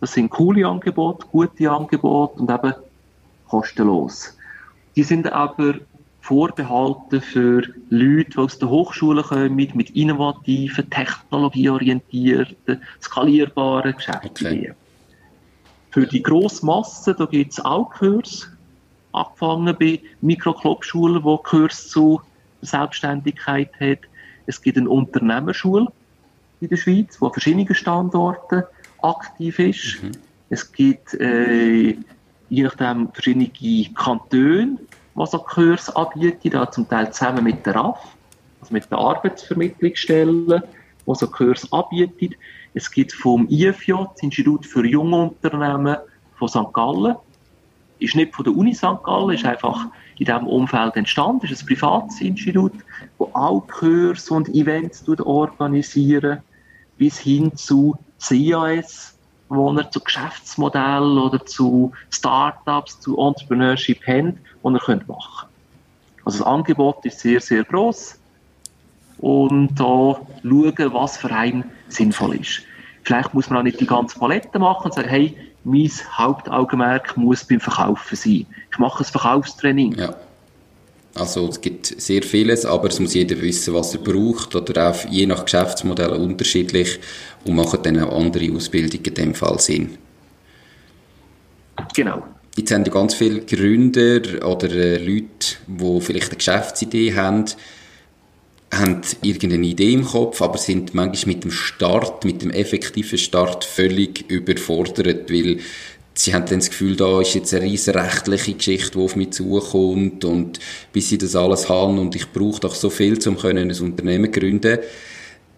Das 0.00 0.12
sind 0.12 0.30
coole 0.30 0.66
Angebote, 0.66 1.26
gute 1.30 1.70
Angebote 1.70 2.40
und 2.40 2.50
eben 2.50 2.74
kostenlos. 3.48 4.36
Die 4.96 5.02
sind 5.02 5.32
aber 5.32 5.74
vorbehalten 6.24 7.20
für 7.20 7.62
Leute, 7.90 8.30
die 8.30 8.38
aus 8.38 8.58
der 8.58 8.70
Hochschule 8.70 9.22
kommen, 9.22 9.54
mit 9.56 9.90
innovativen, 9.90 10.88
technologieorientierten, 10.88 12.80
skalierbaren 13.02 13.94
Geschäftsideen. 13.94 14.70
Okay. 14.70 14.74
Für 15.90 16.06
die 16.06 16.22
grosse 16.22 16.64
Masse, 16.64 17.14
da 17.14 17.26
gibt 17.26 17.52
es 17.52 17.62
auch 17.62 17.90
Kurse, 17.90 18.46
angefangen 19.12 19.76
bei 19.78 20.00
Mikroclub-Schulen, 20.22 21.22
die 21.22 21.38
Kurs 21.42 21.88
zu 21.90 22.22
Selbstständigkeit 22.62 23.70
hat. 23.78 23.98
Es 24.46 24.62
gibt 24.62 24.78
eine 24.78 24.88
Unternehmerschule 24.88 25.88
in 26.62 26.68
der 26.70 26.78
Schweiz, 26.78 27.18
die 27.18 27.24
an 27.24 27.32
verschiedenen 27.32 27.74
Standorten 27.74 28.62
aktiv 29.02 29.58
ist. 29.58 30.02
Mhm. 30.02 30.12
Es 30.48 30.72
gibt 30.72 31.12
äh, 31.20 31.98
je 32.48 32.62
nachdem 32.62 33.12
verschiedene 33.12 33.50
Kantone, 33.94 34.78
die 35.16 35.26
so 35.26 35.38
Kurs 35.38 35.94
anbieten, 35.94 36.50
da 36.50 36.70
zum 36.70 36.88
Teil 36.88 37.12
zusammen 37.12 37.44
mit 37.44 37.64
der 37.64 37.76
RAF, 37.76 38.00
also 38.60 38.72
mit 38.72 38.90
der 38.90 38.98
Arbeitsvermittlungsstellen, 38.98 40.46
die 40.48 41.14
so 41.14 41.26
Kurs 41.28 41.72
anbietet. 41.72 42.36
Es 42.74 42.90
gibt 42.90 43.12
vom 43.12 43.46
IFJ, 43.48 43.92
das 43.92 44.22
Institut 44.22 44.66
für 44.66 44.84
junge 44.84 45.16
Unternehmen 45.16 45.96
von 46.36 46.48
St. 46.48 46.72
Gallen, 46.72 47.14
ist 48.00 48.16
nicht 48.16 48.34
von 48.34 48.44
der 48.44 48.56
Uni 48.56 48.74
St. 48.74 49.02
Gallen, 49.04 49.30
ist 49.30 49.44
einfach 49.44 49.86
in 50.18 50.26
diesem 50.26 50.46
Umfeld 50.46 50.96
entstanden, 50.96 51.46
ist 51.46 51.62
ein 51.62 51.66
privates 51.66 52.20
Institut, 52.20 52.72
das 53.18 53.28
auch 53.34 53.66
Kurs 53.68 54.30
und 54.30 54.48
Events 54.48 55.08
organisieren, 55.08 56.40
bis 56.98 57.18
hin 57.18 57.54
zu 57.56 57.96
CAS, 58.20 59.13
wo 59.48 59.72
er 59.72 59.90
zu 59.90 60.00
Geschäftsmodellen 60.00 61.18
oder 61.18 61.44
zu 61.44 61.92
Startups, 62.10 63.00
zu 63.00 63.18
Entrepreneurship 63.18 64.06
haben, 64.06 64.38
die 64.38 64.66
er 64.66 64.70
machen 64.70 64.84
könnte. 64.84 65.14
Also 66.24 66.38
das 66.38 66.46
Angebot 66.46 67.04
ist 67.04 67.20
sehr, 67.20 67.40
sehr 67.40 67.64
groß 67.64 68.18
und 69.18 69.74
da 69.76 70.16
schauen, 70.42 70.92
was 70.92 71.16
für 71.16 71.30
einen 71.30 71.64
sinnvoll 71.88 72.36
ist. 72.36 72.62
Vielleicht 73.02 73.34
muss 73.34 73.50
man 73.50 73.58
auch 73.58 73.62
nicht 73.62 73.80
die 73.80 73.86
ganze 73.86 74.18
Palette 74.18 74.58
machen 74.58 74.86
und 74.86 74.94
sagen, 74.94 75.08
hey, 75.08 75.36
mein 75.64 75.90
Hauptaugenmerk 76.12 77.16
muss 77.16 77.44
beim 77.44 77.60
Verkaufen 77.60 78.16
sein. 78.16 78.46
Ich 78.70 78.78
mache 78.78 79.02
ein 79.02 79.06
Verkaufstraining. 79.06 79.94
Ja. 79.94 80.14
Also 81.14 81.48
es 81.48 81.60
gibt 81.60 81.86
sehr 81.86 82.22
vieles, 82.22 82.64
aber 82.64 82.88
es 82.88 82.98
muss 82.98 83.14
jeder 83.14 83.40
wissen, 83.40 83.72
was 83.72 83.94
er 83.94 84.00
braucht 84.00 84.56
oder 84.56 84.90
auch 84.90 85.04
je 85.08 85.26
nach 85.26 85.44
Geschäftsmodell 85.44 86.10
unterschiedlich 86.10 86.98
und 87.44 87.54
machen 87.54 87.80
dann 87.82 88.00
auch 88.00 88.18
andere 88.18 88.52
Ausbildungen 88.52 89.04
in 89.04 89.14
dem 89.14 89.34
Fall 89.34 89.60
Sinn. 89.60 89.96
Genau. 91.94 92.24
Jetzt 92.56 92.72
haben 92.72 92.84
ja 92.84 92.92
ganz 92.92 93.14
viele 93.14 93.40
Gründer 93.40 94.46
oder 94.46 94.70
äh, 94.70 94.96
Leute, 94.98 95.56
die 95.66 96.00
vielleicht 96.00 96.28
eine 96.28 96.36
Geschäftsidee 96.36 97.14
haben, 97.14 97.46
haben 98.72 99.00
irgendeine 99.22 99.66
Idee 99.66 99.92
im 99.92 100.04
Kopf, 100.04 100.40
aber 100.42 100.58
sind 100.58 100.94
manchmal 100.94 101.34
mit 101.34 101.44
dem 101.44 101.50
Start, 101.50 102.24
mit 102.24 102.42
dem 102.42 102.50
effektiven 102.50 103.18
Start 103.18 103.64
völlig 103.64 104.30
überfordert, 104.30 105.30
weil 105.30 105.58
sie 106.14 106.34
haben 106.34 106.46
dann 106.46 106.60
das 106.60 106.70
Gefühl, 106.70 106.96
da 106.96 107.20
ist 107.20 107.34
jetzt 107.34 107.52
eine 107.52 107.64
riesige 107.64 107.98
rechtliche 107.98 108.54
Geschichte, 108.54 108.92
die 108.92 108.98
auf 108.98 109.16
mich 109.16 109.32
zukommt 109.32 110.24
und 110.24 110.60
bis 110.92 111.08
sie 111.08 111.18
das 111.18 111.36
alles 111.36 111.68
haben 111.68 111.98
und 111.98 112.14
ich 112.14 112.30
brauche 112.32 112.60
doch 112.60 112.74
so 112.74 112.90
viel, 112.90 113.18
um 113.26 113.36
ein 113.44 113.70
Unternehmen 113.70 114.32
zu 114.32 114.40
gründen. 114.40 114.78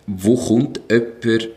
Wo 0.07 0.37
kommt 0.37 0.81
jemand 0.91 1.49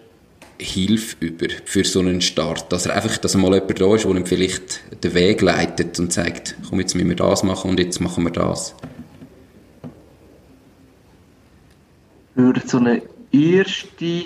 Hilfe 0.59 1.15
über 1.21 1.47
für 1.63 1.85
so 1.85 2.01
einen 2.01 2.21
Start? 2.21 2.71
Dass 2.71 2.85
er 2.85 2.95
einfach, 2.95 3.17
dass 3.17 3.35
mal 3.35 3.53
jemand 3.53 3.79
da 3.79 3.95
ist, 3.95 4.03
der 4.03 4.15
ihm 4.15 4.25
vielleicht 4.25 5.03
den 5.03 5.13
Weg 5.13 5.41
leitet 5.41 5.97
und 5.99 6.11
sagt, 6.11 6.55
komm, 6.67 6.79
jetzt 6.81 6.95
müssen 6.95 7.09
wir 7.09 7.15
das 7.15 7.43
machen 7.43 7.71
und 7.71 7.79
jetzt 7.79 8.01
machen 8.01 8.25
wir 8.25 8.31
das. 8.31 8.75
Für 12.35 12.53
so 12.65 12.77
eine 12.77 13.01
erste 13.31 14.23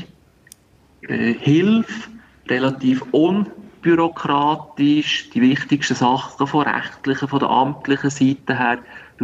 äh, 1.08 1.34
Hilfe 1.40 2.10
relativ 2.48 3.04
un 3.12 3.48
bürokratisch 3.84 5.30
die 5.30 5.42
wichtigsten 5.42 5.96
Sachen 5.96 6.48
von 6.48 6.66
rechtlichen, 6.66 7.28
von 7.28 7.40
der 7.40 7.50
amtlichen 7.50 8.10
Seite 8.10 8.58
her 8.58 8.80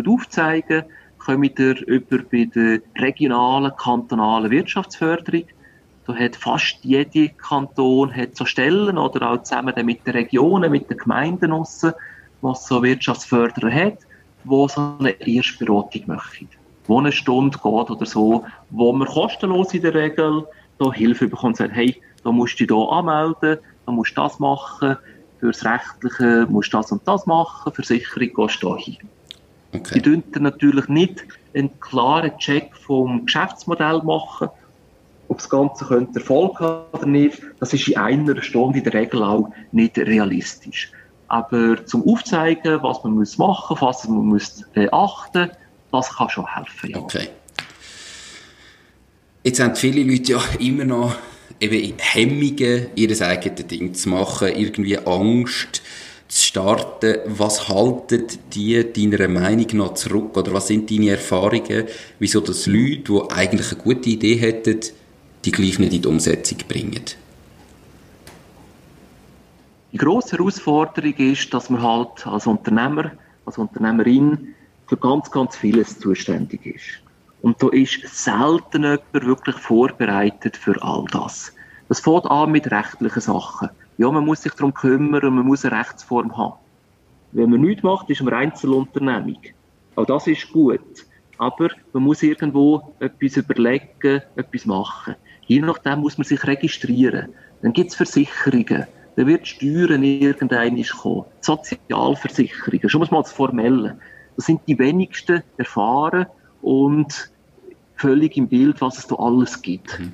aufzeigen, 0.05 0.83
kommen 1.17 1.51
wir 1.57 1.87
über 1.87 2.19
bei 2.31 2.45
der 2.45 2.79
regionalen, 2.97 3.71
kantonalen 3.77 4.51
Wirtschaftsförderung. 4.51 5.45
Da 6.05 6.15
hat 6.15 6.35
fast 6.35 6.77
jeder 6.83 7.27
Kanton 7.33 8.15
hat 8.15 8.35
so 8.35 8.45
Stellen 8.45 8.97
oder 8.97 9.29
auch 9.31 9.43
zusammen 9.43 9.85
mit 9.85 10.05
den 10.07 10.13
Regionen, 10.13 10.71
mit 10.71 10.89
den 10.89 10.97
Gemeinden 10.97 11.51
aussen, 11.51 11.93
was 12.41 12.67
so 12.67 12.81
Wirtschaftsförderer 12.81 13.71
hat, 13.71 13.97
wo 14.43 14.67
so 14.67 14.95
eine 14.99 15.11
Erstberatung 15.11 16.03
machen. 16.07 16.49
Wo 16.87 16.99
eine 16.99 17.11
Stunde 17.11 17.57
geht 17.57 17.89
oder 17.91 18.05
so, 18.05 18.45
wo 18.69 18.93
man 18.93 19.07
kostenlos 19.07 19.73
in 19.73 19.81
der 19.81 19.93
Regel 19.93 20.47
da 20.79 20.91
Hilfe 20.91 21.27
bekommt 21.27 21.51
und 21.51 21.57
sagt, 21.57 21.75
hey, 21.75 22.01
da 22.23 22.31
musst 22.31 22.59
du 22.59 22.65
dich 22.65 22.75
hier 22.75 22.91
anmelden, 22.91 23.59
musst 23.95 24.11
du 24.11 24.21
das 24.21 24.39
machen, 24.39 24.97
fürs 25.39 25.63
Rechtliche 25.65 26.47
musst 26.49 26.73
du 26.73 26.77
das 26.77 26.91
und 26.91 27.07
das 27.07 27.25
machen, 27.25 27.73
Versicherung 27.73 28.29
gehst 28.35 28.63
du 28.63 28.75
hin. 28.75 28.97
Okay. 29.73 29.95
Die 29.95 30.01
dürfen 30.01 30.43
natürlich 30.43 30.87
nicht 30.87 31.25
einen 31.53 31.79
klaren 31.79 32.37
Check 32.39 32.75
vom 32.75 33.25
Geschäftsmodell 33.25 34.01
machen, 34.03 34.49
ob 35.27 35.37
das 35.37 35.49
Ganze 35.49 35.85
könnte 35.85 36.19
Erfolg 36.19 36.59
haben 36.59 36.85
oder 36.91 37.05
nicht. 37.05 37.41
Das 37.59 37.73
ist 37.73 37.87
in 37.87 37.97
einer 37.97 38.41
Stunde 38.41 38.79
in 38.79 38.83
der 38.83 38.93
Regel 38.93 39.23
auch 39.23 39.51
nicht 39.71 39.97
realistisch. 39.97 40.91
Aber 41.27 41.85
zum 41.85 42.07
Aufzeigen, 42.07 42.81
was 42.81 43.03
man 43.03 43.13
muss 43.13 43.37
machen 43.37 43.77
muss, 43.79 43.81
was 43.81 44.07
man 44.07 44.25
muss 44.25 44.63
beachten 44.73 45.51
das 45.91 46.15
kann 46.15 46.29
schon 46.29 46.45
helfen. 46.45 46.91
Ja. 46.91 46.97
Okay. 46.97 47.29
Jetzt 49.43 49.59
haben 49.59 49.75
viele 49.75 50.03
Leute 50.03 50.33
ja 50.33 50.41
immer 50.59 50.85
noch 50.85 51.15
eben 51.59 51.93
Hemmungen, 51.97 52.87
ihr 52.95 53.21
eigenes 53.21 53.67
Ding 53.67 53.93
zu 53.93 54.09
machen, 54.09 54.49
irgendwie 54.55 54.97
Angst 54.97 55.81
zu 56.27 56.43
starten. 56.43 57.17
Was 57.25 57.67
haltet 57.67 58.39
die 58.53 58.85
deiner 58.93 59.27
Meinung 59.27 59.67
nach 59.73 59.93
zurück? 59.95 60.37
Oder 60.37 60.53
was 60.53 60.67
sind 60.67 60.89
deine 60.89 61.11
Erfahrungen, 61.11 61.85
wieso 62.19 62.39
das 62.41 62.67
Leute, 62.67 63.01
die 63.13 63.31
eigentlich 63.31 63.71
eine 63.71 63.81
gute 63.81 64.09
Idee 64.09 64.35
hätten, 64.35 64.79
die 65.43 65.51
gleich 65.51 65.79
nicht 65.79 65.93
in 65.93 66.01
die 66.01 66.07
Umsetzung 66.07 66.59
bringen? 66.67 67.03
Die 69.91 69.97
grosse 69.97 70.37
Herausforderung 70.37 71.15
ist, 71.15 71.51
dass 71.51 71.69
man 71.71 71.81
halt 71.81 72.27
als 72.27 72.45
Unternehmer, 72.45 73.11
als 73.45 73.57
Unternehmerin 73.57 74.53
für 74.85 74.97
ganz, 74.97 75.31
ganz 75.31 75.55
vieles 75.55 75.97
zuständig 75.99 76.65
ist. 76.65 77.08
Und 77.41 77.61
da 77.63 77.69
ist 77.69 78.01
selten 78.05 78.83
jemand 78.83 79.13
wirklich 79.13 79.55
vorbereitet 79.55 80.57
für 80.57 80.81
all 80.83 81.05
das. 81.11 81.53
Das 81.87 82.01
fängt 82.01 82.25
an 82.25 82.51
mit 82.51 82.69
rechtlichen 82.69 83.21
Sachen. 83.21 83.69
Ja, 83.97 84.11
man 84.11 84.25
muss 84.25 84.43
sich 84.43 84.53
darum 84.53 84.73
kümmern 84.73 85.23
und 85.23 85.35
man 85.35 85.45
muss 85.45 85.65
eine 85.65 85.79
Rechtsform 85.79 86.37
haben. 86.37 86.55
Wenn 87.31 87.49
man 87.49 87.61
nichts 87.61 87.83
macht, 87.83 88.09
ist 88.09 88.21
man 88.21 88.33
Einzelunternehmung. 88.33 89.39
Auch 89.95 90.05
das 90.05 90.27
ist 90.27 90.51
gut. 90.51 90.79
Aber 91.37 91.69
man 91.93 92.03
muss 92.03 92.21
irgendwo 92.23 92.93
etwas 92.99 93.37
überlegen, 93.37 94.21
etwas 94.35 94.65
machen. 94.65 95.15
Je 95.47 95.61
nachdem 95.61 95.99
muss 95.99 96.17
man 96.17 96.25
sich 96.25 96.45
registrieren. 96.45 97.29
Dann 97.61 97.73
gibt 97.73 97.91
es 97.91 97.95
Versicherungen. 97.95 98.85
Dann 99.15 99.27
wird 99.27 99.47
Steuern 99.47 100.03
irgendein 100.03 100.81
kommen. 100.83 101.25
Sozialversicherungen. 101.41 102.89
Schon 102.89 103.01
mal 103.01 103.21
das 103.21 103.31
Formelle. 103.31 103.97
Das 104.35 104.45
sind 104.45 104.61
die 104.67 104.77
wenigsten 104.77 105.43
erfahren 105.57 106.27
und 106.61 107.31
völlig 107.95 108.37
im 108.37 108.47
Bild, 108.47 108.81
was 108.81 108.97
es 108.97 109.07
da 109.07 109.15
alles 109.15 109.61
gibt. 109.61 109.99
Mhm. 109.99 110.13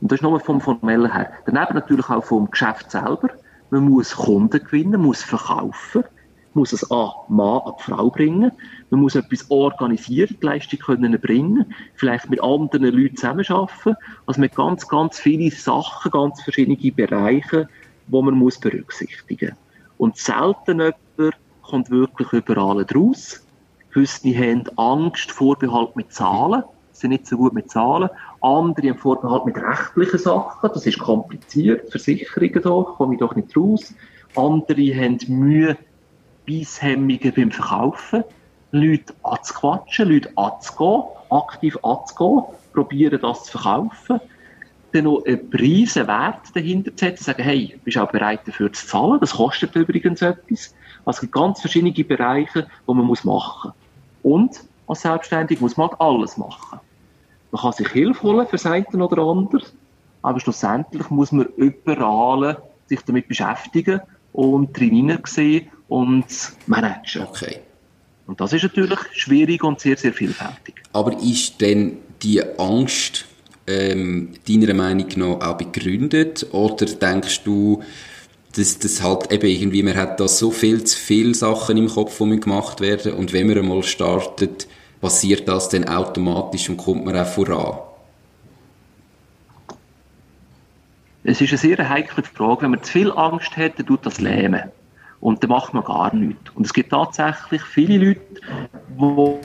Und 0.00 0.12
das 0.12 0.18
ist 0.18 0.22
nochmal 0.22 0.40
vom 0.40 0.60
Formellen 0.60 1.12
her. 1.12 1.32
Daneben 1.46 1.74
natürlich 1.74 2.08
auch 2.08 2.24
vom 2.24 2.50
Geschäft 2.50 2.90
selber. 2.90 3.30
Man 3.70 3.88
muss 3.88 4.14
Kunden 4.14 4.62
gewinnen, 4.62 4.92
man 4.92 5.02
muss 5.02 5.22
verkaufen, 5.22 6.04
muss 6.52 6.72
es 6.72 6.88
an 6.90 7.10
Mann, 7.28 7.62
an 7.64 7.72
die 7.78 7.82
Frau 7.82 8.10
bringen, 8.10 8.52
man 8.90 9.00
muss 9.00 9.14
etwas 9.14 9.50
organisiert, 9.50 10.30
die 10.30 10.46
Leistung 10.46 10.78
können 10.78 11.18
bringen, 11.20 11.74
vielleicht 11.94 12.30
mit 12.30 12.42
anderen 12.42 12.84
Leuten 12.84 13.16
zusammenarbeiten. 13.16 13.96
Also 14.26 14.40
mit 14.40 14.54
ganz, 14.54 14.86
ganz 14.86 15.18
viele 15.18 15.50
Sachen, 15.50 16.10
ganz 16.10 16.42
verschiedene 16.42 16.92
Bereiche, 16.92 17.68
die 18.06 18.22
man 18.22 18.34
muss 18.34 18.58
berücksichtigen 18.58 19.50
muss. 19.50 19.58
Und 19.98 20.16
selten 20.16 20.80
jemand 20.80 21.36
kommt 21.62 21.90
wirklich 21.90 22.32
überall 22.32 22.84
draus. 22.84 23.43
Gewisse 23.94 24.36
haben 24.36 24.64
Angst, 24.76 25.30
Vorbehalt 25.30 25.94
mit 25.94 26.12
Zahlen, 26.12 26.64
sind 26.90 27.10
nicht 27.10 27.28
so 27.28 27.36
gut 27.36 27.52
mit 27.52 27.70
Zahlen. 27.70 28.10
Andere 28.40 28.88
haben 28.88 28.98
Vorbehalt 28.98 29.46
mit 29.46 29.56
rechtlichen 29.56 30.18
Sachen, 30.18 30.70
das 30.74 30.84
ist 30.84 30.98
kompliziert, 30.98 31.90
Versicherungen 31.90 32.60
da, 32.60 32.92
komme 32.96 33.14
ich 33.14 33.20
doch 33.20 33.36
nicht 33.36 33.56
raus. 33.56 33.94
Andere 34.34 34.94
haben 34.96 35.18
Mühe, 35.28 35.76
Beisshemmungen 36.44 37.32
beim 37.36 37.52
Verkaufen, 37.52 38.24
Leute 38.72 39.14
anzuquatschen, 39.22 40.08
Leute 40.08 40.30
anzugehen, 40.34 41.04
aktiv 41.30 41.78
anzugehen, 41.84 42.42
probieren 42.72 43.20
das 43.22 43.44
zu 43.44 43.52
verkaufen, 43.58 44.20
dann 44.92 45.04
noch 45.04 45.24
einen 45.24 45.50
Preis, 45.50 45.96
einen 45.96 46.08
Wert 46.08 46.54
dahinter 46.54 46.96
zu 46.96 47.04
setzen, 47.04 47.24
sagen, 47.24 47.44
hey, 47.44 47.78
bist 47.84 47.96
du 47.96 48.02
auch 48.02 48.10
bereit 48.10 48.40
dafür 48.46 48.72
zu 48.72 48.86
zahlen, 48.88 49.20
das 49.20 49.34
kostet 49.34 49.76
übrigens 49.76 50.20
etwas. 50.20 50.74
Also 51.04 51.18
es 51.18 51.20
gibt 51.20 51.32
ganz 51.32 51.60
verschiedene 51.60 51.92
Bereiche, 51.92 52.62
die 52.88 52.92
man 52.92 53.06
machen 53.06 53.24
muss. 53.24 53.72
Und 54.24 54.64
als 54.88 55.02
Selbstständig 55.02 55.60
muss 55.60 55.76
man 55.76 55.90
halt 55.90 56.00
alles 56.00 56.36
machen. 56.36 56.80
Man 57.52 57.62
kann 57.62 57.72
sich 57.72 57.88
Hilfe 57.88 58.22
holen 58.22 58.46
für 58.48 58.58
Seiten 58.58 59.00
oder 59.00 59.22
anders, 59.22 59.72
aber 60.22 60.40
schlussendlich 60.40 61.08
muss 61.10 61.30
man 61.30 61.46
überall 61.56 62.60
sich 62.86 63.00
damit 63.02 63.28
beschäftigen 63.28 64.00
und 64.32 64.76
drin 64.76 65.16
sehen 65.26 65.68
und 65.88 66.24
managen. 66.66 67.22
Okay. 67.28 67.60
Und 68.26 68.40
das 68.40 68.54
ist 68.54 68.62
natürlich 68.62 68.98
schwierig 69.12 69.62
und 69.62 69.78
sehr, 69.78 69.98
sehr 69.98 70.14
vielfältig. 70.14 70.82
Aber 70.94 71.12
ist 71.20 71.60
denn 71.60 71.98
die 72.22 72.42
Angst 72.58 73.26
ähm, 73.66 74.32
deiner 74.48 74.72
Meinung 74.72 75.06
nach 75.16 75.48
auch 75.48 75.56
begründet? 75.58 76.46
Oder 76.52 76.86
denkst 76.86 77.44
du, 77.44 77.82
dass 78.56 78.78
das 78.78 79.02
halt 79.02 79.32
eben 79.32 79.46
irgendwie, 79.46 79.82
man 79.82 79.96
hat 79.96 80.20
da 80.20 80.28
so 80.28 80.50
viel 80.50 80.84
zu 80.84 80.96
viele 80.96 81.34
Sachen 81.34 81.76
im 81.76 81.88
Kopf, 81.88 82.18
die 82.18 82.40
gemacht 82.40 82.80
werden 82.80 83.14
und 83.14 83.32
wenn 83.32 83.48
man 83.48 83.58
einmal 83.58 83.82
startet, 83.82 84.68
passiert 85.00 85.48
das 85.48 85.68
dann 85.68 85.88
automatisch 85.88 86.68
und 86.68 86.76
kommt 86.76 87.04
man 87.04 87.16
auch 87.16 87.26
voran? 87.26 87.78
Es 91.24 91.40
ist 91.40 91.50
eine 91.50 91.58
sehr 91.58 91.88
heikle 91.88 92.22
Frage. 92.22 92.62
Wenn 92.62 92.72
man 92.72 92.82
zu 92.82 92.92
viel 92.92 93.10
Angst 93.12 93.56
hat, 93.56 93.78
dann 93.78 93.86
tut 93.86 94.04
das 94.04 94.20
lähmen. 94.20 94.62
Und 95.20 95.42
dann 95.42 95.50
macht 95.50 95.72
man 95.72 95.82
gar 95.82 96.14
nichts. 96.14 96.50
Und 96.54 96.66
es 96.66 96.74
gibt 96.74 96.90
tatsächlich 96.90 97.62
viele 97.62 98.16
Leute, 98.98 99.40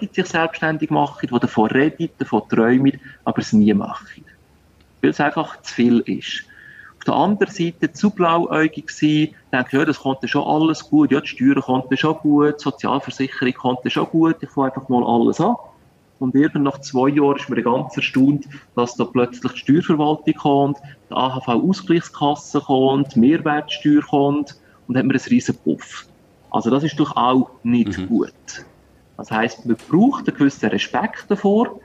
die 0.00 0.08
sich 0.12 0.26
selbstständig 0.26 0.90
machen, 0.90 1.28
die 1.32 1.38
davon 1.38 1.70
reden, 1.70 2.10
davon 2.18 2.42
träumen, 2.50 3.00
aber 3.24 3.38
es 3.38 3.54
nie 3.54 3.72
machen. 3.72 4.24
Weil 5.00 5.10
es 5.10 5.20
einfach 5.20 5.60
zu 5.62 5.74
viel 5.74 6.00
ist 6.00 6.44
der 7.06 7.14
anderen 7.14 7.52
Seite 7.52 7.92
zu 7.92 8.10
blauäugig 8.10 8.90
sein, 8.90 9.28
denke, 9.52 9.78
ja, 9.78 9.84
das 9.84 10.00
konnte 10.00 10.28
schon 10.28 10.44
alles 10.44 10.88
gut, 10.88 11.12
ja, 11.12 11.20
die 11.20 11.28
Steuern 11.28 11.60
konnten 11.60 11.96
schon 11.96 12.16
gut, 12.16 12.56
die 12.58 12.62
Sozialversicherung 12.62 13.54
konnte 13.54 13.90
schon 13.90 14.06
gut, 14.06 14.36
ich 14.40 14.50
fange 14.50 14.68
einfach 14.68 14.88
mal 14.88 15.04
alles 15.04 15.40
an. 15.40 15.56
Und 16.18 16.34
irgendwann 16.34 16.62
nach 16.62 16.80
zwei 16.80 17.08
Jahren 17.08 17.36
ist 17.36 17.48
mir 17.50 17.62
ganz 17.62 17.96
erstaunt, 17.96 18.46
dass 18.74 18.94
da 18.94 19.04
plötzlich 19.04 19.52
die 19.52 19.58
Steuerverwaltung 19.58 20.34
kommt, 20.34 20.78
die 21.10 21.14
AHV-Ausgleichskasse 21.14 22.60
kommt, 22.60 23.14
die 23.14 23.20
Mehrwertsteuer 23.20 24.02
kommt 24.02 24.56
und 24.88 24.96
hat 24.96 25.04
mir 25.04 25.14
einen 25.14 25.28
riesen 25.28 25.56
Puff. 25.58 26.06
Also 26.50 26.70
das 26.70 26.84
ist 26.84 26.98
doch 26.98 27.16
auch 27.16 27.50
nicht 27.64 27.98
mhm. 27.98 28.08
gut. 28.08 28.64
Das 29.18 29.30
heisst, 29.30 29.66
man 29.66 29.76
braucht 29.90 30.28
einen 30.28 30.36
gewissen 30.38 30.70
Respekt 30.70 31.26
davor, 31.28 31.80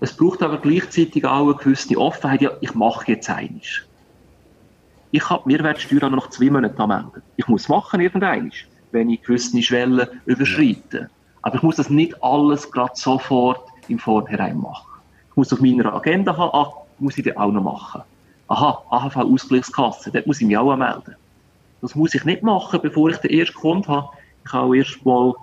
es 0.00 0.16
braucht 0.16 0.42
aber 0.42 0.58
gleichzeitig 0.58 1.24
auch 1.24 1.46
eine 1.46 1.54
gewisse 1.54 1.98
Offenheit, 1.98 2.40
ja, 2.40 2.52
ich 2.60 2.74
mache 2.74 3.12
jetzt 3.12 3.28
einiges 3.28 3.87
ich 5.10 5.22
kann 5.22 5.40
die 5.44 5.52
Mehrwertsteuer 5.52 6.10
noch 6.10 6.30
zwei 6.30 6.50
Monate 6.50 6.78
anmelden. 6.78 7.22
Ich 7.36 7.48
muss 7.48 7.68
machen 7.68 8.00
irgendwann, 8.00 8.52
wenn 8.92 9.10
ich 9.10 9.22
gewisse 9.22 9.62
Schwellen 9.62 10.06
überschreite. 10.26 11.08
Aber 11.42 11.56
ich 11.56 11.62
muss 11.62 11.76
das 11.76 11.88
nicht 11.88 12.22
alles 12.22 12.70
gerade 12.70 12.92
sofort 12.94 13.68
im 13.88 13.98
Vorhinein 13.98 14.58
machen. 14.58 15.00
Ich 15.30 15.36
muss 15.36 15.52
auf 15.52 15.60
meiner 15.60 15.94
Agenda 15.94 16.36
haben, 16.36 16.50
ah, 16.52 16.72
muss 16.98 17.16
ich 17.16 17.24
das 17.24 17.36
auch 17.36 17.52
noch 17.52 17.62
machen. 17.62 18.02
Aha, 18.48 18.82
AHV-Ausgleichskasse, 18.90 20.10
dort 20.10 20.26
muss 20.26 20.40
ich 20.40 20.46
mich 20.46 20.56
auch 20.56 20.70
anmelden. 20.72 21.16
Das 21.80 21.94
muss 21.94 22.14
ich 22.14 22.24
nicht 22.24 22.42
machen, 22.42 22.80
bevor 22.82 23.10
ich 23.10 23.18
den 23.18 23.30
ersten 23.30 23.54
Kunden 23.54 23.88
habe. 23.88 24.08
Ich 24.44 24.50
kann 24.50 24.64
auch 24.64 24.74
erst 24.74 25.04
mal 25.04 25.34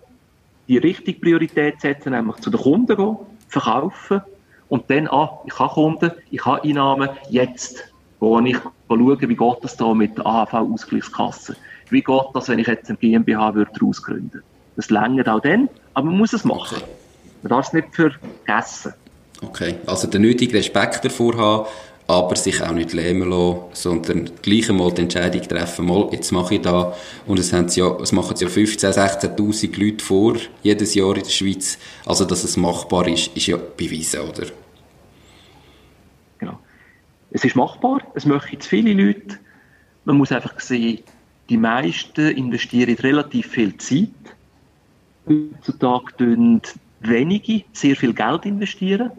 die 0.67 0.77
richtige 0.77 1.19
Priorität 1.19 1.79
setzen, 1.81 2.11
nämlich 2.11 2.37
zu 2.37 2.49
den 2.49 2.59
Kunden 2.59 2.95
gehen, 2.95 3.17
verkaufen 3.47 4.21
und 4.69 4.89
dann, 4.89 5.07
ah, 5.07 5.39
ich 5.45 5.57
habe 5.57 5.73
Kunden, 5.73 6.11
ich 6.31 6.43
habe 6.45 6.63
Einnahmen, 6.63 7.09
jetzt 7.29 7.94
gehe 8.25 8.49
ich 8.49 8.57
schauen, 8.87 9.19
wie 9.21 9.35
geht 9.35 9.57
das 9.61 9.77
da 9.77 9.93
mit 9.93 10.17
der 10.17 10.25
AHV-Ausgleichskasse? 10.25 11.55
Wie 11.89 12.01
geht 12.01 12.25
das, 12.33 12.49
wenn 12.49 12.59
ich 12.59 12.67
jetzt 12.67 12.89
ein 12.89 12.97
GmbH 12.99 13.53
würde 13.53 13.71
gründen 13.71 14.41
Das 14.75 14.89
längert 14.89 15.29
auch 15.29 15.41
dann, 15.41 15.69
aber 15.93 16.07
man 16.07 16.17
muss 16.17 16.33
es 16.33 16.43
machen. 16.43 16.77
Okay. 16.77 16.85
Man 17.43 17.49
darf 17.49 17.67
es 17.67 17.73
nicht 17.73 17.87
vergessen. 17.93 18.93
Okay, 19.41 19.75
also 19.85 20.07
den 20.07 20.21
nötigen 20.21 20.55
Respekt 20.55 21.05
davor 21.05 21.37
haben, 21.37 21.67
aber 22.07 22.35
sich 22.35 22.61
auch 22.61 22.71
nicht 22.71 22.93
lähmen 22.93 23.29
lassen, 23.29 23.59
sondern 23.73 24.31
gleich 24.41 24.69
einmal 24.69 24.91
die 24.91 25.01
Entscheidung 25.01 25.41
treffen, 25.41 25.85
mal, 25.85 26.09
jetzt 26.11 26.31
mache 26.31 26.55
ich 26.55 26.61
da. 26.61 26.93
Und 27.27 27.39
es, 27.39 27.51
haben 27.51 27.67
ja, 27.69 27.95
es 28.01 28.11
machen 28.11 28.35
ja 28.39 28.47
15.000, 28.47 29.35
16.000 29.35 29.79
Leute 29.79 30.03
vor, 30.03 30.35
jedes 30.63 30.95
Jahr 30.95 31.15
in 31.15 31.23
der 31.23 31.29
Schweiz. 31.29 31.77
Also, 32.05 32.25
dass 32.25 32.43
es 32.43 32.57
machbar 32.57 33.07
ist, 33.07 33.35
ist 33.35 33.47
ja 33.47 33.57
bewiesen, 33.57 34.21
oder? 34.21 34.47
Es 37.35 37.43
ist 37.43 37.57
machbar, 37.57 37.99
es 38.13 38.25
möchten 38.25 38.61
zu 38.61 38.69
viele 38.69 38.93
Leute. 38.93 39.37
Man 40.05 40.15
muss 40.15 40.31
einfach 40.31 40.57
sehen, 40.57 40.99
die 41.49 41.57
meisten 41.57 42.29
investieren 42.29 42.95
relativ 42.95 43.47
viel 43.47 43.75
Zeit. 43.75 44.07
Heutzutage 45.27 46.13
investieren 46.13 46.61
wenige 47.01 47.65
sehr 47.73 47.97
viel 47.97 48.13
Geld 48.13 48.45
investieren. 48.45 49.11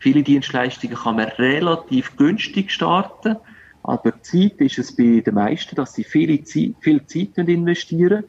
Viele 0.00 0.24
Dienstleistungen 0.24 0.96
kann 0.96 1.14
man 1.14 1.28
relativ 1.28 2.16
günstig 2.16 2.72
starten. 2.72 3.36
Aber 3.84 4.20
Zeit 4.22 4.54
ist 4.56 4.78
es 4.78 4.96
bei 4.96 5.22
den 5.24 5.34
meisten, 5.34 5.76
dass 5.76 5.94
sie 5.94 6.02
viele 6.02 6.42
Zeit, 6.42 6.74
viel 6.80 7.06
Zeit 7.06 7.38
investieren 7.38 8.24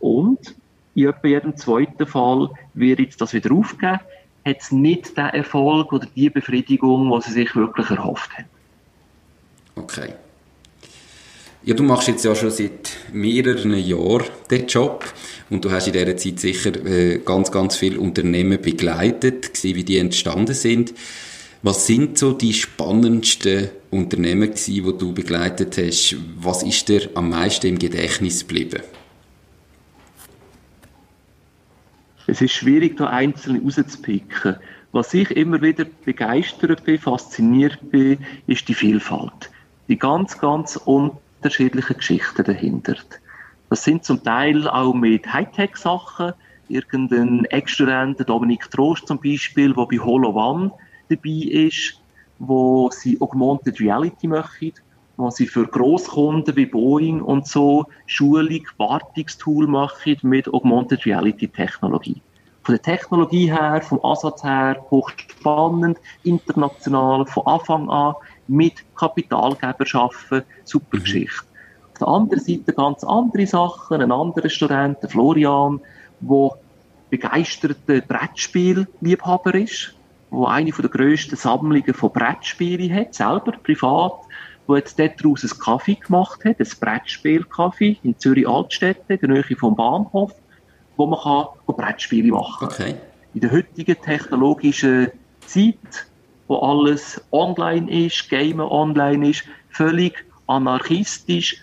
und 0.00 0.54
in 0.94 1.08
etwa 1.08 1.26
jedem 1.26 1.56
zweiten 1.56 2.06
Fall 2.06 2.50
wird 2.74 3.00
jetzt 3.00 3.22
das 3.22 3.32
wieder 3.32 3.52
aufgeben, 3.52 4.00
hat 4.44 4.60
es 4.60 4.70
nicht 4.70 5.16
den 5.16 5.24
Erfolg 5.28 5.94
oder 5.94 6.06
die 6.14 6.28
Befriedigung, 6.28 7.10
die 7.10 7.26
sie 7.26 7.32
sich 7.32 7.56
wirklich 7.56 7.88
erhofft 7.88 8.36
haben. 8.36 8.55
Okay. 9.76 10.14
Ja, 11.64 11.74
du 11.74 11.82
machst 11.82 12.08
jetzt 12.08 12.24
ja 12.24 12.34
schon 12.34 12.50
seit 12.50 12.96
mehreren 13.12 13.76
Jahren 13.76 14.26
den 14.50 14.66
Job 14.66 15.04
und 15.50 15.64
du 15.64 15.70
hast 15.70 15.86
in 15.86 15.92
dieser 15.92 16.16
Zeit 16.16 16.40
sicher 16.40 16.86
äh, 16.86 17.18
ganz, 17.18 17.50
ganz 17.50 17.76
viele 17.76 18.00
Unternehmen 18.00 18.60
begleitet, 18.60 19.52
gesehen, 19.52 19.76
wie 19.76 19.84
die 19.84 19.98
entstanden 19.98 20.54
sind. 20.54 20.94
Was 21.62 21.86
sind 21.86 22.18
so 22.18 22.32
die 22.32 22.52
spannendsten 22.52 23.70
Unternehmen 23.90 24.50
gewesen, 24.50 24.74
die 24.74 24.98
du 24.98 25.12
begleitet 25.12 25.76
hast? 25.76 26.16
Was 26.38 26.62
ist 26.62 26.88
dir 26.88 27.10
am 27.14 27.30
meisten 27.30 27.66
im 27.66 27.78
Gedächtnis 27.78 28.46
geblieben? 28.46 28.82
Es 32.28 32.40
ist 32.40 32.52
schwierig, 32.52 32.96
da 32.96 33.08
einzelne 33.08 33.60
rauszupicken. 33.60 34.56
Was 34.92 35.12
ich 35.14 35.30
immer 35.32 35.60
wieder 35.60 35.84
begeistert 36.04 36.84
bin, 36.84 36.98
fasziniert 36.98 37.90
bin, 37.90 38.18
ist 38.46 38.68
die 38.68 38.74
Vielfalt. 38.74 39.50
Die 39.88 39.98
ganz, 39.98 40.38
ganz 40.38 40.76
unterschiedlichen 40.76 41.96
Geschichten 41.96 42.44
dahinter. 42.44 42.96
Das 43.70 43.84
sind 43.84 44.04
zum 44.04 44.22
Teil 44.22 44.68
auch 44.68 44.94
mit 44.94 45.32
Hightech-Sachen. 45.32 46.32
Irgendein 46.68 47.44
Ex-Student, 47.46 48.28
Dominik 48.28 48.70
Trost 48.70 49.06
zum 49.06 49.20
Beispiel, 49.20 49.72
der 49.72 49.86
bei 49.86 49.98
HoloOne 49.98 50.72
dabei 51.08 51.48
ist, 51.48 52.00
wo 52.38 52.90
sie 52.90 53.20
Augmented 53.20 53.80
Reality 53.80 54.26
machen, 54.26 54.72
wo 55.16 55.30
sie 55.30 55.46
für 55.46 55.66
Großkunden 55.66 56.54
wie 56.56 56.66
Boeing 56.66 57.22
und 57.22 57.46
so 57.46 57.86
Schulung, 58.06 58.66
Wartungstool 58.78 59.66
machen 59.66 60.16
mit 60.22 60.52
Augmented 60.52 61.06
Reality 61.06 61.48
Technologie. 61.48 62.20
Von 62.62 62.74
der 62.74 62.82
Technologie 62.82 63.50
her, 63.50 63.80
vom 63.80 64.04
Ansatz 64.04 64.42
her, 64.42 64.84
hochspannend, 64.90 65.98
international, 66.24 67.24
von 67.26 67.46
Anfang 67.46 67.88
an, 67.88 68.14
mit 68.48 68.84
Kapitalgeber 68.94 69.84
arbeiten, 69.94 70.46
super 70.64 70.98
mhm. 70.98 71.02
Geschichte. 71.02 71.44
Auf 71.92 71.98
der 71.98 72.08
anderen 72.08 72.44
Seite 72.44 72.72
ganz 72.72 73.04
andere 73.04 73.46
Sachen, 73.46 74.02
ein 74.02 74.12
anderer 74.12 74.48
Student, 74.48 74.98
Florian, 75.08 75.80
der 76.20 76.50
begeisterter 77.10 78.00
Brettspielliebhaber 78.00 79.54
ist, 79.54 79.94
wo 80.30 80.46
eine 80.46 80.70
der 80.70 80.90
grössten 80.90 81.36
Sammlungen 81.36 81.94
von 81.94 82.12
Brettspielen 82.12 82.92
hat, 82.92 83.14
selber, 83.14 83.52
privat, 83.52 84.12
wo 84.66 84.76
jetzt 84.76 84.98
daraus 84.98 85.44
einen 85.44 85.60
Kaffee 85.60 85.94
gemacht 85.94 86.44
hat, 86.44 86.58
ein 86.58 86.68
Brettspiel-Kaffee 86.80 87.98
in 88.02 88.18
Zürich-Altstädte, 88.18 89.14
in 89.14 89.20
der 89.20 89.28
Nähe 89.30 89.56
vom 89.56 89.76
Bahnhof, 89.76 90.32
wo 90.96 91.06
man 91.06 91.20
kann 91.20 91.46
Brettspiele 91.66 92.32
machen 92.32 92.68
kann. 92.68 92.86
Okay. 92.86 92.94
In 93.34 93.40
der 93.40 93.52
heutigen 93.52 93.96
technologischen 94.00 95.08
Zeit, 95.46 96.06
wo 96.48 96.58
alles 96.58 97.20
online 97.32 98.06
ist, 98.06 98.28
Game 98.28 98.60
online 98.60 99.30
ist, 99.30 99.44
völlig 99.70 100.24
anarchistisch, 100.46 101.56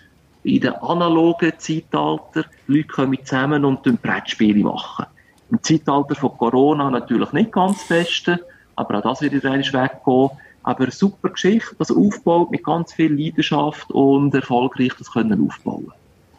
in 0.44 0.60
der 0.60 0.82
analogen 0.82 1.52
Zeitalter, 1.56 2.44
Leute 2.66 2.88
kommen 2.88 3.18
zusammen 3.24 3.64
und 3.64 3.82
Brettspiele 4.02 4.62
machen. 4.62 5.06
Im 5.50 5.62
Zeitalter 5.62 6.14
von 6.14 6.36
Corona 6.36 6.90
natürlich 6.90 7.32
nicht 7.32 7.52
ganz 7.52 7.86
Beste, 7.88 8.40
aber 8.76 8.98
auch 8.98 9.02
das 9.02 9.22
wird 9.22 9.44
einmal 9.44 9.60
weggehen. 9.60 10.30
Aber 10.66 10.84
eine 10.84 10.90
super 10.90 11.28
Geschichte, 11.28 11.74
das 11.78 11.90
aufbaut 11.90 12.50
mit 12.50 12.64
ganz 12.64 12.92
viel 12.92 13.12
Leidenschaft 13.12 13.90
und 13.90 14.34
erfolgreich 14.34 14.92
das 14.98 15.12
können 15.12 15.46
aufbauen. 15.46 15.92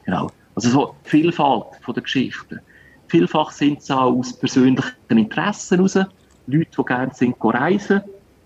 Genau. 0.03 0.31
Also 0.55 0.69
so 0.69 0.95
Vielfalt 1.03 1.65
von 1.81 1.93
der 1.93 2.03
Geschichten. 2.03 2.59
Vielfach 3.07 3.51
sind 3.51 3.79
es 3.79 3.91
auch 3.91 4.17
aus 4.17 4.33
persönlichen 4.33 4.93
Interessen 5.09 5.77
heraus. 5.77 5.95
Leute, 6.47 6.69
die 6.77 6.85
gerne 6.85 7.13
sind, 7.13 7.35
reisen, 7.39 8.01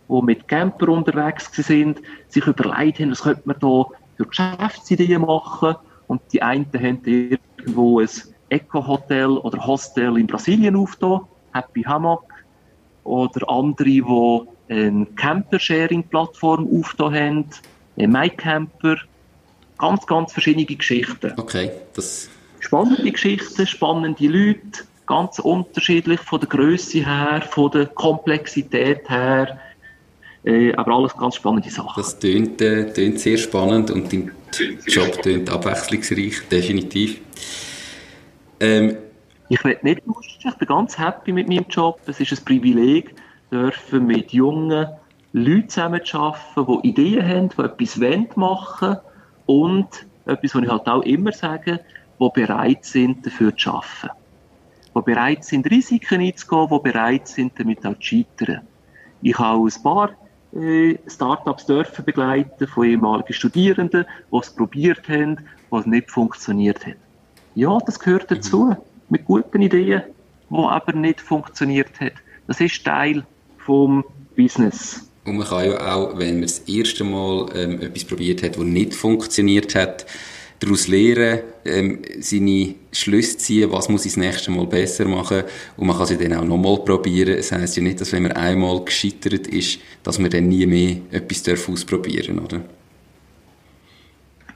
die 0.10 0.22
mit 0.24 0.48
Camper 0.48 0.90
unterwegs 0.90 1.50
sind, 1.54 2.02
sich 2.28 2.46
überlegt 2.46 3.00
haben, 3.00 3.12
was 3.12 3.22
könnte 3.22 3.42
man 3.46 3.58
da 3.60 3.86
für 4.18 4.26
Geschäftsideen 4.26 5.22
machen. 5.22 5.76
Und 6.08 6.22
die 6.34 6.42
einen 6.42 6.66
haben 6.74 7.02
irgendwo 7.06 8.00
ein 8.00 8.10
Eco-Hotel 8.50 9.30
oder 9.30 9.66
Hostel 9.66 10.18
in 10.18 10.28
Brasilien 10.28 10.76
aufgetan, 10.76 11.22
Happy 11.54 11.84
Hammock. 11.84 12.26
Oder 13.04 13.48
andere, 13.50 13.86
die 13.86 14.04
eine 14.70 15.06
Camper-Sharing-Plattform 15.16 16.68
aufgetan 16.80 17.16
haben, 17.16 18.12
MyCamper. 18.12 18.98
Ganz, 19.78 20.06
ganz 20.06 20.34
verschiedene 20.34 20.66
Geschichten. 20.66 21.34
Okay, 21.38 21.72
das... 21.94 22.30
Spannende 22.60 23.10
Geschichten, 23.10 23.66
spannende 23.66 24.28
Leute, 24.28 24.84
ganz 25.06 25.40
unterschiedlich 25.40 26.20
von 26.20 26.42
der 26.42 26.50
Größe 26.50 27.06
her, 27.06 27.42
von 27.50 27.72
der 27.72 27.86
Komplexität 27.86 29.10
her. 29.10 29.58
Äh, 30.44 30.74
aber 30.74 30.96
alles 30.96 31.16
ganz 31.18 31.36
spannende 31.36 31.70
Sachen. 31.70 32.02
Das 32.02 32.18
tönt, 32.18 32.62
äh, 32.62 32.92
tönt 32.94 33.20
sehr 33.20 33.38
spannend 33.38 33.92
und 33.92 34.12
dein 34.12 34.32
Job 34.88 35.22
tönt 35.22 35.50
abwechslungsreich, 35.50 36.48
definitiv. 36.50 37.20
Ähm, 38.60 38.98
ich 39.50 39.64
will 39.64 39.78
nicht 39.82 40.06
lustig, 40.06 40.46
ich 40.46 40.56
bin 40.56 40.68
ganz 40.68 40.98
happy 40.98 41.34
mit 41.34 41.50
meinem 41.50 41.66
Job. 41.70 42.00
Es 42.06 42.20
ist 42.20 42.32
ein 42.32 42.46
Privileg, 42.46 43.16
dürfen 43.52 44.06
mit 44.06 44.32
jungen 44.32 44.88
Leuten 45.34 45.70
zusammenzuarbeiten, 45.70 46.82
die 46.84 46.90
Ideen 46.90 47.28
haben, 47.28 47.50
die 47.50 47.62
etwas 47.62 47.98
machen 48.36 48.98
wollen 49.46 49.78
und 49.78 49.88
etwas, 50.26 50.56
was 50.56 50.64
ich 50.64 50.70
halt 50.70 50.88
auch 50.88 51.02
immer 51.02 51.32
sage, 51.32 51.80
die 52.20 52.30
bereit 52.34 52.86
sind, 52.86 53.26
dafür 53.26 53.56
zu 53.56 53.72
arbeiten. 53.72 54.10
Die 54.96 55.02
bereit 55.02 55.44
sind, 55.44 55.70
Risiken 55.70 56.22
einzugehen, 56.22 56.68
die 56.72 56.92
bereit 56.92 57.28
sind, 57.28 57.60
damit 57.60 57.86
auch 57.86 57.96
zu 57.96 58.02
scheitern. 58.02 58.62
Ich 59.22 59.38
habe 59.38 59.68
ein 59.68 59.84
paar 59.84 60.12
Startups 61.08 61.66
dürfen 61.66 62.06
begleiten 62.06 62.68
von 62.68 62.86
ehemaligen 62.86 63.34
Studierenden, 63.34 64.06
die 64.32 64.38
es 64.38 64.50
probiert 64.50 65.08
haben, 65.08 65.38
was 65.70 65.86
nicht 65.86 66.10
funktioniert 66.10 66.86
hat. 66.86 66.96
Ja, 67.56 67.78
das 67.86 68.00
gehört 68.00 68.32
dazu. 68.32 68.66
Mhm. 68.66 68.78
Mit 69.10 69.26
guten 69.26 69.62
Ideen, 69.62 70.04
die 70.50 70.56
aber 70.56 70.94
nicht 70.94 71.22
funktioniert 71.22 72.00
hat. 72.00 72.14
Das 72.48 72.60
ist 72.60 72.84
Teil 72.84 73.26
vom 73.58 74.04
Business. 74.36 75.10
Und 75.26 75.38
man 75.38 75.48
kann 75.48 75.66
ja 75.66 75.96
auch, 75.96 76.18
wenn 76.18 76.36
man 76.36 76.42
das 76.44 76.60
erste 76.60 77.04
Mal 77.04 77.50
ähm, 77.56 77.82
etwas 77.82 78.06
probiert 78.06 78.42
hat, 78.42 78.56
das 78.56 78.64
nicht 78.64 78.96
funktioniert 78.96 79.76
hat, 79.76 80.06
daraus 80.60 80.88
lernen, 80.88 81.40
ähm, 81.66 82.02
seine 82.20 82.76
Schlüsse 82.92 83.38
ziehen, 83.38 83.72
was 83.72 83.88
muss 83.88 84.06
ich 84.06 84.14
das 84.14 84.18
nächste 84.18 84.52
Mal 84.52 84.68
besser 84.68 85.06
machen 85.06 85.44
und 85.78 85.88
man 85.88 85.98
kann 85.98 86.06
sie 86.06 86.18
dann 86.18 86.34
auch 86.34 86.44
nochmal 86.44 86.78
probieren. 86.80 87.38
Es 87.38 87.52
heisst 87.52 87.78
ja 87.78 87.84
nicht, 87.84 88.02
dass 88.02 88.12
wenn 88.12 88.24
man 88.24 88.34
einmal 88.34 88.84
gescheitert 88.84 89.48
ist, 89.48 89.80
dass 90.04 90.20
man 90.20 90.30
dann 90.30 90.50
nie 90.50 90.66
mehr 90.66 90.98
etwas 91.12 91.70
ausprobieren 91.70 92.36
darf, 92.36 92.46
oder? 92.46 92.62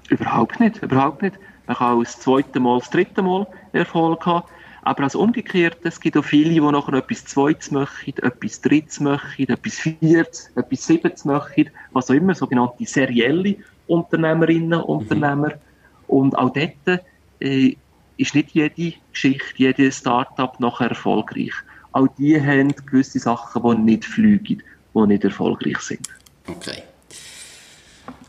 Überhaupt 0.09 0.59
nicht, 0.59 0.83
überhaupt 0.83 1.21
nicht. 1.21 1.35
Man 1.65 1.77
kann 1.77 1.97
auch 1.97 2.03
das 2.03 2.19
zweite 2.19 2.59
Mal, 2.59 2.79
das 2.79 2.89
dritte 2.89 3.21
Mal 3.21 3.47
Erfolg 3.71 4.25
haben. 4.25 4.45
Aber 4.85 5.03
als 5.03 5.15
umgekehrt, 5.15 5.77
es 5.83 5.99
gibt 5.99 6.17
auch 6.17 6.25
viele, 6.25 6.49
die 6.49 6.59
nachher 6.59 6.95
etwas 6.95 7.23
Zweites 7.23 7.71
machen, 7.71 8.13
etwas 8.21 8.59
Drittes 8.59 8.99
machen, 8.99 9.47
etwas 9.47 9.75
Viertes, 9.75 10.51
etwas 10.55 10.85
Siebtes 10.85 11.23
machen, 11.23 11.69
was 11.93 12.09
auch 12.09 12.15
immer, 12.15 12.35
sogenannte 12.35 12.85
serielle 12.85 13.55
Unternehmerinnen, 13.87 14.81
Unternehmer. 14.81 15.49
Mhm. 15.49 15.72
Und 16.14 16.38
auch 16.38 16.53
dort 16.53 17.01
äh, 17.39 17.76
ist 18.18 18.36
nicht 18.36 18.51
jede 18.51 18.93
Geschichte, 19.11 19.55
jede 19.55 19.91
Start-up 19.91 20.59
nachher 20.59 20.89
erfolgreich. 20.89 21.53
Auch 21.91 22.07
die 22.20 22.39
haben 22.39 22.72
gewisse 22.86 23.18
Sachen, 23.18 23.64
die 23.64 23.82
nicht 23.82 24.05
fliegen, 24.05 24.61
die 24.93 25.07
nicht 25.07 25.24
erfolgreich 25.24 25.80
sind. 25.80 26.07
Okay. 26.47 26.84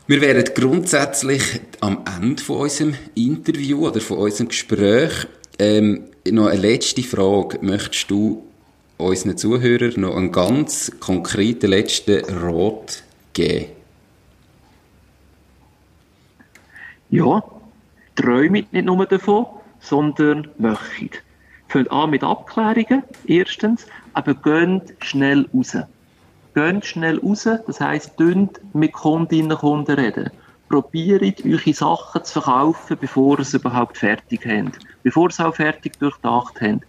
Wir 0.07 0.19
wären 0.19 0.43
grundsätzlich 0.55 1.61
am 1.79 2.03
Ende 2.19 2.41
von 2.41 2.57
unserem 2.61 2.95
Interview 3.13 3.87
oder 3.87 4.01
von 4.01 4.17
unserem 4.17 4.47
Gespräch. 4.47 5.27
Ähm, 5.59 6.05
noch 6.27 6.47
eine 6.47 6.59
letzte 6.59 7.03
Frage. 7.03 7.59
Möchtest 7.61 8.09
du 8.09 8.47
unseren 8.97 9.37
Zuhörern 9.37 9.93
noch 9.97 10.15
einen 10.15 10.31
ganz 10.31 10.91
konkreten 10.99 11.69
letzten 11.69 12.25
Rat 12.25 13.03
geben? 13.33 13.67
Ja, 17.11 17.43
träumt 18.15 18.71
nicht 18.73 18.85
nur 18.85 19.05
davon, 19.05 19.45
sondern 19.79 20.47
möchtet. 20.57 21.21
Fangt 21.67 21.91
an 21.91 22.09
mit 22.09 22.23
Abklärungen, 22.23 23.03
erstens, 23.25 23.85
aber 24.13 24.33
geht 24.33 24.95
schnell 25.03 25.47
raus. 25.53 25.77
Geht 26.53 26.85
schnell 26.85 27.19
raus, 27.19 27.43
das 27.43 27.81
heisst, 27.81 28.19
dünnt 28.19 28.59
mit 28.73 28.93
Kundinnen 28.93 29.51
und 29.51 29.59
Kunden 29.59 29.91
reden. 29.91 30.29
Probiert, 30.69 31.43
eure 31.45 31.73
Sachen 31.73 32.23
zu 32.23 32.41
verkaufen, 32.41 32.97
bevor 32.99 33.37
ihr 33.37 33.41
es 33.41 33.53
überhaupt 33.53 33.97
fertig 33.97 34.45
habt. 34.45 34.79
Bevor 35.03 35.25
ihr 35.25 35.29
es 35.29 35.39
auch 35.39 35.55
fertig 35.55 35.99
durchdacht 35.99 36.61
habt. 36.61 36.85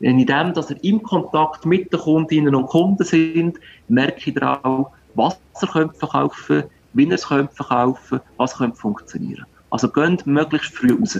Indem, 0.00 0.52
dass 0.52 0.70
ihr 0.70 0.84
im 0.84 1.02
Kontakt 1.02 1.64
mit 1.64 1.92
den 1.92 2.00
Kundinnen 2.00 2.54
und 2.54 2.66
Kunden 2.66 3.02
sind, 3.04 3.58
merkt 3.88 4.26
ihr 4.26 4.64
auch, 4.64 4.92
was 5.14 5.38
ihr 5.62 5.68
könnt 5.68 5.96
verkaufen 5.96 6.64
wie 6.92 7.04
ihr 7.04 7.12
es 7.12 7.28
könnt 7.28 7.52
verkaufen 7.52 8.20
was 8.36 8.56
könnte 8.56 8.76
funktionieren. 8.76 9.44
Also 9.76 9.90
geht 9.90 10.26
möglichst 10.26 10.74
früh 10.74 10.94
raus. 10.98 11.18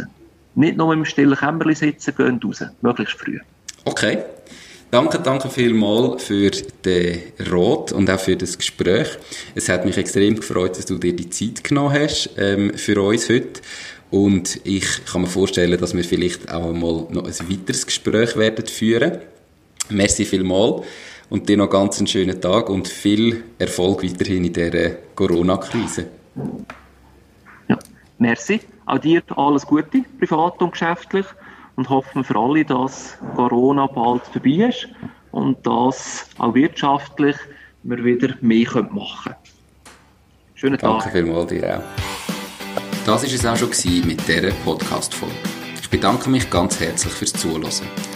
Nicht 0.54 0.78
nur 0.78 0.90
im 0.94 1.04
stillen 1.04 1.36
Kämmerchen 1.36 1.74
sitzen, 1.74 2.14
geht 2.16 2.42
raus. 2.42 2.64
Möglichst 2.80 3.20
früh. 3.20 3.38
Okay. 3.84 4.20
Danke, 4.90 5.18
danke 5.18 5.50
vielmals 5.50 6.24
für 6.24 6.50
den 6.86 7.20
Rat 7.38 7.92
und 7.92 8.08
auch 8.08 8.18
für 8.18 8.34
das 8.34 8.56
Gespräch. 8.56 9.08
Es 9.54 9.68
hat 9.68 9.84
mich 9.84 9.98
extrem 9.98 10.36
gefreut, 10.36 10.78
dass 10.78 10.86
du 10.86 10.96
dir 10.96 11.14
die 11.14 11.28
Zeit 11.28 11.64
genommen 11.64 11.92
hast 11.92 12.30
ähm, 12.38 12.72
für 12.78 12.98
uns 13.02 13.28
heute. 13.28 13.60
Und 14.10 14.58
ich 14.64 15.04
kann 15.04 15.20
mir 15.20 15.26
vorstellen, 15.26 15.78
dass 15.78 15.94
wir 15.94 16.04
vielleicht 16.04 16.50
auch 16.50 16.72
mal 16.72 17.06
noch 17.10 17.24
ein 17.24 17.50
weiteres 17.50 17.84
Gespräch 17.84 18.36
werden 18.36 18.66
führen. 18.66 19.18
Merci 19.90 20.24
vielmals 20.24 20.86
und 21.28 21.46
dir 21.46 21.58
noch 21.58 21.68
ganz 21.68 21.98
einen 21.98 22.06
schönen 22.06 22.40
Tag 22.40 22.70
und 22.70 22.88
viel 22.88 23.42
Erfolg 23.58 24.02
weiterhin 24.02 24.46
in 24.46 24.52
dieser 24.54 24.92
Corona-Krise. 25.14 26.06
Merci. 28.18 28.60
Auch 28.86 28.98
dir 28.98 29.22
alles 29.36 29.66
Gute, 29.66 30.04
privat 30.18 30.60
und 30.62 30.72
geschäftlich 30.72 31.26
und 31.76 31.88
hoffen 31.88 32.24
für 32.24 32.36
alle, 32.36 32.64
dass 32.64 33.18
Corona 33.34 33.86
bald 33.86 34.22
vorbei 34.26 34.68
ist 34.68 34.88
und 35.32 35.66
dass 35.66 36.26
auch 36.38 36.54
wirtschaftlich 36.54 37.36
wir 37.82 38.04
wieder 38.04 38.34
mehr 38.40 38.68
machen 38.90 39.22
können. 39.24 39.36
Schönen 40.54 40.78
Tag. 40.78 41.02
Danke 41.02 41.10
vielmals 41.10 41.46
dir 41.48 41.78
auch. 41.78 41.82
Das 43.04 43.22
war 43.22 43.54
es 43.54 43.62
auch 43.62 43.74
schon 43.74 44.06
mit 44.06 44.26
dieser 44.26 44.50
Podcast-Folge. 44.64 45.34
Ich 45.80 45.90
bedanke 45.90 46.30
mich 46.30 46.50
ganz 46.50 46.80
herzlich 46.80 47.12
fürs 47.12 47.32
Zuhören. 47.34 48.15